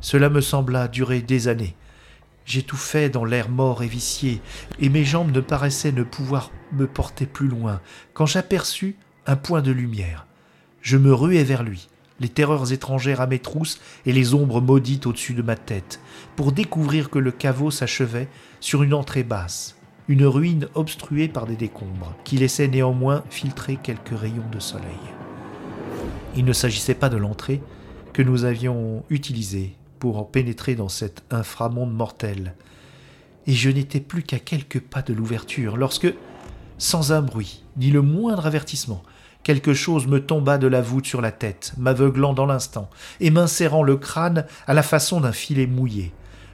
Cela 0.00 0.30
me 0.30 0.40
sembla 0.40 0.86
durer 0.86 1.20
des 1.20 1.48
années. 1.48 1.74
J'étouffais 2.46 3.10
dans 3.10 3.24
l'air 3.24 3.50
mort 3.50 3.82
et 3.82 3.88
vicié, 3.88 4.40
et 4.78 4.88
mes 4.88 5.04
jambes 5.04 5.34
ne 5.34 5.40
paraissaient 5.40 5.92
ne 5.92 6.04
pouvoir 6.04 6.50
me 6.72 6.86
porter 6.86 7.26
plus 7.26 7.48
loin, 7.48 7.80
quand 8.14 8.26
j'aperçus 8.26 8.96
un 9.26 9.36
point 9.36 9.62
de 9.62 9.72
lumière. 9.72 10.26
Je 10.82 10.96
me 10.96 11.12
ruai 11.12 11.44
vers 11.44 11.62
lui 11.62 11.88
les 12.20 12.28
terreurs 12.28 12.72
étrangères 12.72 13.20
à 13.20 13.26
mes 13.26 13.38
trousses 13.38 13.80
et 14.06 14.12
les 14.12 14.34
ombres 14.34 14.60
maudites 14.60 15.06
au-dessus 15.06 15.34
de 15.34 15.42
ma 15.42 15.56
tête, 15.56 16.00
pour 16.36 16.52
découvrir 16.52 17.10
que 17.10 17.18
le 17.18 17.32
caveau 17.32 17.70
s'achevait 17.70 18.28
sur 18.60 18.82
une 18.82 18.94
entrée 18.94 19.24
basse, 19.24 19.76
une 20.06 20.26
ruine 20.26 20.68
obstruée 20.74 21.28
par 21.28 21.46
des 21.46 21.56
décombres, 21.56 22.14
qui 22.24 22.36
laissaient 22.36 22.68
néanmoins 22.68 23.24
filtrer 23.30 23.78
quelques 23.82 24.16
rayons 24.16 24.48
de 24.52 24.60
soleil. 24.60 24.84
Il 26.36 26.44
ne 26.44 26.52
s'agissait 26.52 26.94
pas 26.94 27.08
de 27.08 27.16
l'entrée 27.16 27.62
que 28.12 28.22
nous 28.22 28.44
avions 28.44 29.02
utilisée 29.08 29.76
pour 29.98 30.30
pénétrer 30.30 30.74
dans 30.74 30.88
cet 30.88 31.22
inframonde 31.30 31.94
mortel, 31.94 32.54
et 33.46 33.52
je 33.54 33.70
n'étais 33.70 34.00
plus 34.00 34.22
qu'à 34.22 34.38
quelques 34.38 34.80
pas 34.80 35.00
de 35.00 35.14
l'ouverture 35.14 35.78
lorsque, 35.78 36.12
sans 36.76 37.12
un 37.12 37.22
bruit, 37.22 37.64
ni 37.78 37.90
le 37.90 38.02
moindre 38.02 38.46
avertissement, 38.46 39.02
Quelque 39.42 39.72
chose 39.72 40.06
me 40.06 40.20
tomba 40.20 40.58
de 40.58 40.66
la 40.66 40.82
voûte 40.82 41.06
sur 41.06 41.20
la 41.20 41.32
tête, 41.32 41.72
m'aveuglant 41.78 42.34
dans 42.34 42.46
l'instant, 42.46 42.90
et 43.20 43.30
m'insérant 43.30 43.82
le 43.82 43.96
crâne 43.96 44.44
à 44.66 44.74
la 44.74 44.82
façon 44.82 45.20
d'un 45.20 45.32
filet 45.32 45.66
mouillé. 45.66 46.12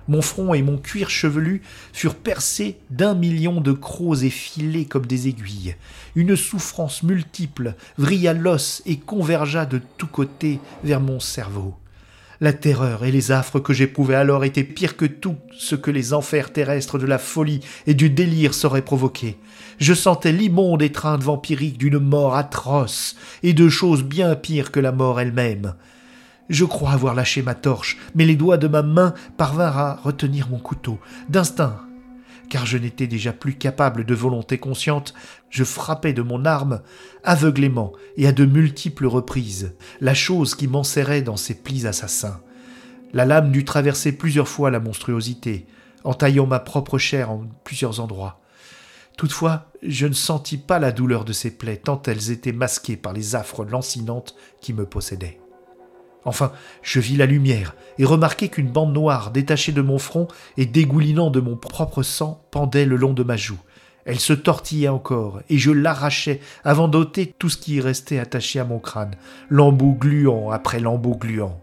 Mon 0.09 0.23
front 0.23 0.55
et 0.55 0.63
mon 0.63 0.79
cuir 0.79 1.11
chevelu 1.11 1.63
furent 1.93 2.15
percés 2.15 2.79
d'un 2.91 3.15
million 3.15 3.61
de 3.61 3.73
crocs 3.73 4.23
et 4.23 4.31
filés 4.31 4.85
comme 4.85 5.07
des 5.07 5.27
aiguilles. 5.27 5.75
Une 6.15 6.37
souffrance 6.37 7.03
multiple 7.03 7.75
vrilla 7.99 8.33
l'os 8.33 8.83
et 8.87 8.99
convergea 8.99 9.67
de 9.67 9.81
tous 9.99 10.07
côtés 10.07 10.61
vers 10.85 11.01
mon 11.01 11.19
cerveau. 11.19 11.75
La 12.41 12.53
terreur 12.53 13.05
et 13.05 13.11
les 13.11 13.33
affres 13.33 13.61
que 13.61 13.73
j'éprouvais 13.73 14.15
alors 14.15 14.45
étaient 14.45 14.63
pires 14.63 14.97
que 14.97 15.07
tout 15.07 15.37
ce 15.59 15.75
que 15.75 15.91
les 15.91 16.13
enfers 16.13 16.53
terrestres 16.53 16.99
de 16.99 17.07
la 17.07 17.19
folie 17.19 17.61
et 17.87 17.95
du 17.95 18.11
délire 18.11 18.55
sauraient 18.55 18.83
provoquer. 18.83 19.39
Je 19.79 19.93
sentais 19.93 20.33
l'immonde 20.33 20.83
étreinte 20.83 21.23
vampirique 21.23 21.79
d'une 21.79 21.99
mort 21.99 22.35
atroce 22.35 23.17
et 23.43 23.53
de 23.53 23.69
choses 23.69 24.03
bien 24.03 24.35
pires 24.35 24.73
que 24.73 24.81
la 24.81 24.93
mort 24.93 25.21
elle-même. 25.21 25.75
Je 26.49 26.65
crois 26.65 26.93
avoir 26.93 27.15
lâché 27.15 27.43
ma 27.43 27.55
torche, 27.55 27.99
mais 28.15 28.25
les 28.25 28.37
doigts 28.37 28.57
de 28.57 28.69
ma 28.69 28.83
main 28.83 29.15
parvinrent 29.37 29.79
à 29.79 29.95
retenir 29.97 30.49
mon 30.49 30.59
couteau. 30.59 30.99
D'instinct, 31.29 31.81
car 32.49 32.65
je 32.65 32.79
n'étais 32.79 33.07
déjà 33.07 33.33
plus 33.33 33.55
capable 33.55 34.05
de 34.05 34.15
volonté 34.15 34.57
consciente, 34.57 35.13
je 35.51 35.65
frappais 35.65 36.13
de 36.13 36.23
mon 36.23 36.45
arme 36.45 36.81
aveuglément 37.25 37.93
et 38.17 38.27
à 38.27 38.33
de 38.33 38.45
multiples 38.47 39.07
reprises, 39.07 39.75
la 40.01 40.15
chose 40.15 40.55
qui 40.55 40.69
m'enserrait 40.69 41.23
dans 41.23 41.37
ses 41.37 41.55
plis 41.55 41.87
assassins. 41.87 42.41
La 43.13 43.25
lame 43.25 43.51
dut 43.51 43.65
traverser 43.65 44.13
plusieurs 44.13 44.49
fois 44.49 44.71
la 44.71 44.81
monstruosité, 44.81 45.67
entaillant 46.05 46.47
ma 46.47 46.61
propre 46.61 46.99
chair 46.99 47.31
en 47.31 47.45
plusieurs 47.65 48.01
endroits. 48.01 48.41
Toutefois, 49.17 49.71
je 49.83 50.07
ne 50.07 50.13
sentis 50.13 50.59
pas 50.59 50.79
la 50.79 50.93
douleur 50.93 51.25
de 51.25 51.33
ces 51.33 51.51
plaies, 51.51 51.79
tant 51.79 52.03
elles 52.07 52.31
étaient 52.31 52.53
masquées 52.53 52.97
par 52.97 53.13
les 53.13 53.35
affres 53.35 53.65
lancinantes 53.65 54.35
qui 54.61 54.75
me 54.75 54.85
possédaient. 54.85 55.41
Enfin, 56.27 56.53
je 56.83 56.99
vis 57.01 57.17
la 57.17 57.25
lumière 57.25 57.77
et 57.99 58.05
remarquai 58.05 58.49
qu'une 58.49 58.71
bande 58.71 58.93
noire 58.93 59.31
détachée 59.31 59.73
de 59.73 59.81
mon 59.81 59.99
front 59.99 60.27
et 60.57 60.67
dégoulinant 60.67 61.31
de 61.31 61.41
mon 61.41 61.57
propre 61.57 62.03
sang 62.03 62.45
pendait 62.51 62.85
le 62.85 62.97
long 62.97 63.13
de 63.13 63.23
ma 63.23 63.37
joue. 63.37 63.61
Elle 64.05 64.21
se 64.21 64.33
tortillait 64.33 64.89
encore, 64.89 65.41
et 65.49 65.59
je 65.59 65.71
l'arrachais 65.71 66.41
avant 66.63 66.87
d'ôter 66.87 67.33
tout 67.39 67.49
ce 67.49 67.57
qui 67.57 67.77
y 67.77 67.81
restait 67.81 68.19
attaché 68.19 68.61
à 68.61 68.65
mon 68.65 68.79
crâne, 68.79 69.17
lambeau 69.51 69.93
gluant 69.93 70.51
après 70.51 70.79
lambeau 70.79 71.17
gluant. 71.17 71.61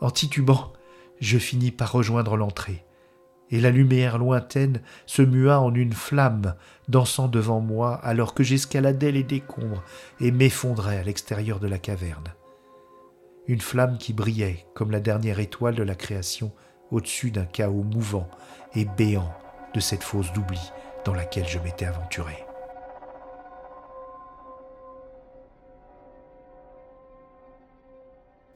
En 0.00 0.10
titubant, 0.10 0.72
je 1.20 1.38
finis 1.38 1.70
par 1.70 1.92
rejoindre 1.92 2.36
l'entrée, 2.36 2.84
et 3.52 3.60
la 3.60 3.70
lumière 3.70 4.18
lointaine 4.18 4.80
se 5.06 5.22
mua 5.22 5.60
en 5.60 5.72
une 5.72 5.92
flamme 5.92 6.56
dansant 6.88 7.28
devant 7.28 7.60
moi 7.60 7.94
alors 8.02 8.34
que 8.34 8.42
j'escaladais 8.42 9.12
les 9.12 9.22
décombres 9.22 9.84
et 10.20 10.32
m'effondrais 10.32 10.98
à 10.98 11.04
l'extérieur 11.04 11.60
de 11.60 11.68
la 11.68 11.78
caverne 11.78 12.32
une 13.46 13.60
flamme 13.60 13.98
qui 13.98 14.12
brillait 14.12 14.66
comme 14.74 14.90
la 14.90 15.00
dernière 15.00 15.40
étoile 15.40 15.74
de 15.74 15.82
la 15.82 15.94
création 15.94 16.52
au-dessus 16.90 17.30
d'un 17.30 17.44
chaos 17.44 17.82
mouvant 17.82 18.28
et 18.74 18.84
béant 18.84 19.32
de 19.74 19.80
cette 19.80 20.02
fosse 20.02 20.32
d'oubli 20.32 20.60
dans 21.04 21.14
laquelle 21.14 21.48
je 21.48 21.58
m'étais 21.58 21.86
aventuré. 21.86 22.44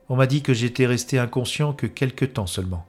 On 0.09 0.15
m'a 0.15 0.29
dit 0.29 0.43
que 0.43 0.55
j'étais 0.55 0.87
resté 0.87 1.19
inconscient 1.19 1.73
que 1.73 1.89
quelque 1.89 2.25
temps 2.25 2.47
seulement. 2.47 2.87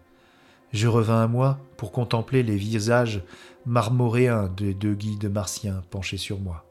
Je 0.71 0.87
revins 0.87 1.23
à 1.23 1.27
moi 1.27 1.59
pour 1.77 1.91
contempler 1.91 2.43
les 2.43 2.57
visages 2.57 3.23
marmoréens 3.65 4.49
des 4.55 4.73
deux 4.73 4.93
guides 4.93 5.31
martiens 5.31 5.83
penchés 5.89 6.17
sur 6.17 6.39
moi. 6.39 6.65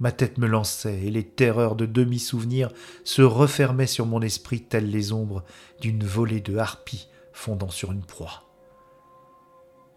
Ma 0.00 0.12
tête 0.12 0.38
me 0.38 0.46
lançait, 0.46 1.02
et 1.04 1.10
les 1.10 1.24
terreurs 1.24 1.76
de 1.76 1.86
demi-souvenirs 1.86 2.70
se 3.04 3.22
refermaient 3.22 3.86
sur 3.86 4.06
mon 4.06 4.20
esprit 4.20 4.62
telles 4.62 4.90
les 4.90 5.12
ombres 5.12 5.44
d'une 5.80 6.04
volée 6.04 6.40
de 6.40 6.56
harpies 6.56 7.08
fondant 7.32 7.70
sur 7.70 7.92
une 7.92 8.04
proie. 8.04 8.44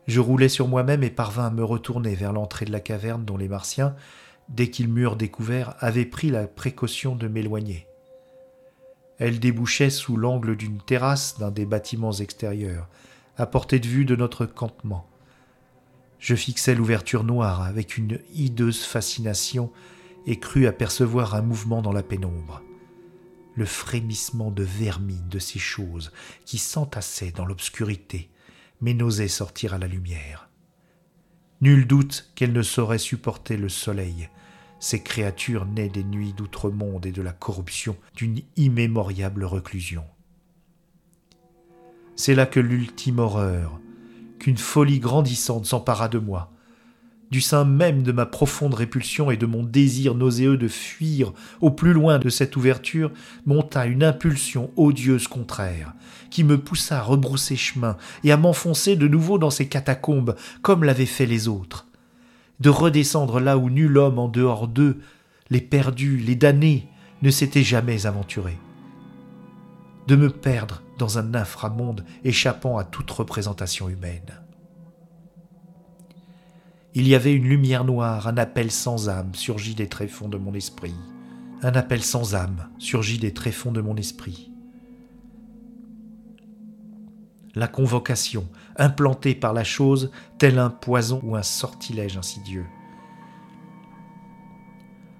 Je 0.07 0.21
roulais 0.21 0.49
sur 0.49 0.67
moi-même 0.67 1.03
et 1.03 1.09
parvins 1.09 1.47
à 1.47 1.51
me 1.51 1.63
retourner 1.63 2.15
vers 2.15 2.31
l'entrée 2.31 2.65
de 2.65 2.71
la 2.71 2.79
caverne 2.79 3.25
dont 3.25 3.37
les 3.37 3.49
Martiens, 3.49 3.95
dès 4.49 4.69
qu'ils 4.69 4.87
m'eurent 4.87 5.17
découvert, 5.17 5.75
avaient 5.79 6.05
pris 6.05 6.29
la 6.29 6.47
précaution 6.47 7.15
de 7.15 7.27
m'éloigner. 7.27 7.87
Elle 9.19 9.39
débouchait 9.39 9.89
sous 9.89 10.15
l'angle 10.15 10.55
d'une 10.55 10.79
terrasse 10.79 11.37
d'un 11.39 11.51
des 11.51 11.65
bâtiments 11.65 12.13
extérieurs, 12.13 12.87
à 13.37 13.45
portée 13.45 13.79
de 13.79 13.87
vue 13.87 14.05
de 14.05 14.15
notre 14.15 14.45
campement. 14.45 15.09
Je 16.19 16.35
fixai 16.35 16.75
l'ouverture 16.75 17.23
noire 17.23 17.61
avec 17.61 17.97
une 17.97 18.19
hideuse 18.33 18.83
fascination 18.83 19.71
et 20.25 20.39
crus 20.39 20.67
apercevoir 20.67 21.35
un 21.35 21.41
mouvement 21.41 21.81
dans 21.81 21.91
la 21.91 22.03
pénombre. 22.03 22.61
Le 23.55 23.65
frémissement 23.65 24.51
de 24.51 24.63
vermine 24.63 25.29
de 25.29 25.39
ces 25.39 25.59
choses 25.59 26.11
qui 26.45 26.57
s'entassaient 26.57 27.31
dans 27.31 27.45
l'obscurité, 27.45 28.29
mais 28.81 28.93
n'osaient 28.93 29.27
sortir 29.27 29.73
à 29.73 29.79
la 29.79 29.87
lumière. 29.87 30.49
Nul 31.61 31.87
doute 31.87 32.31
qu'elles 32.35 32.53
ne 32.53 32.61
sauraient 32.61 32.99
supporter 32.99 33.57
le 33.57 33.69
soleil, 33.69 34.29
ces 34.79 35.01
créatures 35.01 35.65
nées 35.65 35.89
des 35.89 36.03
nuits 36.03 36.33
d'outre-monde 36.33 37.05
et 37.05 37.11
de 37.11 37.21
la 37.21 37.33
corruption 37.33 37.95
d'une 38.15 38.41
immémoriable 38.55 39.43
reclusion. 39.43 40.03
C'est 42.15 42.35
là 42.35 42.45
que 42.45 42.59
l'ultime 42.59 43.19
horreur, 43.19 43.79
qu'une 44.39 44.57
folie 44.57 44.99
grandissante 44.99 45.65
s'empara 45.65 46.09
de 46.09 46.19
moi. 46.19 46.51
Du 47.29 47.41
sein 47.41 47.65
même 47.65 48.03
de 48.03 48.13
ma 48.13 48.25
profonde 48.25 48.73
répulsion 48.73 49.29
et 49.29 49.37
de 49.37 49.45
mon 49.45 49.61
désir 49.61 50.15
nauséeux 50.15 50.57
de 50.57 50.69
fuir 50.69 51.33
au 51.59 51.71
plus 51.71 51.91
loin 51.91 52.19
de 52.19 52.29
cette 52.29 52.55
ouverture 52.55 53.11
monta 53.45 53.85
une 53.85 54.03
impulsion 54.03 54.71
odieuse 54.77 55.27
contraire, 55.27 55.93
qui 56.31 56.45
me 56.45 56.57
poussa 56.57 56.99
à 56.99 57.01
rebrousser 57.01 57.57
chemin 57.57 57.97
et 58.23 58.31
à 58.31 58.37
m'enfoncer 58.37 58.95
de 58.95 59.07
nouveau 59.07 59.37
dans 59.37 59.49
ces 59.49 59.67
catacombes 59.67 60.35
comme 60.61 60.85
l'avaient 60.85 61.05
fait 61.05 61.25
les 61.25 61.49
autres. 61.49 61.86
De 62.59 62.69
redescendre 62.69 63.39
là 63.39 63.57
où 63.57 63.69
nul 63.69 63.97
homme 63.97 64.19
en 64.19 64.27
dehors 64.27 64.67
d'eux, 64.67 64.99
les 65.49 65.61
perdus, 65.61 66.17
les 66.17 66.35
damnés, 66.35 66.87
ne 67.21 67.29
s'était 67.29 67.63
jamais 67.63 68.05
aventuré. 68.05 68.57
De 70.07 70.15
me 70.15 70.29
perdre 70.29 70.81
dans 70.97 71.17
un 71.17 71.35
inframonde 71.35 72.05
échappant 72.23 72.77
à 72.77 72.83
toute 72.83 73.11
représentation 73.11 73.89
humaine. 73.89 74.41
Il 76.93 77.07
y 77.07 77.13
avait 77.13 77.33
une 77.33 77.47
lumière 77.47 77.83
noire, 77.83 78.27
un 78.27 78.37
appel 78.37 78.71
sans 78.71 79.09
âme 79.09 79.35
surgit 79.35 79.75
des 79.75 79.87
tréfonds 79.87 80.29
de 80.29 80.37
mon 80.37 80.53
esprit. 80.53 80.95
Un 81.61 81.73
appel 81.73 82.01
sans 82.01 82.33
âme 82.33 82.69
surgit 82.79 83.19
des 83.19 83.33
tréfonds 83.33 83.71
de 83.71 83.81
mon 83.81 83.95
esprit. 83.95 84.51
La 87.57 87.67
convocation, 87.67 88.47
implantée 88.77 89.35
par 89.35 89.53
la 89.53 89.63
chose, 89.63 90.11
tel 90.37 90.59
un 90.59 90.69
poison 90.69 91.19
ou 91.23 91.35
un 91.35 91.43
sortilège 91.43 92.17
insidieux. 92.17 92.65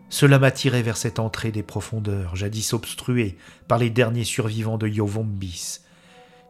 Cela 0.09 0.39
m'attirait 0.39 0.83
vers 0.83 0.95
cette 0.95 1.19
entrée 1.19 1.51
des 1.51 1.63
profondeurs, 1.63 2.35
jadis 2.35 2.73
obstruée 2.73 3.37
par 3.67 3.77
les 3.77 3.89
derniers 3.89 4.23
survivants 4.23 4.77
de 4.77 4.87
Yovombis, 4.87 5.81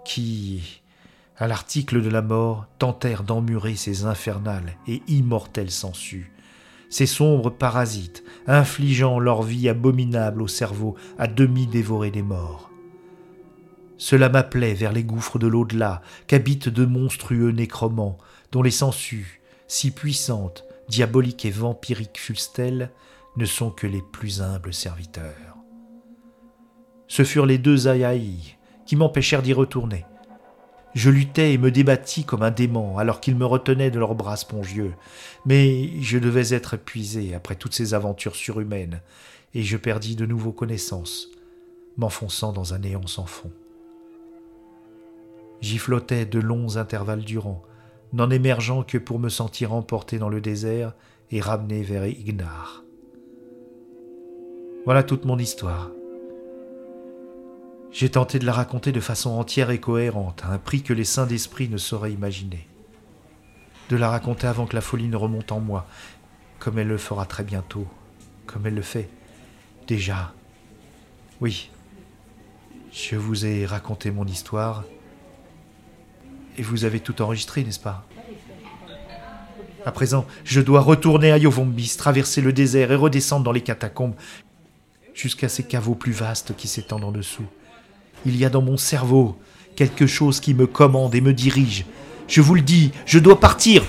qui, 0.05 0.81
à 1.37 1.47
l'article 1.47 2.01
de 2.01 2.09
la 2.09 2.21
mort, 2.21 2.67
tentèrent 2.77 3.23
d'emmurer 3.23 3.75
ces 3.75 4.05
infernales 4.05 4.77
et 4.87 5.01
immortelles 5.07 5.71
sangsues, 5.71 6.31
ces 6.89 7.07
sombres 7.07 7.49
parasites, 7.49 8.23
infligeant 8.45 9.19
leur 9.19 9.41
vie 9.41 9.69
abominable 9.69 10.41
au 10.41 10.47
cerveau 10.47 10.95
à 11.17 11.27
demi 11.27 11.65
dévoré 11.65 12.11
des 12.11 12.21
morts. 12.21 12.66
Cela 13.97 14.29
m'appelait 14.29 14.73
vers 14.73 14.93
les 14.93 15.03
gouffres 15.03 15.39
de 15.39 15.47
l'au-delà, 15.47 16.01
qu'habitent 16.27 16.69
de 16.69 16.85
monstrueux 16.85 17.51
nécromants, 17.51 18.17
dont 18.51 18.61
les 18.61 18.71
sangsues, 18.71 19.41
si 19.67 19.91
puissantes, 19.91 20.65
diaboliques 20.87 21.45
et 21.45 21.51
vampiriques 21.51 22.19
fussent-elles, 22.19 22.91
ne 23.35 23.45
sont 23.45 23.71
que 23.71 23.87
les 23.87 24.01
plus 24.01 24.41
humbles 24.41 24.73
serviteurs. 24.73 25.57
Ce 27.07 27.23
furent 27.23 27.45
les 27.45 27.57
deux 27.57 27.87
Ayaïs 27.87 28.55
qui 28.85 28.95
m'empêchèrent 28.95 29.41
d'y 29.41 29.53
retourner. 29.53 30.05
Je 30.93 31.09
luttais 31.09 31.53
et 31.53 31.57
me 31.57 31.69
débattis 31.69 32.23
comme 32.23 32.41
un 32.41 32.51
démon 32.51 32.97
alors 32.97 33.19
qu'ils 33.19 33.35
me 33.35 33.45
retenaient 33.45 33.91
de 33.91 33.99
leurs 33.99 34.15
bras 34.15 34.37
spongieux, 34.37 34.93
mais 35.45 36.01
je 36.01 36.17
devais 36.17 36.53
être 36.53 36.75
épuisé 36.75 37.35
après 37.35 37.55
toutes 37.55 37.73
ces 37.73 37.93
aventures 37.93 38.35
surhumaines, 38.35 39.01
et 39.53 39.63
je 39.63 39.77
perdis 39.77 40.15
de 40.15 40.25
nouveau 40.25 40.51
connaissance, 40.51 41.27
m'enfonçant 41.97 42.51
dans 42.53 42.73
un 42.73 42.79
néant 42.79 43.05
sans 43.05 43.25
fond. 43.25 43.51
J'y 45.61 45.77
flottais 45.77 46.25
de 46.25 46.39
longs 46.39 46.77
intervalles 46.77 47.23
durant, 47.23 47.63
n'en 48.13 48.29
émergeant 48.29 48.83
que 48.83 48.97
pour 48.97 49.19
me 49.19 49.29
sentir 49.29 49.73
emporté 49.73 50.19
dans 50.19 50.29
le 50.29 50.41
désert 50.41 50.93
et 51.31 51.41
ramené 51.41 51.81
vers 51.83 52.05
Ignar. 52.07 52.83
Voilà 54.85 55.03
toute 55.03 55.25
mon 55.25 55.37
histoire. 55.37 55.91
J'ai 57.91 58.09
tenté 58.09 58.39
de 58.39 58.45
la 58.45 58.53
raconter 58.53 58.91
de 58.91 58.99
façon 58.99 59.31
entière 59.31 59.71
et 59.71 59.79
cohérente, 59.79 60.43
à 60.45 60.51
un 60.51 60.57
prix 60.57 60.83
que 60.83 60.93
les 60.93 61.03
saints 61.03 61.25
d'esprit 61.25 61.67
ne 61.67 61.77
sauraient 61.77 62.11
imaginer. 62.11 62.67
De 63.89 63.97
la 63.97 64.09
raconter 64.09 64.47
avant 64.47 64.65
que 64.65 64.75
la 64.75 64.81
folie 64.81 65.07
ne 65.07 65.15
remonte 65.15 65.51
en 65.51 65.59
moi, 65.59 65.87
comme 66.59 66.77
elle 66.77 66.87
le 66.87 66.97
fera 66.97 67.25
très 67.25 67.43
bientôt, 67.43 67.87
comme 68.45 68.67
elle 68.67 68.75
le 68.75 68.81
fait 68.81 69.09
déjà. 69.87 70.33
Oui, 71.41 71.69
je 72.91 73.15
vous 73.15 73.45
ai 73.45 73.65
raconté 73.65 74.11
mon 74.11 74.25
histoire, 74.25 74.83
et 76.57 76.63
vous 76.63 76.85
avez 76.85 76.99
tout 76.99 77.21
enregistré, 77.21 77.63
n'est-ce 77.63 77.79
pas? 77.79 78.05
À 79.85 79.91
présent, 79.91 80.25
je 80.43 80.59
dois 80.59 80.81
retourner 80.81 81.31
à 81.31 81.37
Yovombis, 81.37 81.95
traverser 81.97 82.41
le 82.41 82.51
désert 82.51 82.91
et 82.91 82.95
redescendre 82.95 83.45
dans 83.45 83.51
les 83.51 83.61
catacombes 83.61 84.15
jusqu'à 85.13 85.49
ces 85.49 85.63
caveaux 85.63 85.95
plus 85.95 86.11
vastes 86.11 86.55
qui 86.55 86.67
s'étendent 86.67 87.05
en 87.05 87.11
dessous. 87.11 87.45
Il 88.25 88.35
y 88.35 88.43
a 88.43 88.49
dans 88.49 88.61
mon 88.61 88.77
cerveau 88.77 89.37
quelque 89.75 90.07
chose 90.07 90.39
qui 90.39 90.53
me 90.53 90.67
commande 90.67 91.15
et 91.15 91.21
me 91.21 91.33
dirige. 91.33 91.85
Je 92.27 92.41
vous 92.41 92.55
le 92.55 92.61
dis, 92.61 92.91
je 93.05 93.19
dois 93.19 93.39
partir. 93.39 93.83